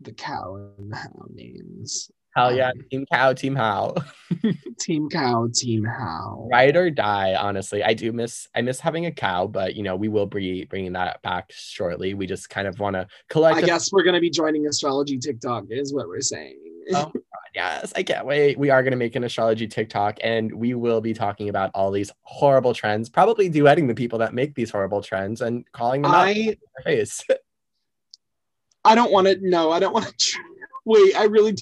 the 0.00 0.12
cow 0.12 0.56
and 0.78 0.90
the 0.90 0.96
how 0.96 1.26
names 1.34 2.10
Hell 2.36 2.54
yeah, 2.54 2.68
um, 2.68 2.84
Team 2.90 3.06
Cow, 3.12 3.32
Team 3.32 3.56
How. 3.56 3.94
team 4.80 5.08
Cow, 5.08 5.48
Team 5.52 5.84
How. 5.84 6.48
Ride 6.50 6.76
or 6.76 6.88
die, 6.88 7.34
honestly. 7.34 7.82
I 7.82 7.94
do 7.94 8.12
miss 8.12 8.46
I 8.54 8.62
miss 8.62 8.78
having 8.78 9.06
a 9.06 9.12
cow, 9.12 9.48
but 9.48 9.74
you 9.74 9.82
know, 9.82 9.96
we 9.96 10.08
will 10.08 10.26
be 10.26 10.64
bringing 10.64 10.92
that 10.92 11.20
back 11.22 11.50
shortly. 11.50 12.14
We 12.14 12.26
just 12.26 12.48
kind 12.48 12.68
of 12.68 12.78
want 12.78 12.94
to 12.94 13.08
collect 13.28 13.56
I 13.56 13.62
guess 13.62 13.90
we're 13.90 14.04
going 14.04 14.14
to 14.14 14.20
be 14.20 14.30
joining 14.30 14.66
astrology 14.66 15.18
TikTok 15.18 15.64
is 15.70 15.92
what 15.92 16.06
we're 16.06 16.20
saying. 16.20 16.58
oh 16.94 17.10
yes, 17.54 17.92
I 17.96 18.02
can't 18.02 18.26
wait. 18.26 18.58
We 18.58 18.70
are 18.70 18.82
going 18.82 18.92
to 18.92 18.96
make 18.96 19.16
an 19.16 19.24
astrology 19.24 19.66
TikTok 19.66 20.18
and 20.22 20.52
we 20.52 20.74
will 20.74 21.00
be 21.00 21.14
talking 21.14 21.48
about 21.48 21.70
all 21.74 21.90
these 21.90 22.10
horrible 22.22 22.74
trends, 22.74 23.08
probably 23.08 23.50
duetting 23.50 23.88
the 23.88 23.94
people 23.94 24.18
that 24.20 24.34
make 24.34 24.54
these 24.54 24.70
horrible 24.70 25.02
trends 25.02 25.40
and 25.40 25.70
calling 25.72 26.02
them 26.02 26.12
I, 26.12 26.30
out 26.30 26.36
in 26.36 26.46
their 26.46 26.84
face. 26.84 27.24
I 28.84 28.94
don't 28.94 29.12
want 29.12 29.26
to 29.26 29.38
no, 29.42 29.70
I 29.70 29.78
don't 29.78 29.92
want 29.92 30.06
to 30.06 30.38
wait, 30.84 31.14
I 31.16 31.24
really 31.24 31.54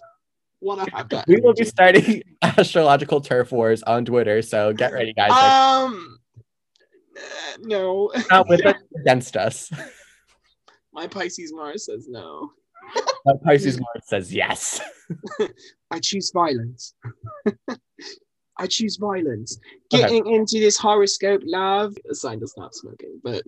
want 0.61 0.84
to 0.84 0.97
have 0.97 1.09
that. 1.11 1.26
We 1.26 1.41
will 1.41 1.55
be 1.55 1.64
starting 1.64 2.22
astrological 2.43 3.20
turf 3.20 3.51
wars 3.53 3.82
on 3.82 4.05
Twitter, 4.05 4.43
so 4.43 4.72
get 4.72 4.93
ready, 4.93 5.12
guys. 5.12 5.30
Um, 5.32 6.18
no, 7.61 8.12
not 8.30 8.49
with 8.49 8.64
us, 8.64 8.76
against 9.01 9.36
us. 9.36 9.70
My 10.93 11.07
Pisces 11.07 11.53
Mars 11.53 11.86
says 11.86 12.07
no. 12.09 12.53
My 13.28 13.34
Pisces 13.44 13.78
Mars 13.78 14.04
says 14.06 14.34
yes. 14.34 14.80
I 15.90 15.98
choose 16.00 16.30
violence. 16.32 16.94
I 18.58 18.66
choose 18.66 18.96
violence. 18.96 19.58
Getting 19.90 20.22
okay. 20.22 20.34
into 20.34 20.58
this 20.58 20.78
horoscope, 20.78 21.42
love. 21.44 21.94
A 22.10 22.14
sign 22.14 22.40
to 22.40 22.46
stop 22.46 22.72
smoking, 22.72 23.20
but 23.22 23.42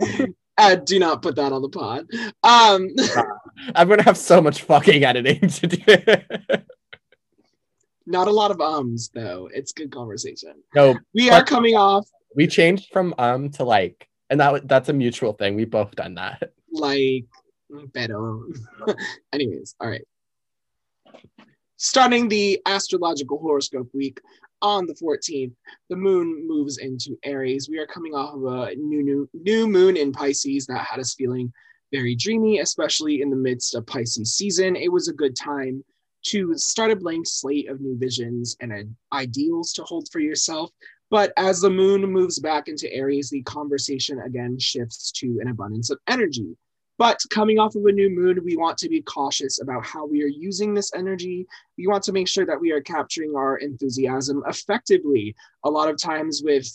uh, 0.58 0.76
do 0.76 0.98
not 0.98 1.20
put 1.20 1.36
that 1.36 1.52
on 1.52 1.60
the 1.60 1.68
pod. 1.68 2.06
Um, 2.42 2.88
I'm 3.74 3.88
gonna 3.88 4.02
have 4.02 4.16
so 4.16 4.40
much 4.40 4.62
fucking 4.62 5.04
editing 5.04 5.48
to 5.48 5.66
do. 5.66 6.64
not 8.06 8.26
a 8.26 8.32
lot 8.32 8.50
of 8.50 8.60
ums 8.62 9.10
though. 9.14 9.50
It's 9.52 9.72
good 9.72 9.92
conversation. 9.92 10.54
No, 10.74 10.98
we 11.12 11.28
are 11.28 11.44
coming 11.44 11.74
off. 11.74 12.08
We 12.34 12.46
changed 12.46 12.90
from 12.90 13.14
um 13.18 13.50
to 13.50 13.64
like, 13.64 14.08
and 14.30 14.40
that 14.40 14.66
that's 14.66 14.88
a 14.88 14.94
mutual 14.94 15.34
thing. 15.34 15.56
We've 15.56 15.70
both 15.70 15.94
done 15.94 16.14
that. 16.14 16.52
Like 16.72 17.26
better. 17.92 18.38
Anyways, 19.32 19.74
all 19.80 19.88
right. 19.88 20.04
Starting 21.76 22.28
the 22.28 22.60
astrological 22.66 23.38
horoscope 23.38 23.88
week, 23.92 24.20
on 24.62 24.86
the 24.86 24.94
14th, 24.94 25.52
the 25.90 25.96
moon 25.96 26.46
moves 26.46 26.78
into 26.78 27.18
Aries. 27.22 27.68
We 27.68 27.78
are 27.78 27.86
coming 27.86 28.14
off 28.14 28.34
of 28.34 28.44
a 28.44 28.74
new, 28.74 29.02
new, 29.02 29.28
new 29.34 29.68
moon 29.68 29.96
in 29.96 30.12
Pisces 30.12 30.66
that 30.66 30.84
had 30.84 31.00
us 31.00 31.14
feeling 31.14 31.52
very 31.92 32.14
dreamy, 32.14 32.60
especially 32.60 33.20
in 33.22 33.30
the 33.30 33.36
midst 33.36 33.74
of 33.74 33.86
Pisces 33.86 34.34
season. 34.34 34.76
It 34.76 34.90
was 34.90 35.08
a 35.08 35.12
good 35.12 35.36
time 35.36 35.84
to 36.26 36.54
start 36.56 36.90
a 36.90 36.96
blank 36.96 37.26
slate 37.28 37.68
of 37.68 37.80
new 37.80 37.96
visions 37.96 38.56
and 38.60 38.96
ideals 39.12 39.72
to 39.74 39.84
hold 39.84 40.08
for 40.10 40.20
yourself. 40.20 40.70
But 41.10 41.32
as 41.36 41.60
the 41.60 41.70
moon 41.70 42.00
moves 42.10 42.40
back 42.40 42.66
into 42.66 42.92
Aries, 42.92 43.30
the 43.30 43.42
conversation 43.42 44.20
again 44.20 44.58
shifts 44.58 45.12
to 45.12 45.38
an 45.40 45.48
abundance 45.48 45.90
of 45.90 45.98
energy. 46.08 46.56
But 46.98 47.20
coming 47.30 47.58
off 47.58 47.74
of 47.74 47.84
a 47.84 47.92
new 47.92 48.08
moon, 48.08 48.40
we 48.42 48.56
want 48.56 48.78
to 48.78 48.88
be 48.88 49.02
cautious 49.02 49.60
about 49.60 49.84
how 49.84 50.06
we 50.06 50.22
are 50.22 50.28
using 50.28 50.72
this 50.72 50.92
energy. 50.94 51.46
We 51.76 51.86
want 51.86 52.04
to 52.04 52.12
make 52.12 52.28
sure 52.28 52.46
that 52.46 52.60
we 52.60 52.72
are 52.72 52.80
capturing 52.80 53.34
our 53.36 53.58
enthusiasm 53.58 54.42
effectively. 54.46 55.34
A 55.64 55.70
lot 55.70 55.90
of 55.90 56.00
times 56.00 56.42
with 56.42 56.68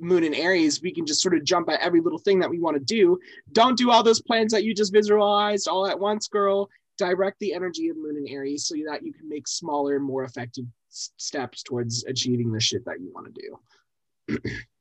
moon 0.00 0.24
and 0.24 0.34
Aries, 0.34 0.80
we 0.80 0.92
can 0.92 1.04
just 1.04 1.20
sort 1.20 1.34
of 1.34 1.44
jump 1.44 1.68
at 1.68 1.80
every 1.80 2.00
little 2.00 2.18
thing 2.18 2.38
that 2.38 2.50
we 2.50 2.58
want 2.58 2.76
to 2.76 2.82
do. 2.82 3.18
Don't 3.52 3.76
do 3.76 3.90
all 3.90 4.02
those 4.02 4.22
plans 4.22 4.52
that 4.52 4.64
you 4.64 4.74
just 4.74 4.92
visualized 4.92 5.68
all 5.68 5.86
at 5.86 5.98
once, 5.98 6.28
girl. 6.28 6.70
direct 6.96 7.38
the 7.38 7.54
energy 7.54 7.88
of 7.88 7.96
Moon 7.96 8.16
and 8.16 8.28
Aries 8.28 8.66
so 8.66 8.74
that 8.90 9.04
you 9.04 9.12
can 9.12 9.28
make 9.28 9.46
smaller, 9.46 10.00
more 10.00 10.24
effective 10.24 10.64
steps 10.88 11.62
towards 11.62 12.04
achieving 12.04 12.50
the 12.50 12.58
shit 12.58 12.84
that 12.86 13.00
you 13.00 13.12
want 13.12 13.32
to 13.32 13.40
do. 13.40 14.50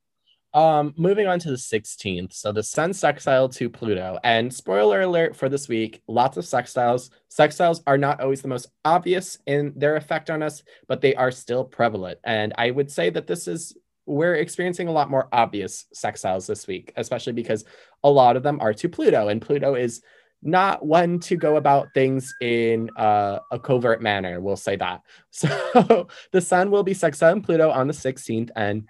Um, 0.58 0.95
moving 0.97 1.28
on 1.28 1.38
to 1.41 1.51
the 1.51 1.55
16th. 1.55 2.34
So 2.34 2.51
the 2.51 2.64
Sun 2.64 2.93
sextile 2.93 3.47
to 3.49 3.70
Pluto. 3.70 4.18
And 4.24 4.51
spoiler 4.51 5.01
alert 5.01 5.36
for 5.36 5.49
this 5.49 5.68
week, 5.68 6.01
lots 6.08 6.36
of 6.36 6.45
sextiles. 6.45 7.12
Sextiles 7.30 7.84
are 7.86 7.99
not 7.99 8.22
always 8.22 8.41
the 8.41 8.47
most 8.47 8.66
obvious 8.84 9.38
in 9.45 9.72
their 9.76 9.97
effect 9.97 10.32
on 10.32 10.41
us, 10.41 10.64
but 10.88 10.99
they 10.99 11.14
are 11.14 11.30
still 11.30 11.64
prevalent. 11.64 12.18
And 12.24 12.55
I 12.58 12.72
would 12.72 12.89
say 12.89 13.12
that 13.12 13.28
this 13.28 13.47
is 13.47 13.78
we're 14.08 14.34
experiencing 14.34 14.88
a 14.88 14.91
lot 14.91 15.12
more 15.12 15.30
obvious 15.32 15.86
sextiles 15.93 16.47
this 16.47 16.66
week, 16.66 16.91
especially 16.95 17.34
because 17.34 17.64
a 18.03 18.10
lot 18.10 18.36
of 18.36 18.41
them 18.41 18.60
are 18.60 18.74
to 18.74 18.89
Pluto, 18.89 19.28
and 19.28 19.39
Pluto 19.39 19.76
is 19.76 20.01
not 20.41 20.84
one 20.84 21.20
to 21.20 21.36
go 21.36 21.58
about 21.58 21.89
things 21.93 22.34
in 22.41 22.89
uh, 22.97 23.39
a 23.51 23.60
covert 23.60 24.01
manner. 24.01 24.41
We'll 24.41 24.55
say 24.55 24.76
that. 24.78 25.01
So 25.30 26.08
the 26.32 26.41
Sun 26.41 26.72
will 26.72 26.84
be 26.84 26.95
sextile 26.95 27.39
Pluto 27.41 27.70
on 27.70 27.86
the 27.86 27.93
16th, 27.93 28.49
and 28.55 28.88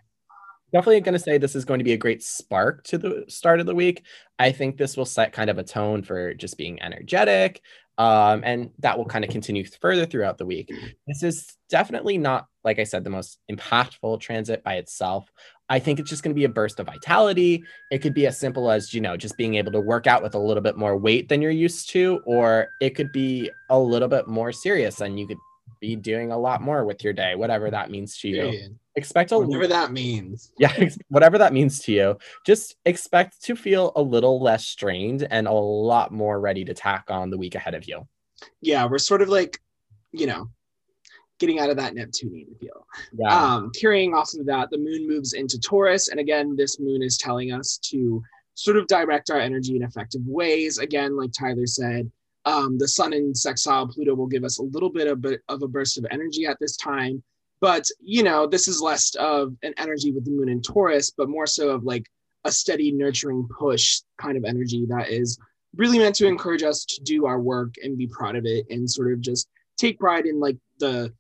definitely 0.74 1.02
going 1.02 1.14
to 1.14 1.20
say 1.20 1.38
this 1.38 1.56
is 1.56 1.66
going 1.66 1.80
to 1.80 1.84
be 1.84 1.94
a 1.94 1.98
great 1.98 2.24
spark 2.24 2.84
to 2.86 2.98
the 2.98 3.26
start 3.28 3.60
of 3.60 3.66
the 3.66 3.76
week. 3.76 4.04
I 4.40 4.52
think 4.52 4.78
this 4.78 4.98
will 4.98 5.06
set 5.06 5.34
kind 5.34 5.50
of 5.50 5.58
a 5.58 5.64
tone 5.64 6.04
for 6.04 6.34
just 6.34 6.58
being 6.58 6.82
energetic. 6.82 7.62
Um, 7.98 8.44
and 8.46 8.70
that 8.80 8.98
will 8.98 9.06
kind 9.06 9.26
of 9.26 9.32
continue 9.32 9.66
further 9.66 10.06
throughout 10.06 10.38
the 10.38 10.46
week. 10.46 10.72
This 11.08 11.24
is 11.24 11.58
definitely 11.68 12.20
not, 12.20 12.46
like 12.64 12.78
I 12.78 12.84
said, 12.84 13.04
the 13.04 13.10
most 13.10 13.40
impactful 13.52 14.20
transit 14.20 14.64
by 14.64 14.76
itself. 14.76 15.32
I 15.68 15.80
think 15.80 16.00
it's 16.00 16.10
just 16.10 16.22
going 16.22 16.34
to 16.34 16.40
be 16.40 16.46
a 16.46 16.50
burst 16.50 16.80
of 16.80 16.86
vitality. 16.86 17.64
It 17.90 18.00
could 18.00 18.14
be 18.14 18.28
as 18.28 18.40
simple 18.40 18.70
as, 18.70 18.94
you 18.94 19.02
know, 19.02 19.18
just 19.18 19.36
being 19.36 19.56
able 19.56 19.72
to 19.72 19.82
work 19.82 20.06
out 20.06 20.22
with 20.22 20.36
a 20.36 20.40
little 20.40 20.62
bit 20.62 20.78
more 20.78 20.96
weight 20.96 21.28
than 21.28 21.42
you're 21.42 21.50
used 21.50 21.90
to, 21.90 22.22
or 22.26 22.70
it 22.80 22.92
could 22.92 23.12
be 23.12 23.50
a 23.70 23.80
little 23.80 24.08
bit 24.08 24.28
more 24.28 24.52
serious 24.52 25.02
and 25.02 25.20
you 25.20 25.28
could 25.28 25.40
be 25.80 25.96
doing 25.96 26.32
a 26.32 26.38
lot 26.38 26.62
more 26.62 26.86
with 26.86 27.04
your 27.04 27.14
day, 27.14 27.36
whatever 27.36 27.70
that 27.72 27.90
means 27.90 28.18
to 28.20 28.30
you. 28.30 28.78
Expect 28.96 29.32
a 29.32 29.38
Whatever 29.38 29.68
that 29.68 29.92
means. 29.92 30.52
yeah, 30.58 30.90
whatever 31.10 31.38
that 31.38 31.54
means 31.54 31.80
to 31.82 31.92
you, 31.92 32.18
just 32.46 32.76
expect 32.86 33.44
to 33.44 33.56
feel 33.56 33.92
a 33.96 34.02
little 34.02 34.42
less 34.42 34.66
strained 34.66 35.28
and 35.30 35.48
a 35.48 35.52
lot 35.52 36.12
more 36.12 36.40
ready 36.40 36.66
to 36.66 36.74
tack 36.74 37.06
on 37.10 37.30
the 37.30 37.38
week 37.38 37.56
ahead 37.56 37.76
of 37.76 37.88
you. 37.88 38.08
Yeah, 38.62 38.86
we're 38.86 38.98
sort 38.98 39.22
of 39.22 39.30
like, 39.30 39.60
you 40.12 40.26
know, 40.26 40.50
getting 41.40 41.60
out 41.60 41.70
of 41.70 41.78
that 41.78 41.94
Neptunian 41.94 42.56
feel. 42.60 42.88
Yeah. 43.14 43.56
Um, 43.56 43.72
carrying 43.80 44.14
off 44.14 44.34
of 44.34 44.46
that, 44.48 44.70
the 44.72 44.78
moon 44.78 45.08
moves 45.08 45.34
into 45.34 45.60
Taurus. 45.60 46.08
And 46.08 46.20
again, 46.20 46.56
this 46.56 46.80
moon 46.80 47.04
is 47.04 47.18
telling 47.18 47.52
us 47.52 47.78
to 47.90 48.24
sort 48.56 48.78
of 48.78 48.88
direct 48.88 49.30
our 49.30 49.40
energy 49.40 49.76
in 49.76 49.84
effective 49.84 50.22
ways. 50.26 50.80
Again, 50.80 51.16
like 51.16 51.32
Tyler 51.32 51.68
said, 51.68 52.12
um, 52.48 52.78
the 52.78 52.88
sun 52.88 53.12
in 53.12 53.36
sextile 53.36 53.88
Pluto 53.88 54.16
will 54.16 54.26
give 54.26 54.46
us 54.46 54.58
a 54.58 54.64
little 54.64 54.90
bit 54.90 55.08
of, 55.08 55.26
of 55.50 55.62
a 55.62 55.68
burst 55.68 55.98
of 55.98 56.06
energy 56.10 56.46
at 56.46 56.58
this 56.62 56.78
time. 56.78 57.22
But, 57.60 57.86
you 58.00 58.24
know, 58.24 58.48
this 58.48 58.70
is 58.70 58.82
less 58.82 59.14
of 59.16 59.54
an 59.64 59.74
energy 59.78 60.14
with 60.14 60.24
the 60.24 60.32
moon 60.32 60.48
in 60.48 60.62
Taurus, 60.62 61.12
but 61.12 61.28
more 61.28 61.46
so 61.46 61.70
of 61.70 61.84
like 61.84 62.06
a 62.46 62.52
steady, 62.52 62.94
nurturing 62.94 63.50
push 63.60 64.00
kind 64.18 64.38
of 64.38 64.46
energy 64.46 64.86
that 64.88 65.10
is 65.10 65.38
really 65.76 66.00
meant 66.00 66.16
to 66.16 66.28
encourage 66.28 66.64
us 66.64 66.86
to 66.86 67.04
do 67.04 67.26
our 67.26 67.40
work 67.40 67.74
and 67.84 67.98
be 67.98 68.08
proud 68.08 68.38
of 68.38 68.46
it 68.46 68.66
and 68.70 68.90
sort 68.90 69.12
of 69.12 69.20
just 69.20 69.50
take 69.76 70.00
pride 70.00 70.26
in 70.26 70.40
like 70.40 70.58
the 70.80 71.14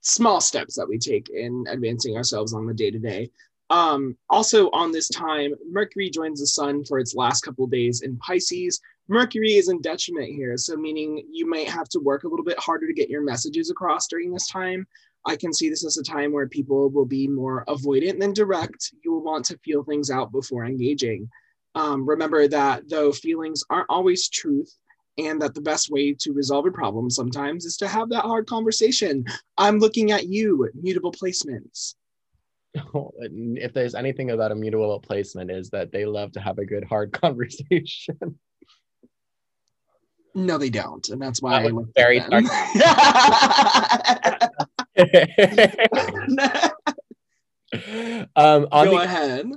small 0.00 0.40
steps 0.40 0.74
that 0.74 0.88
we 0.88 0.98
take 0.98 1.28
in 1.30 1.64
advancing 1.68 2.16
ourselves 2.16 2.54
on 2.54 2.66
the 2.66 2.74
day 2.74 2.90
to 2.90 2.98
day. 2.98 3.30
Um, 3.70 4.16
also, 4.28 4.68
on 4.70 4.90
this 4.90 5.08
time, 5.08 5.54
Mercury 5.70 6.10
joins 6.10 6.40
the 6.40 6.46
Sun 6.46 6.84
for 6.84 6.98
its 6.98 7.14
last 7.14 7.42
couple 7.42 7.66
days 7.68 8.02
in 8.02 8.18
Pisces. 8.18 8.80
Mercury 9.08 9.54
is 9.54 9.68
in 9.68 9.80
detriment 9.80 10.28
here, 10.28 10.56
so 10.56 10.76
meaning 10.76 11.24
you 11.30 11.46
might 11.48 11.68
have 11.68 11.88
to 11.90 12.00
work 12.00 12.24
a 12.24 12.28
little 12.28 12.44
bit 12.44 12.58
harder 12.58 12.86
to 12.86 12.94
get 12.94 13.10
your 13.10 13.22
messages 13.22 13.70
across 13.70 14.06
during 14.06 14.32
this 14.32 14.48
time. 14.48 14.86
I 15.26 15.36
can 15.36 15.52
see 15.52 15.68
this 15.68 15.84
as 15.84 15.98
a 15.98 16.02
time 16.02 16.32
where 16.32 16.48
people 16.48 16.90
will 16.90 17.04
be 17.04 17.28
more 17.28 17.64
avoidant 17.68 18.18
than 18.18 18.32
direct. 18.32 18.92
You 19.04 19.12
will 19.12 19.22
want 19.22 19.44
to 19.46 19.58
feel 19.58 19.84
things 19.84 20.10
out 20.10 20.32
before 20.32 20.64
engaging. 20.64 21.28
Um, 21.74 22.08
remember 22.08 22.48
that 22.48 22.88
though 22.88 23.12
feelings 23.12 23.64
aren't 23.70 23.90
always 23.90 24.28
truth, 24.28 24.72
and 25.18 25.40
that 25.42 25.54
the 25.54 25.60
best 25.60 25.90
way 25.90 26.14
to 26.20 26.32
resolve 26.32 26.66
a 26.66 26.70
problem 26.70 27.10
sometimes 27.10 27.64
is 27.64 27.76
to 27.78 27.88
have 27.88 28.08
that 28.10 28.24
hard 28.24 28.46
conversation. 28.46 29.24
I'm 29.58 29.78
looking 29.78 30.10
at 30.10 30.28
you, 30.28 30.68
mutable 30.74 31.12
placements. 31.12 31.94
if 32.74 33.74
there's 33.74 33.94
anything 33.94 34.30
about 34.30 34.52
a 34.52 34.54
mutable 34.54 34.98
placement 35.00 35.50
is 35.50 35.68
that 35.70 35.92
they 35.92 36.06
love 36.06 36.32
to 36.32 36.40
have 36.40 36.58
a 36.58 36.64
good 36.64 36.84
hard 36.84 37.12
conversation. 37.20 38.38
No, 40.34 40.58
they 40.58 40.70
don't, 40.70 41.06
and 41.08 41.20
that's 41.20 41.42
why 41.42 41.62
That 41.62 41.68
I 41.68 41.70
looked 41.70 41.94
very 41.94 42.20
them. 42.20 42.46
um, 48.34 48.34
on 48.72 48.86
Go 48.86 48.90
the 48.90 49.02
ahead. 49.02 49.50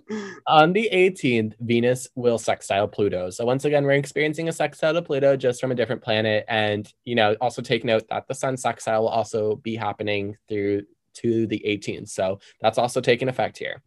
on 0.48 0.74
the 0.74 0.90
18th, 0.92 1.54
Venus 1.60 2.08
will 2.16 2.38
sextile 2.38 2.88
Pluto. 2.88 3.30
So 3.30 3.46
once 3.46 3.66
again, 3.66 3.86
we're 3.86 3.92
experiencing 3.92 4.50
a 4.50 4.54
sextile 4.54 4.94
to 4.94 5.02
Pluto 5.02 5.36
just 5.36 5.62
from 5.62 5.72
a 5.72 5.76
different 5.76 6.02
planet. 6.02 6.46
And 6.48 6.92
you 7.04 7.16
know, 7.16 7.36
also 7.42 7.62
take 7.62 7.84
note 7.84 8.08
that 8.10 8.28
the 8.28 8.36
Sun 8.36 8.58
sextile 8.58 9.04
will 9.04 9.10
also 9.10 9.56
be 9.58 9.76
happening 9.76 10.38
through 10.48 10.84
to 11.16 11.48
the 11.48 11.62
18th. 11.66 12.10
So 12.10 12.40
that's 12.62 12.78
also 12.78 13.02
taking 13.02 13.30
effect 13.30 13.58
here. 13.58 13.82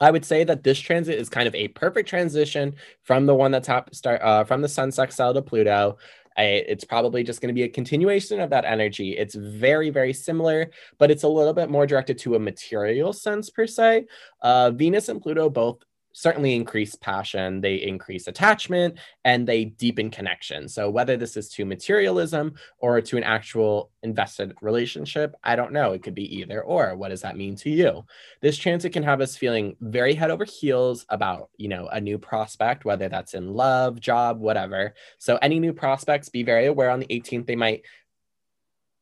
I 0.00 0.10
would 0.10 0.24
say 0.24 0.44
that 0.44 0.62
this 0.62 0.78
transit 0.78 1.18
is 1.18 1.28
kind 1.28 1.48
of 1.48 1.54
a 1.54 1.68
perfect 1.68 2.08
transition 2.08 2.74
from 3.02 3.26
the 3.26 3.34
one 3.34 3.50
that's 3.50 3.68
hap- 3.68 3.94
start 3.94 4.20
uh, 4.22 4.44
from 4.44 4.62
the 4.62 4.68
Sun 4.68 4.92
sextile 4.92 5.34
to 5.34 5.42
Pluto. 5.42 5.98
I, 6.36 6.42
it's 6.68 6.84
probably 6.84 7.24
just 7.24 7.40
going 7.40 7.48
to 7.48 7.54
be 7.54 7.64
a 7.64 7.68
continuation 7.68 8.38
of 8.40 8.50
that 8.50 8.64
energy. 8.64 9.16
It's 9.16 9.34
very, 9.34 9.90
very 9.90 10.12
similar, 10.12 10.70
but 10.98 11.10
it's 11.10 11.24
a 11.24 11.28
little 11.28 11.52
bit 11.52 11.68
more 11.68 11.84
directed 11.84 12.16
to 12.18 12.36
a 12.36 12.38
material 12.38 13.12
sense 13.12 13.50
per 13.50 13.66
se. 13.66 14.06
Uh, 14.40 14.70
Venus 14.70 15.08
and 15.08 15.20
Pluto 15.20 15.50
both 15.50 15.82
certainly 16.12 16.54
increase 16.54 16.94
passion, 16.94 17.60
they 17.60 17.76
increase 17.76 18.26
attachment, 18.26 18.98
and 19.24 19.46
they 19.46 19.66
deepen 19.66 20.10
connection. 20.10 20.68
So, 20.68 20.90
whether 20.90 21.16
this 21.16 21.36
is 21.36 21.48
to 21.50 21.64
materialism 21.64 22.54
or 22.78 23.00
to 23.00 23.16
an 23.16 23.24
actual 23.24 23.90
invested 24.02 24.54
relationship, 24.60 25.34
I 25.44 25.56
don't 25.56 25.72
know. 25.72 25.92
It 25.92 26.02
could 26.02 26.14
be 26.14 26.36
either 26.38 26.62
or. 26.62 26.96
What 26.96 27.08
does 27.08 27.22
that 27.22 27.36
mean 27.36 27.56
to 27.56 27.70
you? 27.70 28.04
This 28.40 28.56
transit 28.56 28.92
can 28.92 29.02
have 29.02 29.20
us 29.20 29.36
feeling 29.36 29.76
very 29.80 30.14
head 30.14 30.30
over 30.30 30.44
heels 30.44 31.06
about, 31.08 31.50
you 31.56 31.68
know, 31.68 31.88
a 31.88 32.00
new 32.00 32.18
prospect, 32.18 32.84
whether 32.84 33.08
that's 33.08 33.34
in 33.34 33.54
love, 33.54 34.00
job, 34.00 34.40
whatever. 34.40 34.94
So, 35.18 35.38
any 35.42 35.60
new 35.60 35.72
prospects, 35.72 36.28
be 36.28 36.42
very 36.42 36.66
aware 36.66 36.90
on 36.90 37.00
the 37.00 37.06
18th, 37.06 37.46
they 37.46 37.56
might 37.56 37.82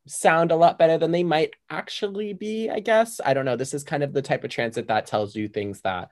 sound 0.06 0.52
a 0.52 0.56
lot 0.56 0.78
better 0.78 0.98
than 0.98 1.10
they 1.10 1.24
might 1.24 1.54
actually 1.68 2.32
be, 2.32 2.70
I 2.70 2.80
guess. 2.80 3.20
I 3.24 3.34
don't 3.34 3.44
know. 3.44 3.56
This 3.56 3.74
is 3.74 3.84
kind 3.84 4.02
of 4.02 4.12
the 4.12 4.22
type 4.22 4.44
of 4.44 4.50
transit 4.50 4.88
that 4.88 5.06
tells 5.06 5.34
you 5.34 5.48
things 5.48 5.80
that 5.80 6.10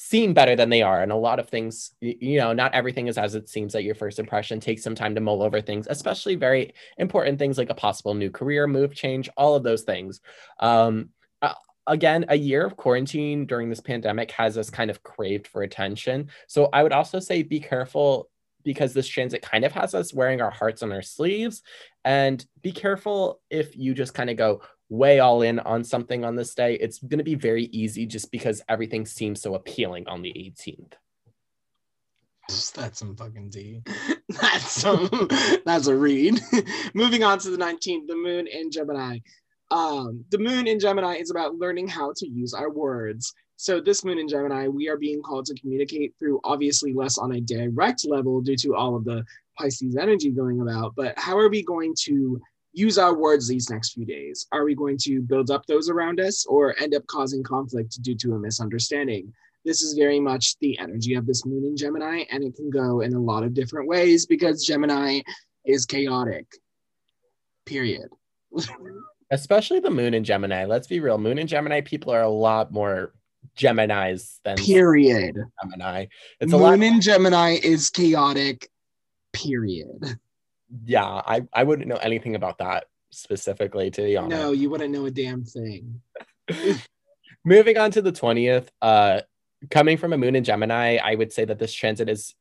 seem 0.00 0.32
better 0.32 0.54
than 0.54 0.68
they 0.68 0.80
are 0.80 1.02
and 1.02 1.10
a 1.10 1.16
lot 1.16 1.40
of 1.40 1.48
things 1.48 1.92
you 2.00 2.38
know 2.38 2.52
not 2.52 2.72
everything 2.72 3.08
is 3.08 3.18
as 3.18 3.34
it 3.34 3.48
seems 3.48 3.74
at 3.74 3.82
your 3.82 3.96
first 3.96 4.20
impression. 4.20 4.60
Take 4.60 4.78
some 4.78 4.94
time 4.94 5.12
to 5.16 5.20
mull 5.20 5.42
over 5.42 5.60
things 5.60 5.88
especially 5.90 6.36
very 6.36 6.72
important 6.98 7.36
things 7.36 7.58
like 7.58 7.68
a 7.68 7.74
possible 7.74 8.14
new 8.14 8.30
career 8.30 8.68
move 8.68 8.94
change 8.94 9.28
all 9.36 9.56
of 9.56 9.64
those 9.64 9.82
things. 9.82 10.20
Um 10.60 11.10
again 11.88 12.26
a 12.28 12.36
year 12.36 12.64
of 12.64 12.76
quarantine 12.76 13.44
during 13.44 13.70
this 13.70 13.80
pandemic 13.80 14.30
has 14.30 14.56
us 14.56 14.70
kind 14.70 14.88
of 14.88 15.02
craved 15.02 15.48
for 15.48 15.62
attention. 15.62 16.28
So 16.46 16.68
i 16.72 16.84
would 16.84 16.92
also 16.92 17.18
say 17.18 17.42
be 17.42 17.58
careful 17.58 18.30
because 18.62 18.92
this 18.92 19.08
transit 19.08 19.42
kind 19.42 19.64
of 19.64 19.72
has 19.72 19.94
us 19.94 20.14
wearing 20.14 20.40
our 20.40 20.50
hearts 20.50 20.82
on 20.82 20.92
our 20.92 21.02
sleeves. 21.02 21.62
And 22.04 22.44
be 22.62 22.70
careful 22.70 23.40
if 23.50 23.76
you 23.76 23.94
just 23.94 24.14
kind 24.14 24.30
of 24.30 24.36
go 24.36 24.62
way 24.88 25.20
all 25.20 25.42
in 25.42 25.58
on 25.60 25.84
something 25.84 26.24
on 26.24 26.36
this 26.36 26.54
day, 26.54 26.74
it's 26.74 26.98
going 26.98 27.18
to 27.18 27.24
be 27.24 27.34
very 27.34 27.64
easy 27.64 28.06
just 28.06 28.30
because 28.30 28.62
everything 28.68 29.06
seems 29.06 29.42
so 29.42 29.54
appealing 29.54 30.06
on 30.08 30.22
the 30.22 30.30
18th. 30.30 30.94
That's 32.74 32.98
some 32.98 33.14
fucking 33.14 33.50
D. 33.50 33.82
That's 34.40 34.70
some. 34.70 35.28
that's 35.66 35.86
a 35.86 35.94
read. 35.94 36.40
Moving 36.94 37.22
on 37.22 37.38
to 37.40 37.50
the 37.50 37.56
19th, 37.58 38.06
the 38.06 38.14
moon 38.14 38.46
in 38.46 38.70
Gemini. 38.70 39.18
Um, 39.70 40.24
the 40.30 40.38
moon 40.38 40.66
in 40.66 40.80
Gemini 40.80 41.16
is 41.16 41.30
about 41.30 41.56
learning 41.56 41.88
how 41.88 42.12
to 42.16 42.26
use 42.26 42.54
our 42.54 42.70
words. 42.70 43.34
So 43.56 43.80
this 43.80 44.04
moon 44.04 44.18
in 44.18 44.28
Gemini, 44.28 44.68
we 44.68 44.88
are 44.88 44.96
being 44.96 45.20
called 45.20 45.44
to 45.46 45.60
communicate 45.60 46.14
through 46.18 46.40
obviously 46.44 46.94
less 46.94 47.18
on 47.18 47.32
a 47.32 47.40
direct 47.40 48.06
level 48.06 48.40
due 48.40 48.56
to 48.56 48.74
all 48.74 48.96
of 48.96 49.04
the 49.04 49.24
Pisces 49.58 49.96
energy 49.96 50.30
going 50.30 50.60
about. 50.60 50.94
But 50.96 51.18
how 51.18 51.36
are 51.38 51.50
we 51.50 51.62
going 51.64 51.94
to 52.04 52.40
use 52.72 52.98
our 52.98 53.16
words 53.16 53.48
these 53.48 53.70
next 53.70 53.92
few 53.92 54.04
days? 54.04 54.46
Are 54.52 54.64
we 54.64 54.74
going 54.74 54.98
to 55.02 55.20
build 55.20 55.50
up 55.50 55.66
those 55.66 55.88
around 55.88 56.20
us 56.20 56.46
or 56.46 56.78
end 56.80 56.94
up 56.94 57.06
causing 57.06 57.42
conflict 57.42 58.00
due 58.02 58.16
to 58.16 58.34
a 58.34 58.38
misunderstanding? 58.38 59.32
This 59.64 59.82
is 59.82 59.94
very 59.94 60.20
much 60.20 60.58
the 60.60 60.78
energy 60.78 61.14
of 61.14 61.26
this 61.26 61.44
moon 61.44 61.64
in 61.64 61.76
Gemini, 61.76 62.24
and 62.30 62.42
it 62.44 62.54
can 62.56 62.70
go 62.70 63.00
in 63.00 63.14
a 63.14 63.20
lot 63.20 63.42
of 63.42 63.54
different 63.54 63.88
ways 63.88 64.26
because 64.26 64.64
Gemini 64.64 65.20
is 65.64 65.84
chaotic. 65.84 66.46
Period. 67.66 68.08
Especially 69.30 69.80
the 69.80 69.90
moon 69.90 70.14
in 70.14 70.24
Gemini. 70.24 70.64
Let's 70.64 70.86
be 70.86 71.00
real. 71.00 71.18
Moon 71.18 71.38
in 71.38 71.46
Gemini 71.46 71.82
people 71.82 72.12
are 72.12 72.22
a 72.22 72.30
lot 72.30 72.72
more 72.72 73.12
Geminis 73.58 74.38
than 74.44 74.56
Period. 74.56 75.36
Gemini. 75.62 76.06
It's 76.40 76.52
moon 76.52 76.60
a 76.60 76.64
lot 76.64 76.80
in 76.80 77.00
Gemini 77.00 77.58
is 77.62 77.90
chaotic. 77.90 78.70
Period. 79.32 80.18
Yeah, 80.84 81.04
I, 81.04 81.42
I 81.52 81.64
wouldn't 81.64 81.88
know 81.88 81.96
anything 81.96 82.34
about 82.34 82.58
that 82.58 82.86
specifically, 83.10 83.90
to 83.90 84.02
be 84.02 84.16
honest. 84.16 84.40
No, 84.40 84.52
you 84.52 84.70
wouldn't 84.70 84.92
know 84.92 85.06
a 85.06 85.10
damn 85.10 85.44
thing. 85.44 86.00
Moving 87.44 87.78
on 87.78 87.90
to 87.92 88.02
the 88.02 88.12
20th, 88.12 88.68
uh, 88.82 89.20
coming 89.70 89.96
from 89.96 90.12
a 90.12 90.18
moon 90.18 90.36
in 90.36 90.44
Gemini, 90.44 90.98
I 91.02 91.14
would 91.14 91.32
say 91.32 91.44
that 91.44 91.58
this 91.58 91.72
transit 91.72 92.08
is 92.08 92.34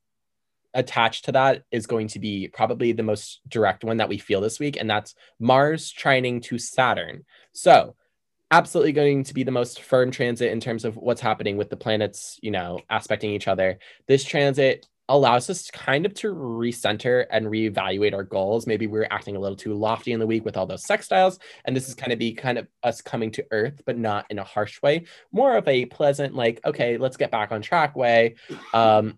attached 0.74 1.26
to 1.26 1.32
that 1.32 1.64
is 1.72 1.88
going 1.88 2.08
to 2.10 2.20
be 2.20 2.50
probably 2.50 2.92
the 2.92 3.04
most 3.04 3.42
direct 3.48 3.84
one 3.84 3.98
that 3.98 4.10
we 4.10 4.18
feel 4.18 4.42
this 4.42 4.60
week, 4.60 4.78
and 4.80 4.90
that's 4.90 5.16
Mars 5.40 5.94
trining 5.94 6.42
to 6.44 6.58
Saturn. 6.58 7.26
So, 7.54 7.96
absolutely 8.52 8.94
going 8.94 9.24
to 9.26 9.34
be 9.34 9.44
the 9.44 9.52
most 9.52 9.82
firm 9.82 10.12
transit 10.12 10.52
in 10.52 10.60
terms 10.60 10.86
of 10.86 10.96
what's 10.96 11.22
happening 11.22 11.58
with 11.58 11.70
the 11.70 11.78
planets, 11.78 12.40
you 12.42 12.52
know, 12.52 12.80
aspecting 12.90 13.32
each 13.32 13.48
other. 13.48 13.80
This 14.08 14.24
transit 14.24 14.88
allows 15.10 15.50
us 15.50 15.72
kind 15.72 16.06
of 16.06 16.14
to 16.16 16.34
recenter 16.34 17.26
and 17.32 17.48
reevaluate 17.48 18.14
our 18.14 18.24
goals. 18.24 18.68
Maybe 18.68 18.88
we 18.88 19.00
are 19.00 19.08
acting 19.10 19.36
a 19.36 19.40
little 19.40 19.56
too 19.56 19.74
lofty 19.74 20.12
in 20.12 20.20
the 20.20 20.28
week 20.28 20.44
with 20.44 20.58
all 20.58 20.66
those 20.66 20.86
sextiles, 20.86 21.40
and 21.66 21.76
this 21.76 21.88
is 21.88 21.96
kind 21.96 22.12
of 22.12 22.20
be 22.20 22.34
kind 22.34 22.58
of 22.58 22.68
us 22.84 23.02
coming 23.02 23.32
to 23.32 23.46
earth, 23.52 23.82
but 23.86 23.98
not 23.98 24.26
in 24.30 24.40
a 24.40 24.44
harsh 24.44 24.82
way, 24.82 25.06
more 25.32 25.56
of 25.56 25.68
a 25.68 25.86
pleasant, 25.86 26.36
like, 26.36 26.60
okay, 26.66 26.98
let's 26.98 27.18
get 27.18 27.32
back 27.32 27.52
on 27.52 27.62
track 27.62 27.96
way. 27.96 28.36
Um, 28.74 29.18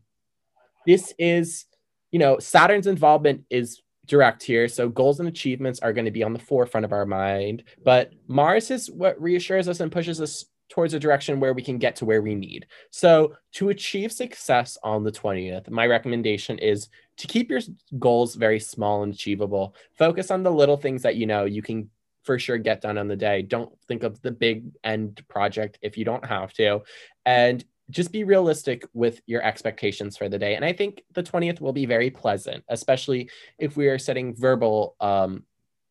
this 0.86 1.14
is, 1.18 1.66
you 2.12 2.20
know, 2.20 2.40
Saturn's 2.40 2.88
involvement 2.88 3.46
is 3.50 3.82
direct 4.06 4.44
here. 4.44 4.68
So 4.68 4.90
goals 4.90 5.20
and 5.20 5.30
achievements 5.30 5.80
are 5.80 5.94
going 5.94 6.06
to 6.06 6.12
be 6.12 6.24
on 6.24 6.34
the 6.34 6.40
forefront 6.40 6.86
of 6.86 6.94
our 6.94 7.06
mind, 7.06 7.64
but 7.84 8.12
Mars 8.28 8.72
is 8.72 8.90
what 8.90 9.22
reassures 9.22 9.68
us 9.68 9.80
and 9.80 9.92
pushes 9.92 10.20
us 10.20 10.46
towards 10.70 10.94
a 10.94 11.00
direction 11.00 11.40
where 11.40 11.54
we 11.54 11.62
can 11.62 11.78
get 11.78 11.96
to 11.98 12.06
where 12.06 12.22
we 12.22 12.36
need. 12.36 12.68
So, 12.92 13.36
to 13.54 13.70
achieve 13.70 14.12
success 14.12 14.78
on 14.84 15.04
the 15.04 15.12
20th, 15.12 15.70
my 15.70 15.88
recommendation 15.88 16.60
is 16.60 16.90
to 17.18 17.28
keep 17.28 17.50
your 17.50 17.62
goals 17.98 18.36
very 18.36 18.60
small 18.60 19.04
and 19.04 19.14
achievable. 19.14 19.76
Focus 19.98 20.32
on 20.32 20.44
the 20.44 20.52
little 20.52 20.78
things 20.78 21.02
that 21.02 21.16
you 21.16 21.26
know 21.26 21.46
you 21.46 21.62
can 21.62 21.90
for 22.24 22.38
sure 22.38 22.58
get 22.58 22.82
done 22.82 22.98
on 22.98 23.08
the 23.08 23.16
day. 23.16 23.42
Don't 23.42 23.72
think 23.88 24.04
of 24.04 24.22
the 24.22 24.32
big 24.32 24.72
end 24.84 25.22
project 25.28 25.80
if 25.82 25.98
you 25.98 26.06
don't 26.06 26.26
have 26.26 26.54
to. 26.54 26.82
And 27.26 27.64
just 27.90 28.12
be 28.12 28.24
realistic 28.24 28.86
with 28.94 29.22
your 29.26 29.42
expectations 29.42 30.16
for 30.16 30.30
the 30.30 30.38
day. 30.38 30.56
And 30.56 30.64
I 30.64 30.74
think 30.74 31.04
the 31.14 31.24
20th 31.24 31.60
will 31.60 31.74
be 31.74 31.86
very 31.86 32.12
pleasant, 32.12 32.64
especially 32.70 33.30
if 33.58 33.76
we 33.76 33.88
are 33.88 33.98
setting 33.98 34.36
verbal 34.36 34.96
um, 35.00 35.44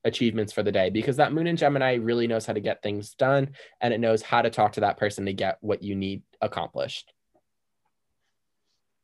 achievements 0.04 0.52
for 0.52 0.62
the 0.62 0.72
day 0.72 0.90
because 0.90 1.16
that 1.16 1.32
moon 1.32 1.46
in 1.46 1.56
Gemini 1.56 1.94
really 1.94 2.26
knows 2.26 2.46
how 2.46 2.52
to 2.52 2.60
get 2.60 2.82
things 2.82 3.14
done 3.14 3.50
and 3.80 3.92
it 3.92 4.00
knows 4.00 4.22
how 4.22 4.42
to 4.42 4.50
talk 4.50 4.72
to 4.72 4.80
that 4.80 4.96
person 4.96 5.26
to 5.26 5.32
get 5.32 5.58
what 5.60 5.82
you 5.82 5.94
need 5.94 6.22
accomplished. 6.40 7.12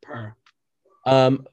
Per. 0.01 0.35
Um, 1.05 1.45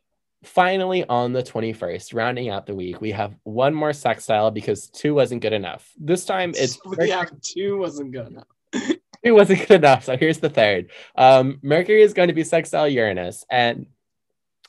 finally, 0.44 1.04
on 1.04 1.32
the 1.32 1.42
21st, 1.42 2.14
rounding 2.14 2.48
out 2.48 2.66
the 2.66 2.74
week, 2.74 3.00
we 3.00 3.12
have 3.12 3.34
one 3.44 3.74
more 3.74 3.92
sextile 3.92 4.50
because 4.50 4.88
two 4.88 5.14
wasn't 5.14 5.42
good 5.42 5.52
enough. 5.52 5.90
This 5.98 6.24
time 6.24 6.52
it's 6.56 6.78
yeah, 7.00 7.24
two 7.42 7.78
wasn't 7.78 8.12
good 8.12 8.28
enough. 8.28 8.46
two 9.24 9.34
wasn't 9.34 9.66
good 9.68 9.84
enough. 9.84 10.04
So 10.04 10.16
here's 10.16 10.38
the 10.38 10.50
third. 10.50 10.90
Um, 11.16 11.58
Mercury 11.62 12.02
is 12.02 12.14
going 12.14 12.28
to 12.28 12.34
be 12.34 12.44
sextile 12.44 12.88
Uranus, 12.88 13.44
and 13.50 13.86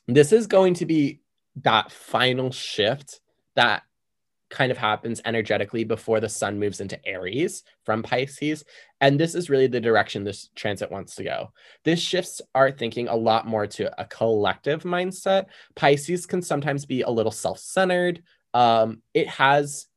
this 0.08 0.32
is 0.32 0.48
going 0.48 0.76
to 0.76 0.86
be 0.86 1.22
that 1.64 1.92
final 1.92 2.52
shift 2.52 3.20
that 3.56 3.84
kind 4.54 4.72
of 4.72 4.78
happens 4.78 5.20
energetically 5.26 5.84
before 5.84 6.20
the 6.20 6.30
sun 6.30 6.60
moves 6.60 6.80
into 6.80 7.04
Aries 7.06 7.64
from 7.84 8.04
Pisces. 8.04 8.64
And 9.02 9.20
this 9.20 9.36
is 9.36 9.50
really 9.50 9.68
the 9.68 9.82
direction 9.82 10.24
this 10.24 10.50
transit 10.56 10.92
wants 10.92 11.16
to 11.16 11.24
go. 11.24 11.52
This 11.84 12.00
shifts 12.00 12.40
our 12.54 12.72
thinking 12.72 13.08
a 13.08 13.16
lot 13.16 13.48
more 13.48 13.68
to 13.68 14.00
a 14.00 14.06
collective 14.06 14.84
mindset. 14.84 15.48
Pisces 15.76 16.28
can 16.28 16.42
sometimes 16.42 16.86
be 16.86 17.02
a 17.02 17.10
little 17.10 17.32
self 17.32 17.58
centered. 17.60 18.22
Um, 18.54 19.02
it 19.16 19.28
has 19.28 19.88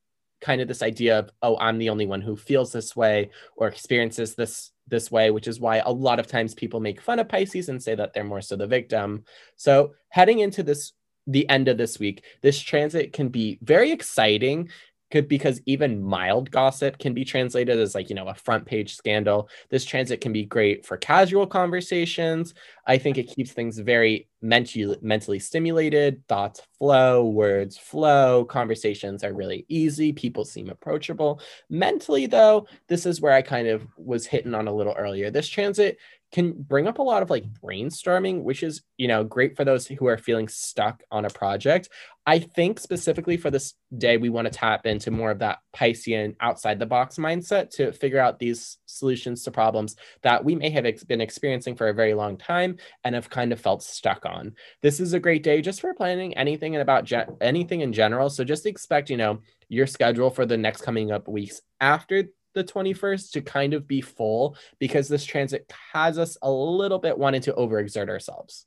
kind 0.41 0.61
of 0.61 0.69
this 0.69 0.83
idea 0.83 1.19
of, 1.19 1.31
oh, 1.43 1.59
I'm 1.59 1.79
the 1.79 1.91
only 1.91 2.07
one 2.07 2.23
who 2.23 2.35
feels 2.35 2.73
this 2.73 2.97
way 2.97 3.31
or 3.57 3.69
experiences 3.69 4.35
this 4.35 4.73
this 4.89 5.11
way, 5.11 5.31
which 5.31 5.49
is 5.49 5.61
why 5.61 5.79
a 5.79 5.91
lot 5.93 6.19
of 6.19 6.29
times 6.29 6.55
people 6.55 6.81
make 6.81 7.01
fun 7.01 7.19
of 7.19 7.29
Pisces 7.29 7.69
and 7.69 7.83
say 7.83 7.95
that 7.95 8.15
they're 8.15 8.25
more 8.25 8.41
so 8.41 8.57
the 8.57 8.67
victim. 8.67 9.25
So 9.57 9.95
heading 10.09 10.39
into 10.39 10.63
this 10.63 10.93
the 11.27 11.49
end 11.49 11.69
of 11.69 11.79
this 11.79 11.99
week, 11.99 12.25
this 12.43 12.61
transit 12.61 13.13
can 13.13 13.29
be 13.29 13.59
very 13.63 13.91
exciting 13.91 14.69
could 15.11 15.29
because 15.29 15.61
even 15.67 16.03
mild 16.03 16.51
gossip 16.51 16.99
can 16.99 17.15
be 17.15 17.25
translated 17.25 17.79
as 17.79 17.95
like 17.95 18.09
you 18.09 18.17
know 18.17 18.27
a 18.29 18.35
front 18.35 18.67
page 18.67 18.97
scandal. 18.97 19.49
This 19.71 19.85
transit 19.85 20.21
can 20.21 20.33
be 20.33 20.45
great 20.45 20.85
for 20.85 20.97
casual 20.97 21.47
conversations. 21.47 22.55
I 22.87 22.99
think 22.99 23.17
it 23.19 23.29
keeps 23.29 23.53
things 23.53 23.79
very 23.79 24.29
mentally 24.43 24.97
mentally 25.03 25.39
stimulated. 25.39 26.27
Thoughts 26.29 26.63
flow 26.79 27.25
words 27.25 27.79
flow 27.79 28.45
conversations 28.45 29.23
are 29.23 29.33
really 29.33 29.65
easy 29.69 30.13
people 30.13 30.45
seem 30.45 30.71
approachable. 30.71 31.41
Mentally 31.71 32.27
though 32.27 32.67
this 32.89 33.07
is 33.07 33.21
where 33.21 33.33
i 33.33 33.43
kind 33.43 33.69
of 33.69 33.87
was 33.97 34.27
hitting 34.27 34.55
on 34.55 34.67
a 34.69 34.75
little 34.75 34.95
earlier. 34.95 35.31
This 35.31 35.49
transit 35.49 35.99
can 36.33 36.53
bring 36.53 36.87
up 36.87 36.99
a 36.99 37.03
lot 37.03 37.23
of 37.23 37.31
like 37.31 37.45
brainstorming, 37.63 38.43
which 38.43 38.63
is, 38.63 38.83
you 38.97 39.09
know, 39.09 39.25
great 39.25 39.57
for 39.57 39.65
those 39.65 39.87
who 39.87 40.07
are 40.07 40.19
feeling 40.19 40.49
stuck 40.49 41.03
on 41.11 41.25
a 41.25 41.31
project. 41.31 41.89
I 42.27 42.41
think 42.41 42.81
specifically 42.81 43.37
for 43.37 43.51
this 43.51 43.75
day, 43.97 44.17
we 44.17 44.31
want 44.31 44.47
to 44.47 44.51
tap 44.51 44.85
into 44.85 45.13
more 45.13 45.31
of 45.31 45.39
that 45.39 45.61
Piscean 45.75 46.35
outside 46.41 46.81
the 46.81 46.87
box 46.87 47.17
mindset 47.17 47.71
to 47.71 47.93
figure 47.93 48.19
out 48.19 48.41
these 48.41 48.79
solutions 48.87 49.45
to 49.45 49.53
problems 49.53 49.95
that 50.23 50.45
we 50.45 50.57
may 50.57 50.69
have 50.71 50.85
ex- 50.85 51.05
been 51.05 51.21
experiencing 51.21 51.77
for 51.77 51.89
a 51.89 51.95
very 51.95 52.15
long 52.15 52.37
time 52.37 52.77
and 53.05 53.15
have 53.15 53.31
kind 53.31 53.53
of 53.53 53.61
felt 53.61 53.83
stuck 53.83 54.27
on. 54.27 54.55
This 54.83 54.99
is 54.99 55.13
a 55.13 55.21
great 55.21 55.45
day 55.45 55.63
just 55.63 55.81
for 55.81 55.95
planning 55.95 56.37
anything 56.37 56.75
and 56.75 56.83
about 56.83 57.05
ge- 57.05 57.31
anything 57.41 57.83
in 57.83 57.93
general. 57.93 58.29
So 58.29 58.43
just 58.43 58.67
expect, 58.67 59.09
you 59.09 59.17
know, 59.17 59.39
your 59.69 59.87
schedule 59.87 60.31
for 60.31 60.47
the 60.47 60.57
next 60.57 60.83
coming 60.83 61.13
up 61.13 61.29
weeks 61.29 61.61
after 61.81 62.25
the 62.57 62.65
21st 62.65 63.31
to 63.33 63.43
kind 63.43 63.75
of 63.75 63.87
be 63.87 64.01
full 64.01 64.57
because 64.81 65.07
this 65.07 65.25
transit 65.25 65.71
has 65.93 66.19
us 66.19 66.37
a 66.43 66.51
little 66.51 66.99
bit 66.99 67.17
wanting 67.17 67.43
to 67.43 67.53
overexert 67.53 68.09
ourselves. 68.09 68.67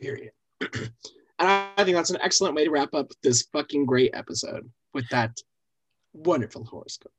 Period. 0.00 0.32
and 0.60 0.90
I 1.38 1.84
think 1.84 1.94
that's 1.96 2.10
an 2.10 2.18
excellent 2.20 2.56
way 2.56 2.64
to 2.64 2.70
wrap 2.70 2.94
up 2.94 3.12
this 3.22 3.42
fucking 3.52 3.84
great 3.84 4.12
episode 4.14 4.70
with 4.94 5.06
that 5.10 5.38
wonderful 6.14 6.64
horoscope. 6.64 7.12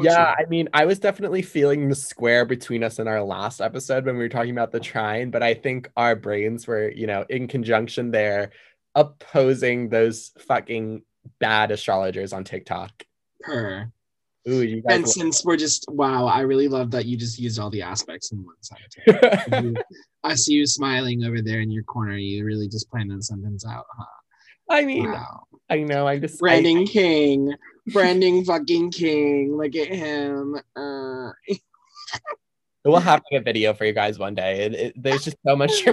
Yeah, 0.00 0.34
you? 0.36 0.44
I 0.44 0.48
mean, 0.48 0.68
I 0.74 0.84
was 0.84 0.98
definitely 0.98 1.42
feeling 1.42 1.88
the 1.88 1.94
square 1.94 2.44
between 2.44 2.82
us 2.82 2.98
in 2.98 3.06
our 3.06 3.22
last 3.22 3.60
episode 3.60 4.04
when 4.04 4.16
we 4.16 4.24
were 4.24 4.28
talking 4.28 4.50
about 4.50 4.72
the 4.72 4.80
trine, 4.80 5.30
but 5.30 5.44
I 5.44 5.54
think 5.54 5.88
our 5.96 6.16
brains 6.16 6.66
were, 6.66 6.90
you 6.90 7.06
know, 7.06 7.24
in 7.28 7.46
conjunction 7.46 8.10
there, 8.10 8.50
opposing 8.96 9.88
those 9.88 10.32
fucking 10.40 11.02
bad 11.38 11.70
astrologers 11.70 12.32
on 12.32 12.42
TikTok. 12.42 13.04
Per. 13.40 13.92
Ooh, 14.48 14.62
you 14.62 14.80
guys 14.80 14.96
and 14.96 15.08
since 15.08 15.44
we're 15.44 15.56
just 15.56 15.86
wow, 15.88 16.26
I 16.26 16.40
really 16.40 16.68
love 16.68 16.92
that 16.92 17.06
you 17.06 17.16
just 17.16 17.38
used 17.38 17.58
all 17.58 17.70
the 17.70 17.82
aspects 17.82 18.30
in 18.30 18.44
one 18.44 18.54
side. 18.60 19.76
I 20.24 20.34
see 20.34 20.54
you 20.54 20.66
smiling 20.66 21.24
over 21.24 21.42
there 21.42 21.60
in 21.60 21.70
your 21.70 21.82
corner. 21.82 22.16
You 22.16 22.44
really 22.44 22.68
just 22.68 22.88
planning 22.90 23.20
something's 23.20 23.64
out, 23.64 23.86
huh? 23.96 24.04
I 24.70 24.84
mean, 24.84 25.10
wow. 25.10 25.44
I 25.68 25.78
know. 25.78 26.06
I'm 26.06 26.20
just 26.20 26.38
branding 26.38 26.78
I, 26.78 26.84
king, 26.84 27.54
branding 27.92 28.44
fucking 28.44 28.92
king. 28.92 29.56
Look 29.56 29.74
at 29.74 29.88
him. 29.88 30.60
Uh. 30.76 31.30
we'll 32.84 33.00
have 33.00 33.20
to 33.20 33.26
get 33.32 33.44
video 33.44 33.74
for 33.74 33.84
you 33.84 33.92
guys 33.92 34.18
one 34.18 34.34
day. 34.34 34.60
It, 34.60 34.74
it, 34.74 35.02
there's 35.02 35.24
just 35.24 35.36
so 35.44 35.56
much. 35.56 35.84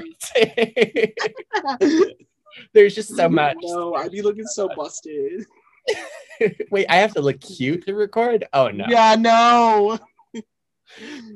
there's 2.73 2.93
just 2.93 3.15
so 3.15 3.29
much. 3.29 3.57
No, 3.61 3.95
I'd 3.95 4.11
be 4.11 4.21
looking 4.21 4.45
so 4.45 4.69
busted. 4.75 5.45
Wait, 6.71 6.85
I 6.89 6.97
have 6.97 7.13
to 7.13 7.21
look 7.21 7.39
cute 7.39 7.85
to 7.85 7.93
record? 7.93 8.45
Oh 8.53 8.69
no. 8.69 8.85
Yeah, 8.87 9.15
no. 9.15 9.99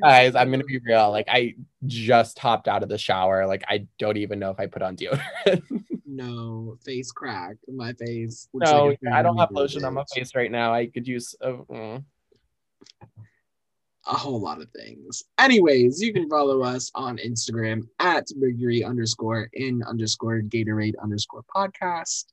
Guys, 0.02 0.36
I'm 0.36 0.52
gonna 0.52 0.64
be 0.64 0.80
real. 0.86 1.10
Like 1.12 1.28
I 1.30 1.56
just 1.86 2.38
hopped 2.40 2.68
out 2.68 2.84
of 2.84 2.90
the 2.90 2.98
shower. 2.98 3.48
Like 3.48 3.64
I 3.68 3.88
don't 3.98 4.18
even 4.18 4.40
know 4.40 4.52
if 4.52 4.60
I 4.60 4.68
put 4.68 4.82
on 4.82 4.96
deodorant. 4.96 5.64
no, 6.06 6.78
face 6.84 7.12
crack. 7.12 7.58
My 7.68 7.94
face. 7.94 8.48
No, 8.54 8.88
like 8.88 9.00
I 9.12 9.22
don't 9.22 9.38
have 9.38 9.52
lotion 9.52 9.84
on 9.86 9.94
my 9.96 10.04
face 10.14 10.36
right 10.36 10.52
now. 10.52 10.74
I 10.74 10.88
could 10.88 11.08
use 11.08 11.36
a, 11.42 11.56
uh, 11.74 12.00
a 14.08 14.14
whole 14.14 14.40
lot 14.40 14.62
of 14.62 14.70
things. 14.72 15.24
Anyways, 15.38 16.02
you 16.02 16.14
can 16.14 16.30
follow 16.30 16.62
us 16.62 16.92
on 16.96 17.18
Instagram 17.18 17.88
at 18.00 18.28
Mercury 18.36 18.84
underscore 18.84 19.50
in 19.54 19.84
underscore 19.84 20.42
Gatorade 20.42 20.94
underscore 21.02 21.44
podcast. 21.54 22.26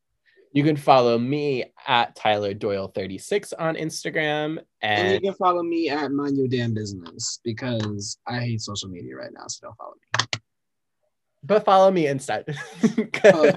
You 0.54 0.62
can 0.62 0.76
follow 0.76 1.18
me 1.18 1.64
at 1.88 2.14
Tyler 2.14 2.54
Doyle 2.54 2.86
36 2.86 3.52
on 3.54 3.74
Instagram. 3.74 4.58
And, 4.82 5.08
and 5.08 5.14
you 5.14 5.20
can 5.20 5.34
follow 5.34 5.64
me 5.64 5.90
at 5.90 6.12
Mind 6.12 6.36
Your 6.36 6.46
Damn 6.46 6.72
Business 6.72 7.40
because 7.42 8.18
I 8.28 8.38
hate 8.38 8.60
social 8.60 8.88
media 8.88 9.16
right 9.16 9.32
now, 9.32 9.48
so 9.48 9.66
don't 9.66 9.76
follow 9.76 9.94
me. 9.94 10.40
But 11.42 11.64
follow 11.64 11.90
me 11.90 12.06
instead. 12.06 12.44
Oh, 13.24 13.50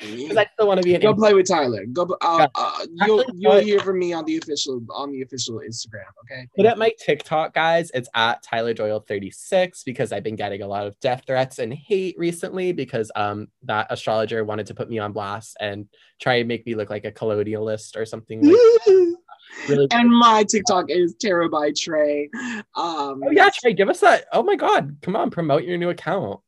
because 0.00 0.36
I 0.36 0.46
still 0.54 0.66
want 0.66 0.78
to 0.78 0.84
be 0.84 0.94
an 0.94 1.00
Go 1.00 1.14
play 1.14 1.34
with 1.34 1.46
Tyler. 1.48 1.84
Go. 1.92 2.02
Uh, 2.20 2.36
Yeah. 2.40 2.46
uh, 2.54 2.86
you'll 3.06 3.20
Actually, 3.20 3.34
you'll 3.38 3.52
but- 3.52 3.64
hear 3.64 3.80
from 3.80 3.98
me 3.98 4.12
on 4.12 4.24
the 4.24 4.36
official 4.38 4.80
on 4.90 5.12
the 5.12 5.22
official 5.22 5.60
Instagram. 5.60 6.04
Okay. 6.24 6.46
Put 6.56 6.66
up 6.66 6.78
my 6.78 6.92
TikTok, 6.98 7.54
guys. 7.54 7.90
It's 7.94 8.08
at 8.14 8.42
Tyler 8.42 8.72
Doyle 8.74 9.00
36 9.00 9.82
because 9.84 10.12
I've 10.12 10.22
been 10.22 10.36
getting 10.36 10.62
a 10.62 10.66
lot 10.66 10.86
of 10.86 10.98
death 11.00 11.24
threats 11.26 11.58
and 11.58 11.72
hate 11.72 12.16
recently 12.18 12.72
because 12.72 13.10
um 13.14 13.48
that 13.64 13.86
astrologer 13.90 14.44
wanted 14.44 14.66
to 14.66 14.74
put 14.74 14.88
me 14.88 14.98
on 14.98 15.12
blast 15.12 15.56
and 15.60 15.86
try 16.20 16.34
and 16.36 16.48
make 16.48 16.64
me 16.66 16.74
look 16.74 16.90
like 16.90 17.04
a 17.04 17.12
colonialist 17.12 17.96
or 17.96 18.04
something 18.06 18.42
like 18.42 18.56
really. 19.68 19.88
and 19.90 20.08
my 20.10 20.44
TikTok 20.44 20.86
is 20.88 21.14
Tarot 21.20 21.48
by 21.50 21.72
Trey. 21.76 22.28
Um, 22.76 23.20
Oh 23.24 23.30
yeah, 23.32 23.48
Trey, 23.52 23.74
give 23.74 23.88
us 23.88 24.00
that. 24.00 24.24
Oh 24.32 24.42
my 24.42 24.56
god, 24.56 24.96
come 25.02 25.16
on, 25.16 25.30
promote 25.30 25.64
your 25.64 25.76
new 25.78 25.90
account. 25.90 26.40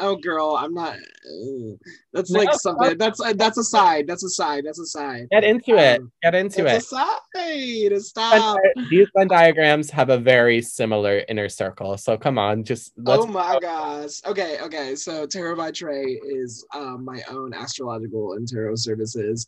Oh, 0.00 0.16
girl, 0.16 0.56
I'm 0.58 0.74
not. 0.74 0.94
uh, 0.94 1.76
that's 2.12 2.30
No, 2.30 2.40
like 2.40 2.54
something. 2.54 2.98
That's 2.98 3.20
uh, 3.20 3.34
that's 3.34 3.58
a 3.58 3.64
side. 3.64 4.06
That's 4.06 4.24
a 4.24 4.28
side. 4.30 4.64
That's 4.64 4.80
a 4.80 4.86
side. 4.86 5.28
Get 5.30 5.44
into 5.44 5.76
it. 5.76 6.00
Um, 6.00 6.12
Get 6.22 6.34
into 6.34 6.66
it. 6.66 6.76
A 6.76 6.80
side. 6.80 8.00
Stop. 8.00 8.60
These 8.90 9.08
Venn 9.16 9.28
diagrams 9.28 9.90
have 9.90 10.10
a 10.10 10.18
very 10.18 10.62
similar 10.62 11.22
inner 11.28 11.48
circle. 11.48 11.96
So 11.96 12.16
come 12.16 12.38
on, 12.38 12.64
just 12.64 12.92
let's 12.96 13.22
Oh 13.22 13.26
my 13.26 13.58
gosh. 13.60 14.22
Okay, 14.26 14.58
okay. 14.60 14.94
So 14.96 15.26
Tarot 15.26 15.56
by 15.56 15.70
Trey 15.70 16.20
is 16.24 16.66
um, 16.74 17.04
my 17.04 17.22
own 17.30 17.54
astrological 17.54 18.34
and 18.34 18.48
tarot 18.48 18.76
services. 18.76 19.46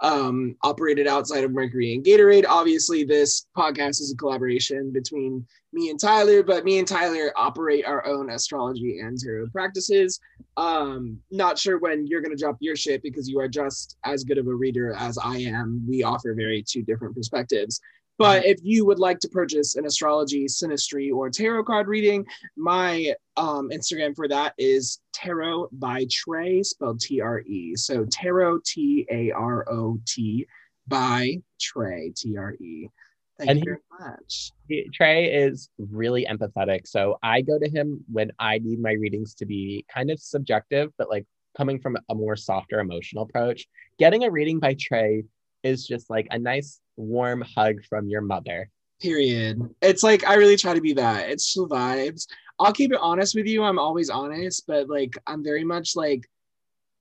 Um, 0.00 0.56
operated 0.62 1.06
outside 1.06 1.44
of 1.44 1.52
Mercury 1.52 1.94
and 1.94 2.04
Gatorade. 2.04 2.44
Obviously, 2.46 3.04
this 3.04 3.46
podcast 3.56 4.00
is 4.00 4.12
a 4.12 4.16
collaboration 4.16 4.92
between 4.92 5.46
me 5.72 5.90
and 5.90 5.98
Tyler, 5.98 6.42
but 6.42 6.64
me 6.64 6.78
and 6.78 6.86
Tyler 6.86 7.32
operate 7.36 7.86
our 7.86 8.04
own 8.06 8.30
astrology 8.30 9.00
and 9.00 9.18
tarot 9.18 9.48
practices. 9.48 10.20
Um, 10.56 11.18
not 11.30 11.58
sure 11.58 11.78
when 11.78 12.06
you're 12.06 12.20
gonna 12.20 12.36
drop 12.36 12.56
your 12.60 12.76
shit 12.76 13.02
because 13.02 13.28
you 13.28 13.40
are 13.40 13.48
just 13.48 13.96
as 14.04 14.24
good 14.24 14.38
of 14.38 14.46
a 14.46 14.54
reader 14.54 14.94
as 14.98 15.16
I 15.16 15.38
am. 15.38 15.84
We 15.88 16.02
offer 16.02 16.34
very 16.34 16.62
two 16.62 16.82
different 16.82 17.14
perspectives. 17.14 17.80
But 18.18 18.44
if 18.44 18.58
you 18.62 18.86
would 18.86 18.98
like 19.00 19.18
to 19.20 19.28
purchase 19.28 19.74
an 19.74 19.86
astrology, 19.86 20.44
synastry, 20.46 21.12
or 21.12 21.30
tarot 21.30 21.64
card 21.64 21.88
reading, 21.88 22.24
my 22.56 23.12
um, 23.36 23.70
Instagram 23.70 24.14
for 24.14 24.28
that 24.28 24.54
is 24.56 25.00
Tarot 25.12 25.68
by 25.72 26.06
Trey, 26.10 26.62
spelled 26.62 27.00
T 27.00 27.20
R 27.20 27.40
E. 27.40 27.74
So 27.76 28.04
Tarot, 28.10 28.60
T 28.64 29.06
A 29.10 29.32
R 29.32 29.68
O 29.70 29.98
T, 30.06 30.46
by 30.86 31.38
Trey, 31.60 32.12
T 32.16 32.36
R 32.36 32.52
E. 32.54 32.88
Thank 33.38 33.50
And 33.50 33.58
you 33.58 33.62
he- 33.62 33.64
very 33.98 34.10
much. 34.12 34.50
He- 34.68 34.88
Trey 34.94 35.32
is 35.34 35.68
really 35.78 36.24
empathetic. 36.30 36.86
So 36.86 37.18
I 37.22 37.40
go 37.40 37.58
to 37.58 37.68
him 37.68 38.04
when 38.12 38.30
I 38.38 38.58
need 38.58 38.80
my 38.80 38.92
readings 38.92 39.34
to 39.36 39.46
be 39.46 39.84
kind 39.92 40.10
of 40.12 40.20
subjective, 40.20 40.92
but 40.98 41.10
like 41.10 41.26
coming 41.56 41.80
from 41.80 41.96
a 42.08 42.14
more 42.14 42.36
softer 42.36 42.78
emotional 42.78 43.24
approach. 43.24 43.66
Getting 43.98 44.22
a 44.24 44.30
reading 44.30 44.60
by 44.60 44.74
Trey 44.78 45.24
is 45.64 45.86
just 45.86 46.10
like 46.10 46.26
a 46.30 46.38
nice 46.38 46.80
warm 46.96 47.44
hug 47.56 47.84
from 47.88 48.08
your 48.08 48.20
mother. 48.20 48.70
Period. 49.00 49.60
It's 49.82 50.02
like 50.02 50.26
I 50.26 50.34
really 50.34 50.56
try 50.56 50.74
to 50.74 50.80
be 50.80 50.92
that. 50.94 51.30
It's 51.30 51.52
chill 51.52 51.68
vibes. 51.68 52.26
I'll 52.60 52.72
keep 52.72 52.92
it 52.92 52.98
honest 53.00 53.34
with 53.34 53.46
you. 53.46 53.64
I'm 53.64 53.78
always 53.78 54.10
honest, 54.10 54.64
but 54.68 54.88
like 54.88 55.14
I'm 55.26 55.42
very 55.42 55.64
much 55.64 55.96
like 55.96 56.24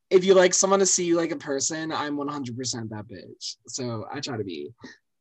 if 0.10 0.24
you 0.24 0.34
like 0.34 0.54
someone 0.54 0.80
to 0.80 0.86
see 0.86 1.06
you 1.06 1.16
like 1.16 1.32
a 1.32 1.36
person, 1.36 1.92
I'm 1.92 2.18
100% 2.18 2.90
that 2.90 3.08
bitch. 3.08 3.56
So 3.68 4.06
I 4.12 4.20
try 4.20 4.38
to 4.38 4.44
be. 4.44 4.72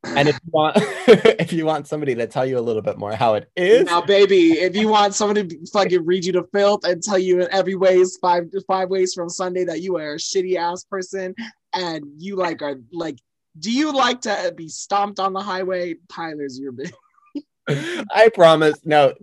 And 0.04 0.28
if 0.28 0.34
you 0.44 0.50
want 0.50 0.76
if 1.06 1.52
you 1.52 1.64
want 1.64 1.86
somebody 1.86 2.14
to 2.16 2.26
tell 2.26 2.44
you 2.44 2.58
a 2.58 2.60
little 2.60 2.82
bit 2.82 2.98
more 2.98 3.14
how 3.14 3.34
it 3.34 3.48
is, 3.56 3.86
Now, 3.86 4.00
baby, 4.00 4.52
if 4.52 4.74
you 4.74 4.88
want 4.88 5.14
someone 5.14 5.48
to 5.48 5.66
fucking 5.72 6.04
read 6.04 6.24
you 6.24 6.32
to 6.32 6.44
filth 6.52 6.84
and 6.84 7.02
tell 7.02 7.18
you 7.18 7.40
in 7.40 7.48
every 7.52 7.76
ways, 7.76 8.18
five 8.20 8.44
five 8.66 8.88
ways 8.88 9.14
from 9.14 9.28
Sunday 9.28 9.64
that 9.64 9.80
you 9.80 9.96
are 9.98 10.14
a 10.14 10.18
shitty 10.18 10.56
ass 10.56 10.84
person 10.84 11.34
and 11.74 12.04
you 12.18 12.36
like 12.36 12.62
are 12.62 12.76
like, 12.92 13.18
do 13.58 13.70
you 13.70 13.92
like 13.94 14.22
to 14.22 14.52
be 14.56 14.68
stomped 14.68 15.20
on 15.20 15.32
the 15.32 15.40
highway? 15.40 15.96
Tyler's 16.08 16.58
your 16.58 16.72
bitch. 16.72 16.92
I 18.10 18.30
promise. 18.34 18.78
No, 18.84 19.14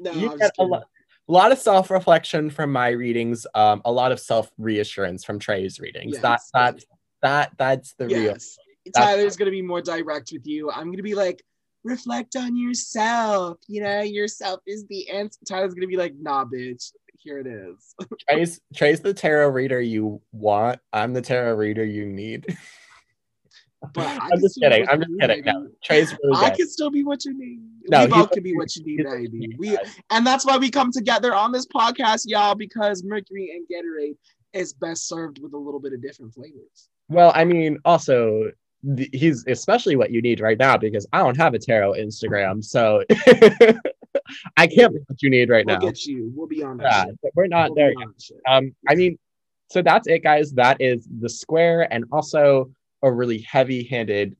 No, 0.00 0.12
you 0.12 0.32
I'm 0.32 0.38
get 0.38 0.52
a 0.58 0.64
lot, 0.64 0.84
a 1.28 1.32
lot 1.32 1.52
of 1.52 1.58
self-reflection 1.58 2.50
from 2.50 2.72
my 2.72 2.88
readings, 2.88 3.46
um, 3.54 3.82
a 3.84 3.92
lot 3.92 4.12
of 4.12 4.20
self-reassurance 4.20 5.24
from 5.24 5.38
Trey's 5.38 5.78
readings. 5.80 6.14
Yes. 6.14 6.22
That 6.22 6.40
that 6.54 6.84
that 7.22 7.52
that's 7.56 7.94
the 7.94 8.06
real. 8.06 8.22
Yes. 8.22 8.56
Tyler's 8.94 9.36
gonna 9.36 9.50
be 9.50 9.62
more 9.62 9.82
direct 9.82 10.30
with 10.32 10.46
you. 10.46 10.70
I'm 10.70 10.90
gonna 10.90 11.02
be 11.02 11.14
like, 11.14 11.42
reflect 11.84 12.36
on 12.36 12.56
yourself. 12.56 13.58
You 13.66 13.82
know, 13.82 14.00
yourself 14.00 14.60
is 14.66 14.86
the 14.86 15.10
answer. 15.10 15.38
Tyler's 15.48 15.74
gonna 15.74 15.86
be 15.86 15.96
like, 15.96 16.14
nah, 16.18 16.44
bitch. 16.44 16.92
Here 17.20 17.38
it 17.38 17.46
is. 17.46 17.94
Trey's 18.30 18.60
Trey's 18.74 19.00
the 19.00 19.12
tarot 19.12 19.48
reader 19.48 19.80
you 19.80 20.20
want. 20.32 20.80
I'm 20.92 21.12
the 21.12 21.22
tarot 21.22 21.54
reader 21.54 21.84
you 21.84 22.06
need. 22.06 22.56
But 23.94 24.06
I 24.06 24.30
I'm 24.32 24.40
just 24.40 24.58
kidding. 24.60 24.88
I'm 24.88 24.98
just 25.00 25.10
need, 25.10 25.20
kidding. 25.20 25.44
baby. 25.44 25.56
No, 25.58 25.68
Trey's 25.84 26.16
really 26.22 26.44
I 26.44 26.50
can 26.50 26.68
still 26.68 26.90
be 26.90 27.04
what 27.04 27.24
you 27.24 27.36
need. 27.38 27.60
No, 27.88 28.04
we 28.04 28.10
both 28.10 28.30
can 28.30 28.42
be 28.42 28.54
what 28.56 28.74
you 28.76 28.84
need, 28.84 29.04
baby. 29.04 29.48
he 29.50 29.56
We 29.58 29.78
and 30.10 30.26
that's 30.26 30.44
why 30.44 30.58
we 30.58 30.70
come 30.70 30.92
together 30.92 31.34
on 31.34 31.52
this 31.52 31.66
podcast, 31.66 32.24
y'all, 32.26 32.54
because 32.54 33.04
Mercury 33.04 33.50
and 33.54 33.66
Gatorade 33.66 34.16
is 34.52 34.72
best 34.72 35.08
served 35.08 35.40
with 35.40 35.52
a 35.52 35.58
little 35.58 35.80
bit 35.80 35.92
of 35.92 36.02
different 36.02 36.34
flavors. 36.34 36.88
Well, 37.08 37.32
I 37.34 37.44
mean, 37.44 37.78
also 37.84 38.50
he's 39.12 39.44
especially 39.46 39.96
what 39.96 40.10
you 40.10 40.22
need 40.22 40.40
right 40.40 40.58
now 40.58 40.76
because 40.76 41.06
I 41.12 41.18
don't 41.18 41.36
have 41.36 41.54
a 41.54 41.58
tarot 41.58 41.94
Instagram, 41.94 42.64
so 42.64 43.02
I 44.56 44.66
can't 44.66 44.92
be 44.92 45.00
what 45.06 45.22
you 45.22 45.30
need 45.30 45.48
right 45.50 45.66
We'll 45.66 45.76
now. 45.78 45.86
get 45.86 46.04
you. 46.04 46.32
We'll 46.34 46.46
be 46.46 46.62
on 46.62 46.76
that. 46.78 47.08
Yeah, 47.22 47.30
we're 47.34 47.46
not 47.46 47.70
We'll 47.70 47.76
there 47.76 47.92
yet. 47.92 48.08
Um, 48.48 48.74
I 48.88 48.94
mean, 48.94 49.18
so 49.70 49.82
that's 49.82 50.06
it, 50.08 50.22
guys. 50.22 50.52
That 50.52 50.80
is 50.80 51.08
the 51.20 51.28
square, 51.28 51.92
and 51.92 52.04
also 52.12 52.70
a 53.02 53.12
really 53.12 53.40
heavy-handed, 53.42 54.36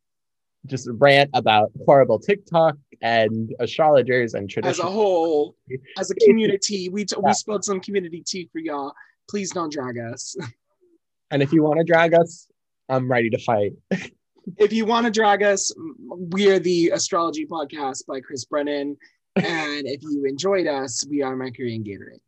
just 0.66 0.88
rant 0.92 1.30
about 1.34 1.70
horrible 1.84 2.18
TikTok 2.18 2.76
and 3.00 3.54
astrologers 3.60 4.34
and 4.34 4.50
tradition. 4.50 4.70
As 4.70 4.78
a 4.78 4.90
whole, 4.90 5.56
as 5.98 6.10
a 6.10 6.14
community, 6.26 6.88
we 6.88 7.04
t- 7.04 7.16
we 7.22 7.32
spilled 7.32 7.64
some 7.64 7.80
community 7.80 8.22
tea 8.26 8.48
for 8.52 8.58
y'all. 8.58 8.92
Please 9.30 9.50
don't 9.50 9.72
drag 9.72 9.98
us. 9.98 10.36
And 11.30 11.42
if 11.42 11.52
you 11.52 11.62
want 11.62 11.78
to 11.78 11.84
drag 11.84 12.14
us, 12.14 12.48
I'm 12.88 13.10
ready 13.10 13.28
to 13.28 13.38
fight. 13.38 13.72
if 14.56 14.72
you 14.72 14.86
want 14.86 15.04
to 15.04 15.12
drag 15.12 15.42
us, 15.42 15.70
we 16.30 16.50
are 16.50 16.58
the 16.58 16.88
Astrology 16.90 17.44
Podcast 17.44 18.06
by 18.06 18.20
Chris 18.20 18.46
Brennan. 18.46 18.96
And 19.36 19.86
if 19.86 20.02
you 20.02 20.24
enjoyed 20.24 20.66
us, 20.66 21.04
we 21.08 21.22
are 21.22 21.36
Mercury 21.36 21.74
and 21.74 21.84
Gatorade. 21.84 22.20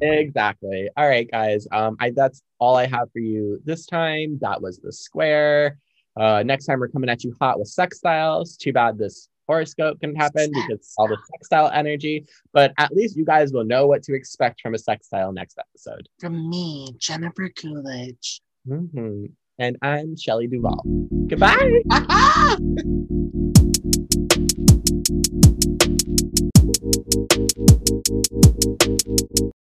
Exactly. 0.00 0.88
All 0.96 1.08
right, 1.08 1.30
guys. 1.30 1.66
Um, 1.72 1.96
I 2.00 2.10
that's 2.10 2.42
all 2.58 2.76
I 2.76 2.86
have 2.86 3.10
for 3.12 3.20
you 3.20 3.60
this 3.64 3.86
time. 3.86 4.38
That 4.40 4.60
was 4.60 4.78
the 4.78 4.92
square. 4.92 5.78
Uh, 6.16 6.42
next 6.44 6.66
time 6.66 6.80
we're 6.80 6.88
coming 6.88 7.08
at 7.08 7.24
you 7.24 7.34
hot 7.40 7.58
with 7.58 7.68
sex 7.68 8.00
sextiles. 8.02 8.58
Too 8.58 8.72
bad 8.72 8.98
this 8.98 9.28
horoscope 9.46 10.00
can 10.00 10.14
happen 10.14 10.50
because 10.52 10.92
all 10.96 11.08
the 11.08 11.18
sextile 11.32 11.70
energy. 11.70 12.26
But 12.52 12.72
at 12.78 12.92
least 12.92 13.16
you 13.16 13.24
guys 13.24 13.52
will 13.52 13.64
know 13.64 13.86
what 13.86 14.02
to 14.04 14.14
expect 14.14 14.60
from 14.60 14.74
a 14.74 14.78
sex 14.78 15.08
sextile 15.08 15.32
next 15.32 15.58
episode. 15.58 16.08
From 16.20 16.48
me, 16.48 16.94
Jennifer 16.98 17.48
Coolidge. 17.48 18.40
Mm-hmm. 18.68 19.26
And 19.58 19.76
I'm 19.82 20.16
Shelley 20.16 20.46
Duvall. 20.46 20.82
Goodbye. 21.26 21.82